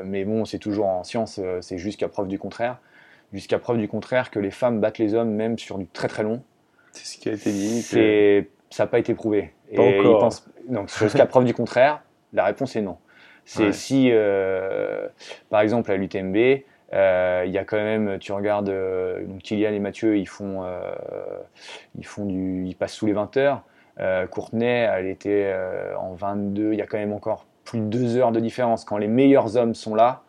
[0.04, 2.80] mais bon, c'est toujours en science, c'est jusqu'à preuve du contraire.
[3.34, 6.24] Jusqu'à preuve du contraire que les femmes battent les hommes même sur du très très
[6.24, 6.42] long.
[6.92, 7.82] C'est ce qui a été dit.
[8.72, 9.54] Ça n'a pas été prouvé.
[9.76, 10.30] Pas encore.
[10.68, 12.02] Donc, jusqu'à preuve du contraire,
[12.34, 12.98] la réponse est non.
[13.46, 15.08] C'est si, euh,
[15.50, 16.64] par exemple, à l'UTMB,
[16.94, 20.64] euh, il y a quand même, tu regardes, euh, donc Kylian et Mathieu, ils font,
[21.98, 23.64] ils font du, ils passent sous les 20 heures.
[24.32, 25.54] Courtenay, elle était
[26.00, 26.74] en 22.
[26.74, 28.86] Il y a quand même encore plus de deux heures de différence.
[28.86, 30.24] Quand les meilleurs hommes sont là,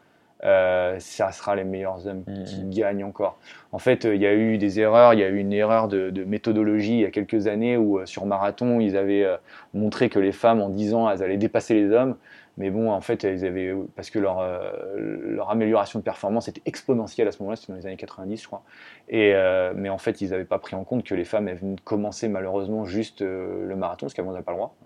[0.45, 2.70] euh, ça sera les meilleurs hommes mm, qui mm.
[2.70, 3.38] gagnent encore.
[3.70, 6.24] En fait, il y a eu des erreurs, il y a eu une erreur de,
[6.24, 9.36] méthodologie il y a quelques années où euh, sur marathon, ils avaient euh,
[9.72, 12.16] montré que les femmes en 10 ans, elles allaient dépasser les hommes.
[12.59, 14.47] Mais bon, en fait, ils avaient, parce que leur,
[14.95, 18.47] leur amélioration de performance était exponentielle à ce moment-là, c'était dans les années 90, je
[18.47, 18.62] crois.
[19.09, 19.32] Et,
[19.74, 21.80] mais en fait, ils n'avaient pas pris en compte que les femmes, elles venaient de
[21.80, 24.76] commencer malheureusement juste le marathon, parce qu'avant, on n'avait pas le droit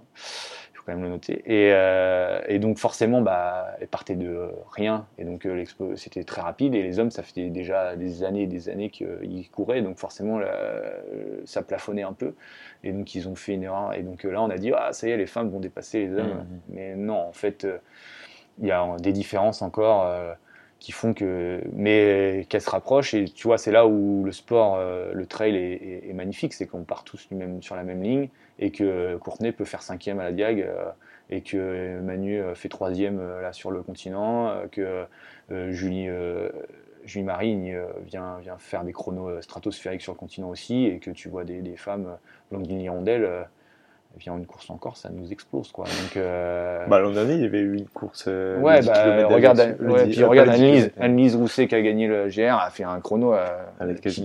[0.86, 1.42] quand même le noter.
[1.46, 5.06] Et, euh, et donc forcément, bah, elle partait de rien.
[5.18, 6.74] Et donc euh, l'expo, c'était très rapide.
[6.74, 9.82] Et les hommes, ça fait déjà des années et des années qu'ils couraient.
[9.82, 10.40] Donc forcément,
[11.44, 12.34] ça plafonnait un peu.
[12.84, 13.94] Et donc ils ont fait une erreur.
[13.94, 16.14] Et donc là, on a dit, ah, ça y est, les femmes vont dépasser les
[16.14, 16.28] hommes.
[16.28, 16.60] Mmh.
[16.68, 17.78] Mais non, en fait, euh,
[18.60, 20.10] il y a des différences encore
[20.78, 23.14] qui font que, mais qu'elles se rapprochent.
[23.14, 27.04] Et tu vois, c'est là où le sport, le trail est, magnifique, c'est qu'on part
[27.04, 30.60] tous même, sur la même ligne et que Courtenay peut faire cinquième à la Diag
[30.60, 30.90] euh,
[31.28, 35.04] et que Manu euh, fait troisième euh, là sur le continent, que
[35.50, 36.08] Julie
[37.04, 37.72] Julie Marie
[38.04, 41.62] vient, vient faire des chronos stratosphériques sur le continent aussi, et que tu vois des,
[41.62, 42.16] des femmes,
[42.50, 43.46] Blanquine Hirondelle,
[44.18, 45.72] vient une course encore, ça nous explose.
[45.72, 45.84] Quoi.
[45.84, 46.22] Donc,
[46.88, 48.26] bah, L'an dernier, il y avait eu une course.
[48.26, 50.50] ouais, bah, regarde, ouais, puis regarde
[50.98, 53.34] Anne-Lise Rousset qui a gagné le GR, a fait un chrono.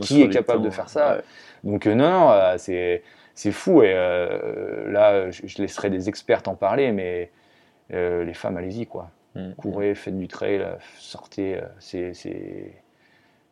[0.01, 1.21] qui, est capable de faire ça
[1.63, 3.83] Donc, non, non, c'est c'est fou.
[3.83, 7.31] Et euh, là, je, laisserai des experts en parler, mais
[7.93, 9.09] euh, les femmes, allez-y, quoi.
[9.35, 9.53] Mm.
[9.57, 10.65] Courez, faites du trail,
[10.97, 11.57] sortez.
[11.57, 12.80] Euh, c'est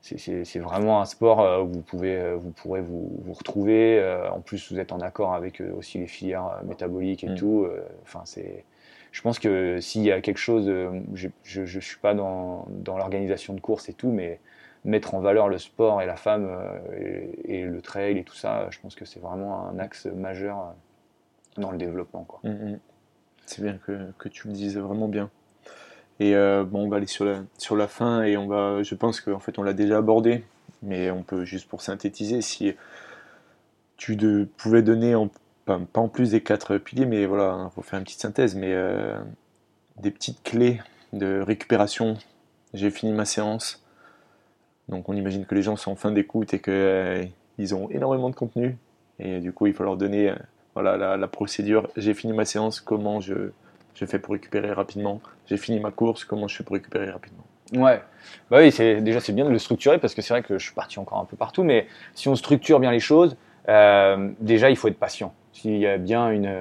[0.01, 4.01] c'est vraiment un sport où vous, pouvez, vous pourrez vous, vous retrouver.
[4.31, 7.35] En plus, vous êtes en accord avec aussi les filières métaboliques et mm.
[7.35, 7.67] tout.
[8.03, 8.63] Enfin, c'est.
[9.11, 10.71] Je pense que s'il y a quelque chose,
[11.13, 14.39] je ne suis pas dans, dans l'organisation de course et tout, mais
[14.85, 18.67] mettre en valeur le sport et la femme euh, et, le trail et tout ça,
[18.69, 22.27] je pense que c'est vraiment un axe majeur euh, dans le développement.
[22.43, 22.79] Mm, mm.
[23.45, 25.29] C'est bien que, que, tu le dises vraiment bien.
[26.19, 28.95] Et euh, bon, on va aller sur la, sur la fin et on va, je
[28.95, 30.43] pense qu'en fait on l'a déjà abordé,
[30.83, 32.73] mais on peut juste pour synthétiser, si
[33.97, 34.17] tu
[34.57, 35.15] pouvais donner,
[35.65, 38.75] pas, en plus des quatre piliers, mais voilà, il faut faire une petite synthèse, mais
[39.97, 40.81] des petites clés
[41.13, 42.17] de récupération.
[42.73, 43.83] J'ai fini ma séance,
[44.89, 47.25] donc on imagine que les gens sont en fin d'écoute et qu'ils euh,
[47.73, 48.77] ont énormément de contenu.
[49.19, 50.35] Et du coup, il faut leur donner euh,
[50.73, 51.87] voilà, la, procédure.
[51.95, 53.51] J'ai fini ma séance, comment je,
[53.93, 57.43] je fais pour récupérer rapidement J'ai fini ma course, comment je fais pour récupérer rapidement
[57.73, 58.01] Ouais,
[58.49, 60.63] bah oui, c'est, déjà c'est bien de le structurer parce que c'est vrai que je
[60.65, 63.37] suis parti encore un peu partout, mais si on structure bien les choses,
[63.67, 65.33] euh, déjà il faut être patient.
[65.53, 66.51] S'il y a bien une,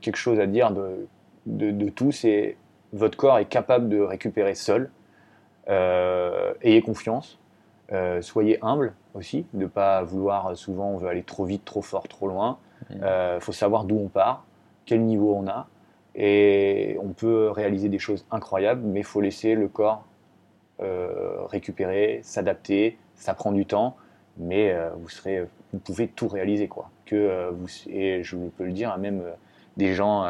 [0.00, 1.06] quelque chose à dire de,
[1.46, 2.56] de, de tout, c'est
[2.92, 4.90] votre corps est capable de récupérer seul.
[5.68, 7.40] ayez confiance.
[7.92, 12.06] Euh, soyez humble aussi, ne pas vouloir, souvent on veut aller trop vite, trop fort,
[12.06, 12.58] trop loin.
[12.90, 13.04] Il mmh.
[13.04, 14.44] euh, faut savoir d'où on part,
[14.86, 15.66] quel niveau on a,
[16.14, 20.04] et on peut réaliser des choses incroyables, mais il faut laisser le corps
[21.48, 22.96] récupérer, s'adapter.
[23.14, 23.96] Ça prend du temps,
[24.38, 26.90] mais vous serez, vous pouvez tout réaliser quoi.
[27.04, 29.22] Que vous et je peux le dire, même
[29.76, 30.26] des gens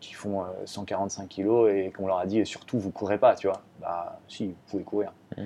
[0.00, 3.62] qui font 145 kilos et qu'on leur a dit surtout vous courez pas, tu vois.
[3.80, 5.14] Bah si, vous pouvez courir.
[5.38, 5.42] Mmh.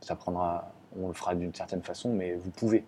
[0.00, 2.84] Ça prendra, on le fera d'une certaine façon, mais vous pouvez.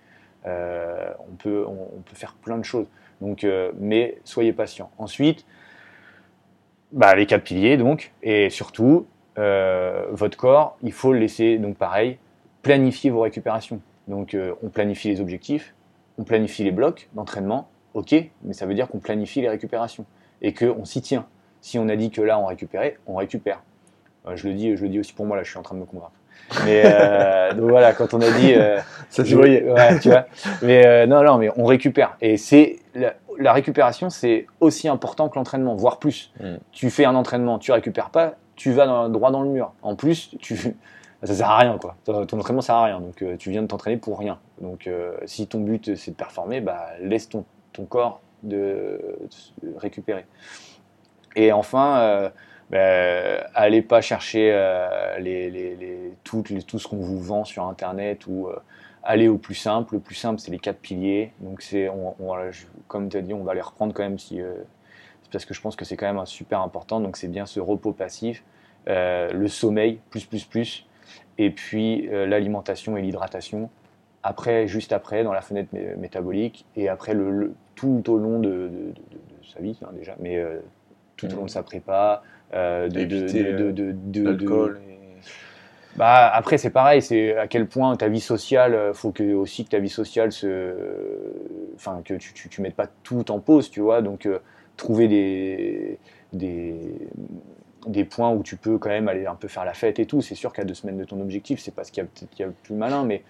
[0.46, 2.86] on, peut, on, peut faire plein de choses.
[3.20, 3.46] Donc,
[3.78, 4.90] mais soyez patient.
[4.96, 5.44] Ensuite,
[6.94, 9.06] bah, les quatre piliers, donc, et surtout,
[9.36, 12.18] euh, votre corps, il faut le laisser, donc pareil,
[12.62, 13.80] planifier vos récupérations.
[14.06, 15.74] Donc, euh, on planifie les objectifs,
[16.18, 18.14] on planifie les blocs d'entraînement, ok,
[18.44, 20.06] mais ça veut dire qu'on planifie les récupérations
[20.40, 21.26] et qu'on s'y tient.
[21.60, 23.62] Si on a dit que là, on récupérait, on récupère.
[24.26, 25.74] Euh, je, le dis, je le dis aussi pour moi, là, je suis en train
[25.74, 26.12] de me convaincre.
[26.64, 26.82] Mais
[27.54, 28.54] donc voilà, quand on a dit,
[29.10, 29.64] ça se voyait.
[29.70, 30.26] Ouais, tu vois.
[30.62, 32.16] Mais non, non, mais on récupère.
[32.20, 32.78] Et c'est
[33.38, 36.32] la récupération, c'est aussi important que l'entraînement, voire plus.
[36.40, 36.56] Mm.
[36.72, 39.72] Tu fais un entraînement, tu récupères pas, tu vas droit dans le mur.
[39.82, 40.56] En plus, tu,
[41.22, 41.96] ça sert à rien, quoi.
[42.04, 44.38] Ton entraînement sert à rien, donc euh, tu viens de t'entraîner pour rien.
[44.60, 49.00] Donc, euh, si ton but c'est de performer, bah, laisse ton, ton corps de,
[49.76, 50.26] récupérer.
[51.36, 52.30] Et enfin,
[52.74, 54.50] euh, allez pas chercher
[55.20, 58.48] les, tout, ce qu'on vous vend sur Internet ou
[59.04, 59.94] aller au plus simple.
[59.94, 61.32] Le plus simple, c'est les quatre piliers.
[61.40, 61.88] Donc, c'est,
[62.88, 64.54] comme tu as dit, on va les reprendre quand même si, euh,
[65.30, 67.00] parce que je pense que c'est quand même un super important.
[67.00, 68.42] Donc, c'est bien ce repos passif,
[68.88, 70.86] euh, le sommeil, plus, plus, plus,
[71.38, 73.70] et puis euh, l'alimentation et l'hydratation.
[74.22, 75.68] Après, juste après, dans la fenêtre
[75.98, 78.70] métabolique, et après, le, tout au long de,
[79.52, 80.42] sa vie, hein, déjà, mais
[81.18, 82.22] tout au long de sa prépa,
[82.54, 83.04] de,
[83.72, 84.32] de, de,
[85.96, 89.64] bah, après, c'est pareil, c'est à quel point ta vie sociale, euh, faut que aussi
[89.64, 90.74] que ta vie sociale se.
[91.76, 94.02] Enfin, que tu, tu, mettes pas tout en pause, tu vois.
[94.02, 94.40] Donc, euh,
[94.76, 95.98] trouver des,
[96.32, 96.74] des,
[97.86, 100.20] des, points où tu peux quand même aller un peu faire la fête et tout.
[100.20, 102.48] C'est sûr qu'à deux semaines de ton objectif, c'est pas ce qu'il y a y
[102.48, 103.22] a plus malin, mais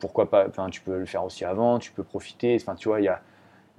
[0.00, 0.48] pourquoi pas.
[0.48, 2.58] Enfin, tu peux le faire aussi avant, tu peux profiter.
[2.60, 3.20] Enfin, tu vois, il y a.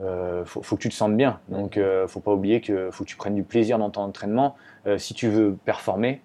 [0.01, 1.39] Euh, faut, faut, que tu te sentes bien.
[1.49, 4.55] Donc, euh, faut pas oublier que faut que tu prennes du plaisir dans ton entraînement.
[4.97, 6.21] si tu veux performer,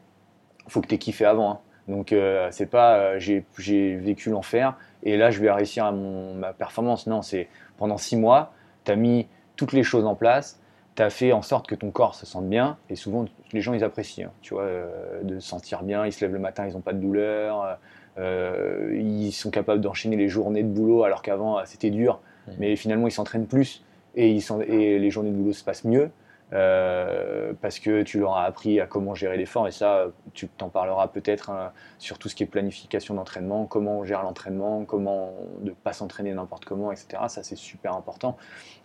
[0.68, 1.50] faut que tu aies kiffé avant.
[1.50, 1.58] Hein.
[1.88, 6.34] Donc euh, c'est pas euh, j'ai vécu l'enfer et là je vais réussir à mon,
[6.34, 7.06] ma performance.
[7.06, 8.52] Non, c'est pendant six mois,
[8.84, 9.26] tu as mis
[9.56, 10.60] toutes les choses en place,
[10.96, 13.74] tu as fait en sorte que ton corps se sente bien et souvent les gens
[13.74, 16.66] ils apprécient, hein, tu vois, euh, de se sentir bien, ils se lèvent le matin,
[16.66, 17.78] ils n'ont pas de douleur,
[18.16, 22.20] ils sont capables d'enchaîner les journées de boulot alors qu'avant c'était dur.
[22.58, 23.84] Mais finalement ils s'entraînent plus
[24.14, 24.38] et,
[24.68, 26.10] les journées de boulot se passent mieux.
[26.52, 30.68] Euh, parce que tu leur as appris à comment gérer l'effort et ça, tu t'en
[30.68, 35.32] parleras peut-être hein, sur tout ce qui est planification d'entraînement, comment on gère l'entraînement, comment
[35.62, 37.22] ne pas s'entraîner n'importe comment, etc.
[37.28, 38.36] Ça, c'est super important.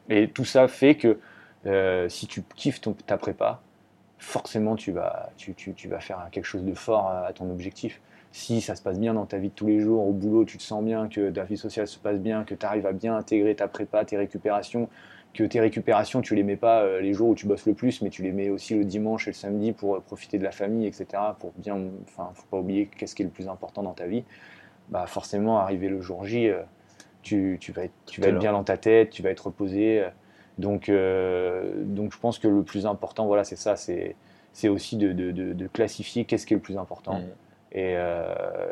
[0.08, 1.20] Et tout ça fait que
[1.66, 3.62] euh, si tu kiffes ta prépa,
[4.18, 8.02] forcément, tu vas, tu, tu, tu, vas faire quelque chose de fort à, ton objectif.
[8.32, 10.58] Si ça se passe bien dans ta vie de tous les jours, au boulot, tu
[10.58, 13.16] te sens bien, que ta vie sociale se passe bien, que tu arrives à bien
[13.16, 14.88] intégrer ta prépa, tes récupérations,
[15.34, 18.02] que tes récupérations, tu les mets pas euh, les jours où tu bosses le plus,
[18.02, 20.52] mais tu les mets aussi le dimanche et le samedi pour euh, profiter de la
[20.52, 21.08] famille, etc.
[21.40, 24.24] Pour bien, enfin, faut pas oublier qu'est-ce qui est le plus important dans ta vie.
[24.90, 26.62] Bah forcément, arriver le jour J, euh,
[27.22, 30.04] tu, tu, vas être, tu vas être bien dans ta tête, tu vas être reposé.
[30.58, 34.16] Donc, donc je pense que le plus important, voilà, c'est ça, c'est
[34.52, 37.26] c'est aussi de, de, de, classifier qu'est-ce qui est le plus important mmh.
[37.72, 37.96] Et,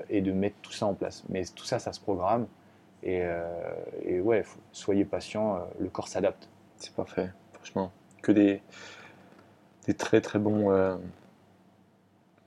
[0.10, 1.24] et, de mettre tout ça en place.
[1.30, 2.48] Mais tout ça, ça se programme.
[3.04, 3.22] Et,
[4.04, 6.50] et ouais, soyez patient, le corps s'adapte.
[6.78, 7.92] C'est parfait, franchement.
[8.22, 8.62] Que des,
[9.88, 10.72] des très très bons.
[10.72, 10.96] Euh,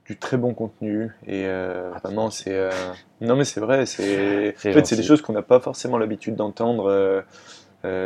[0.06, 1.10] du très bon contenu.
[1.27, 2.55] Et euh, vraiment, c'est.
[2.55, 2.70] Euh,
[3.20, 3.86] non, mais c'est vrai.
[3.86, 7.24] C'est, en fait, c'est des choses qu'on n'a pas forcément l'habitude d'entendre.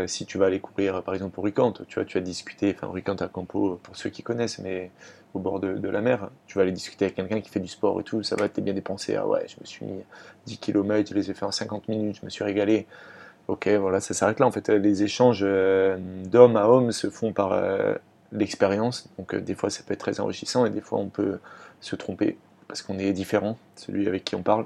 [0.06, 2.92] Si tu vas aller courir, par exemple, au Ricante, tu vois, tu as discuté, enfin,
[2.92, 4.90] Ricante à Campo, pour ceux qui connaissent, mais
[5.34, 8.00] au bord de, la mer, tu vas aller discuter avec quelqu'un qui fait du sport
[8.00, 9.16] et tout, ça va, t'es bien dépensé.
[9.16, 10.02] Ah ouais, je me suis mis
[10.46, 12.86] 10 km, je les ai fait en 50 minutes, je me suis régalé.
[13.48, 14.46] Ok, voilà, ça s'arrête là.
[14.46, 17.94] En fait, les échanges euh, d'homme à homme se font par euh,
[18.32, 19.08] l'expérience.
[19.18, 21.38] Donc, euh, des fois, ça peut être très enrichissant et des fois, on peut
[21.80, 22.38] se tromper
[22.68, 24.64] parce qu'on est différent, celui avec qui on parle.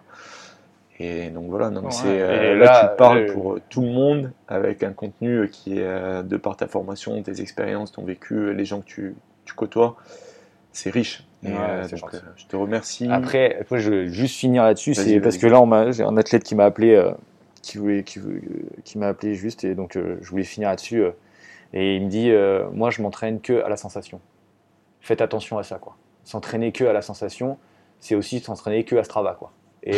[1.00, 5.48] Et donc voilà, donc c'est là, tu parles pour tout le monde avec un contenu
[5.48, 9.14] qui est de par ta formation, tes expériences, ton vécu, les gens que tu,
[9.44, 9.94] tu côtoies,
[10.72, 11.24] c'est riche.
[11.44, 13.06] je te remercie.
[13.10, 16.56] Après, après, je veux juste finir là-dessus, c'est parce que là, j'ai un athlète qui
[16.56, 17.00] m'a appelé
[17.62, 18.20] qui, voulait, qui,
[18.84, 21.02] qui m'a appelé juste et donc euh, je voulais finir là-dessus.
[21.02, 21.10] Euh,
[21.74, 24.20] et il me dit, euh, moi je m'entraîne que à la sensation.
[25.00, 25.96] Faites attention à ça, quoi.
[26.24, 27.58] S'entraîner que à la sensation,
[28.00, 29.52] c'est aussi s'entraîner que à Strava, quoi.
[29.82, 29.96] Et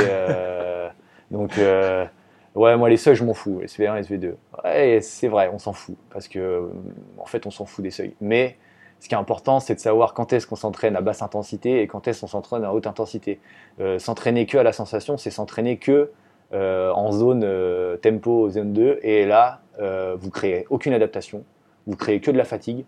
[1.31, 3.61] donc, ouais, moi les seuils, je m'en fous.
[3.62, 4.35] SV1, SV2.
[4.65, 6.70] Ouais, c'est vrai, on s'en fout parce que
[7.19, 8.15] en fait, on s'en fout des seuils.
[8.20, 8.57] Mais
[9.01, 11.86] Ce qui est important, c'est de savoir quand est-ce qu'on s'entraîne à basse intensité et
[11.86, 13.40] quand est-ce qu'on s'entraîne à haute intensité.
[13.81, 16.11] Euh, s'entraîner que à la sensation, c'est s'entraîner que
[16.52, 19.62] euh, en zone euh, tempo, zone 2, et là,
[20.19, 21.43] vous créez aucune adaptation,
[21.86, 22.85] vous créez que de la fatigue,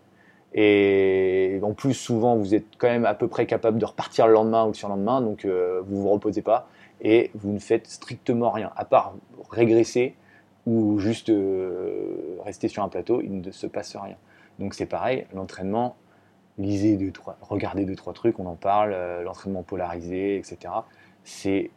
[0.53, 4.35] et en plus, souvent, vous êtes quand même à peu près capable de repartir le
[4.35, 6.69] lendemain ou le surlendemain, donc vous vous reposez pas,
[7.03, 9.15] et vous ne faites strictement rien, à part
[9.51, 10.15] régresser
[10.65, 11.31] ou juste
[12.45, 14.17] rester sur un plateau, il ne se passe rien.
[14.59, 15.97] Donc c'est pareil, l'entraînement,
[16.59, 20.73] lisez deux, trois, regardez deux, trois trucs, on en parle, euh, l'entraînement polarisé, etc.
[21.25, 21.71] C'est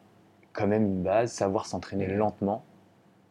[0.53, 2.17] quand même une base, savoir s'entraîner mmh.
[2.17, 2.63] lentement,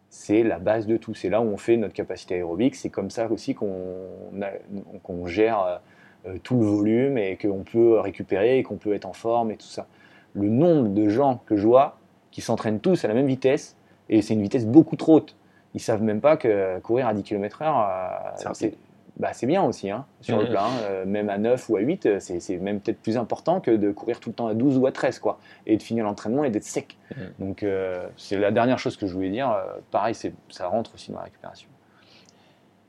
[0.08, 1.14] c'est la base de tout.
[1.14, 5.78] C'est là où on fait notre capacité aérobique, c'est comme ça aussi qu'on gère euh,
[6.26, 9.56] euh, tout le volume et qu'on peut récupérer et qu'on peut être en forme et
[9.56, 9.86] tout ça.
[10.34, 11.98] Le nombre de gens que je vois
[12.30, 13.76] qui s'entraînent tous à la même vitesse,
[14.08, 15.36] et c'est une vitesse beaucoup trop haute.
[15.74, 18.76] Ils savent même pas que courir à 10 km/h, c'est
[19.16, 20.66] bah, c'est bien aussi hein, sur le plat.
[20.82, 23.92] Euh, même à 9 ou à 8, euh, c'est même peut-être plus important que de
[23.92, 25.38] courir tout le temps à 12 ou à 13, quoi.
[25.66, 26.98] Et de finir l'entraînement et d'être sec.
[27.38, 29.56] Donc, euh, c'est la dernière chose que je voulais dire.
[29.90, 31.68] pareil, ça rentre aussi dans la récupération.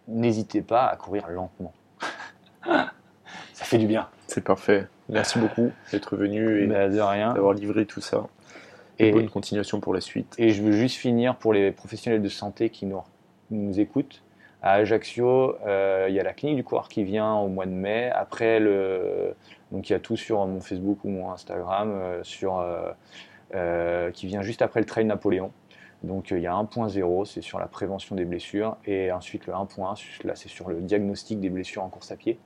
[0.07, 1.73] N'hésitez pas à courir lentement.
[3.55, 4.09] ça fait du bien.
[4.27, 4.85] C'est parfait.
[5.07, 8.27] Merci beaucoup d'être venu et bah, d'avoir livré tout ça.
[8.99, 10.35] Et bonne continuation pour la suite.
[10.37, 13.01] Et je veux juste finir pour les professionnels de santé qui nous,
[13.51, 14.21] nous écoutent
[14.61, 17.71] à Ajaccio, euh, il y a la clinique du coureur qui vient au mois de
[17.71, 18.09] mai.
[18.09, 19.35] Après, le,
[19.71, 22.65] donc il y a tout sur mon Facebook ou mon Instagram, euh, sur,
[23.53, 25.51] euh, qui vient juste après le trail Napoléon.
[26.03, 30.23] Donc il y a 1.0, c'est sur la prévention des blessures, et ensuite le 1.1,
[30.25, 32.39] là c'est sur le diagnostic des blessures en course à pied.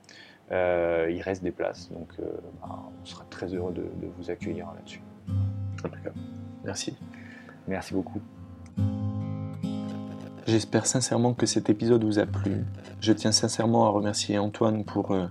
[0.50, 2.68] Il reste des places, donc ben,
[3.02, 5.02] on sera très heureux de, de vous accueillir là-dessus.
[6.64, 6.96] Merci.
[7.68, 8.20] Merci beaucoup.
[10.46, 12.64] J'espère sincèrement que cet épisode vous a plu.
[13.00, 15.26] Je tiens sincèrement à remercier Antoine pour euh,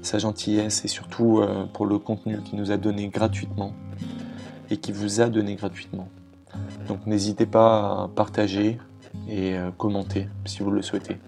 [0.00, 3.74] sa gentillesse et surtout euh, pour le contenu qu'il nous a donné gratuitement
[4.70, 6.08] et qui vous a donné gratuitement.
[6.88, 8.78] Donc n'hésitez pas à partager
[9.28, 11.18] et euh, commenter si vous le souhaitez.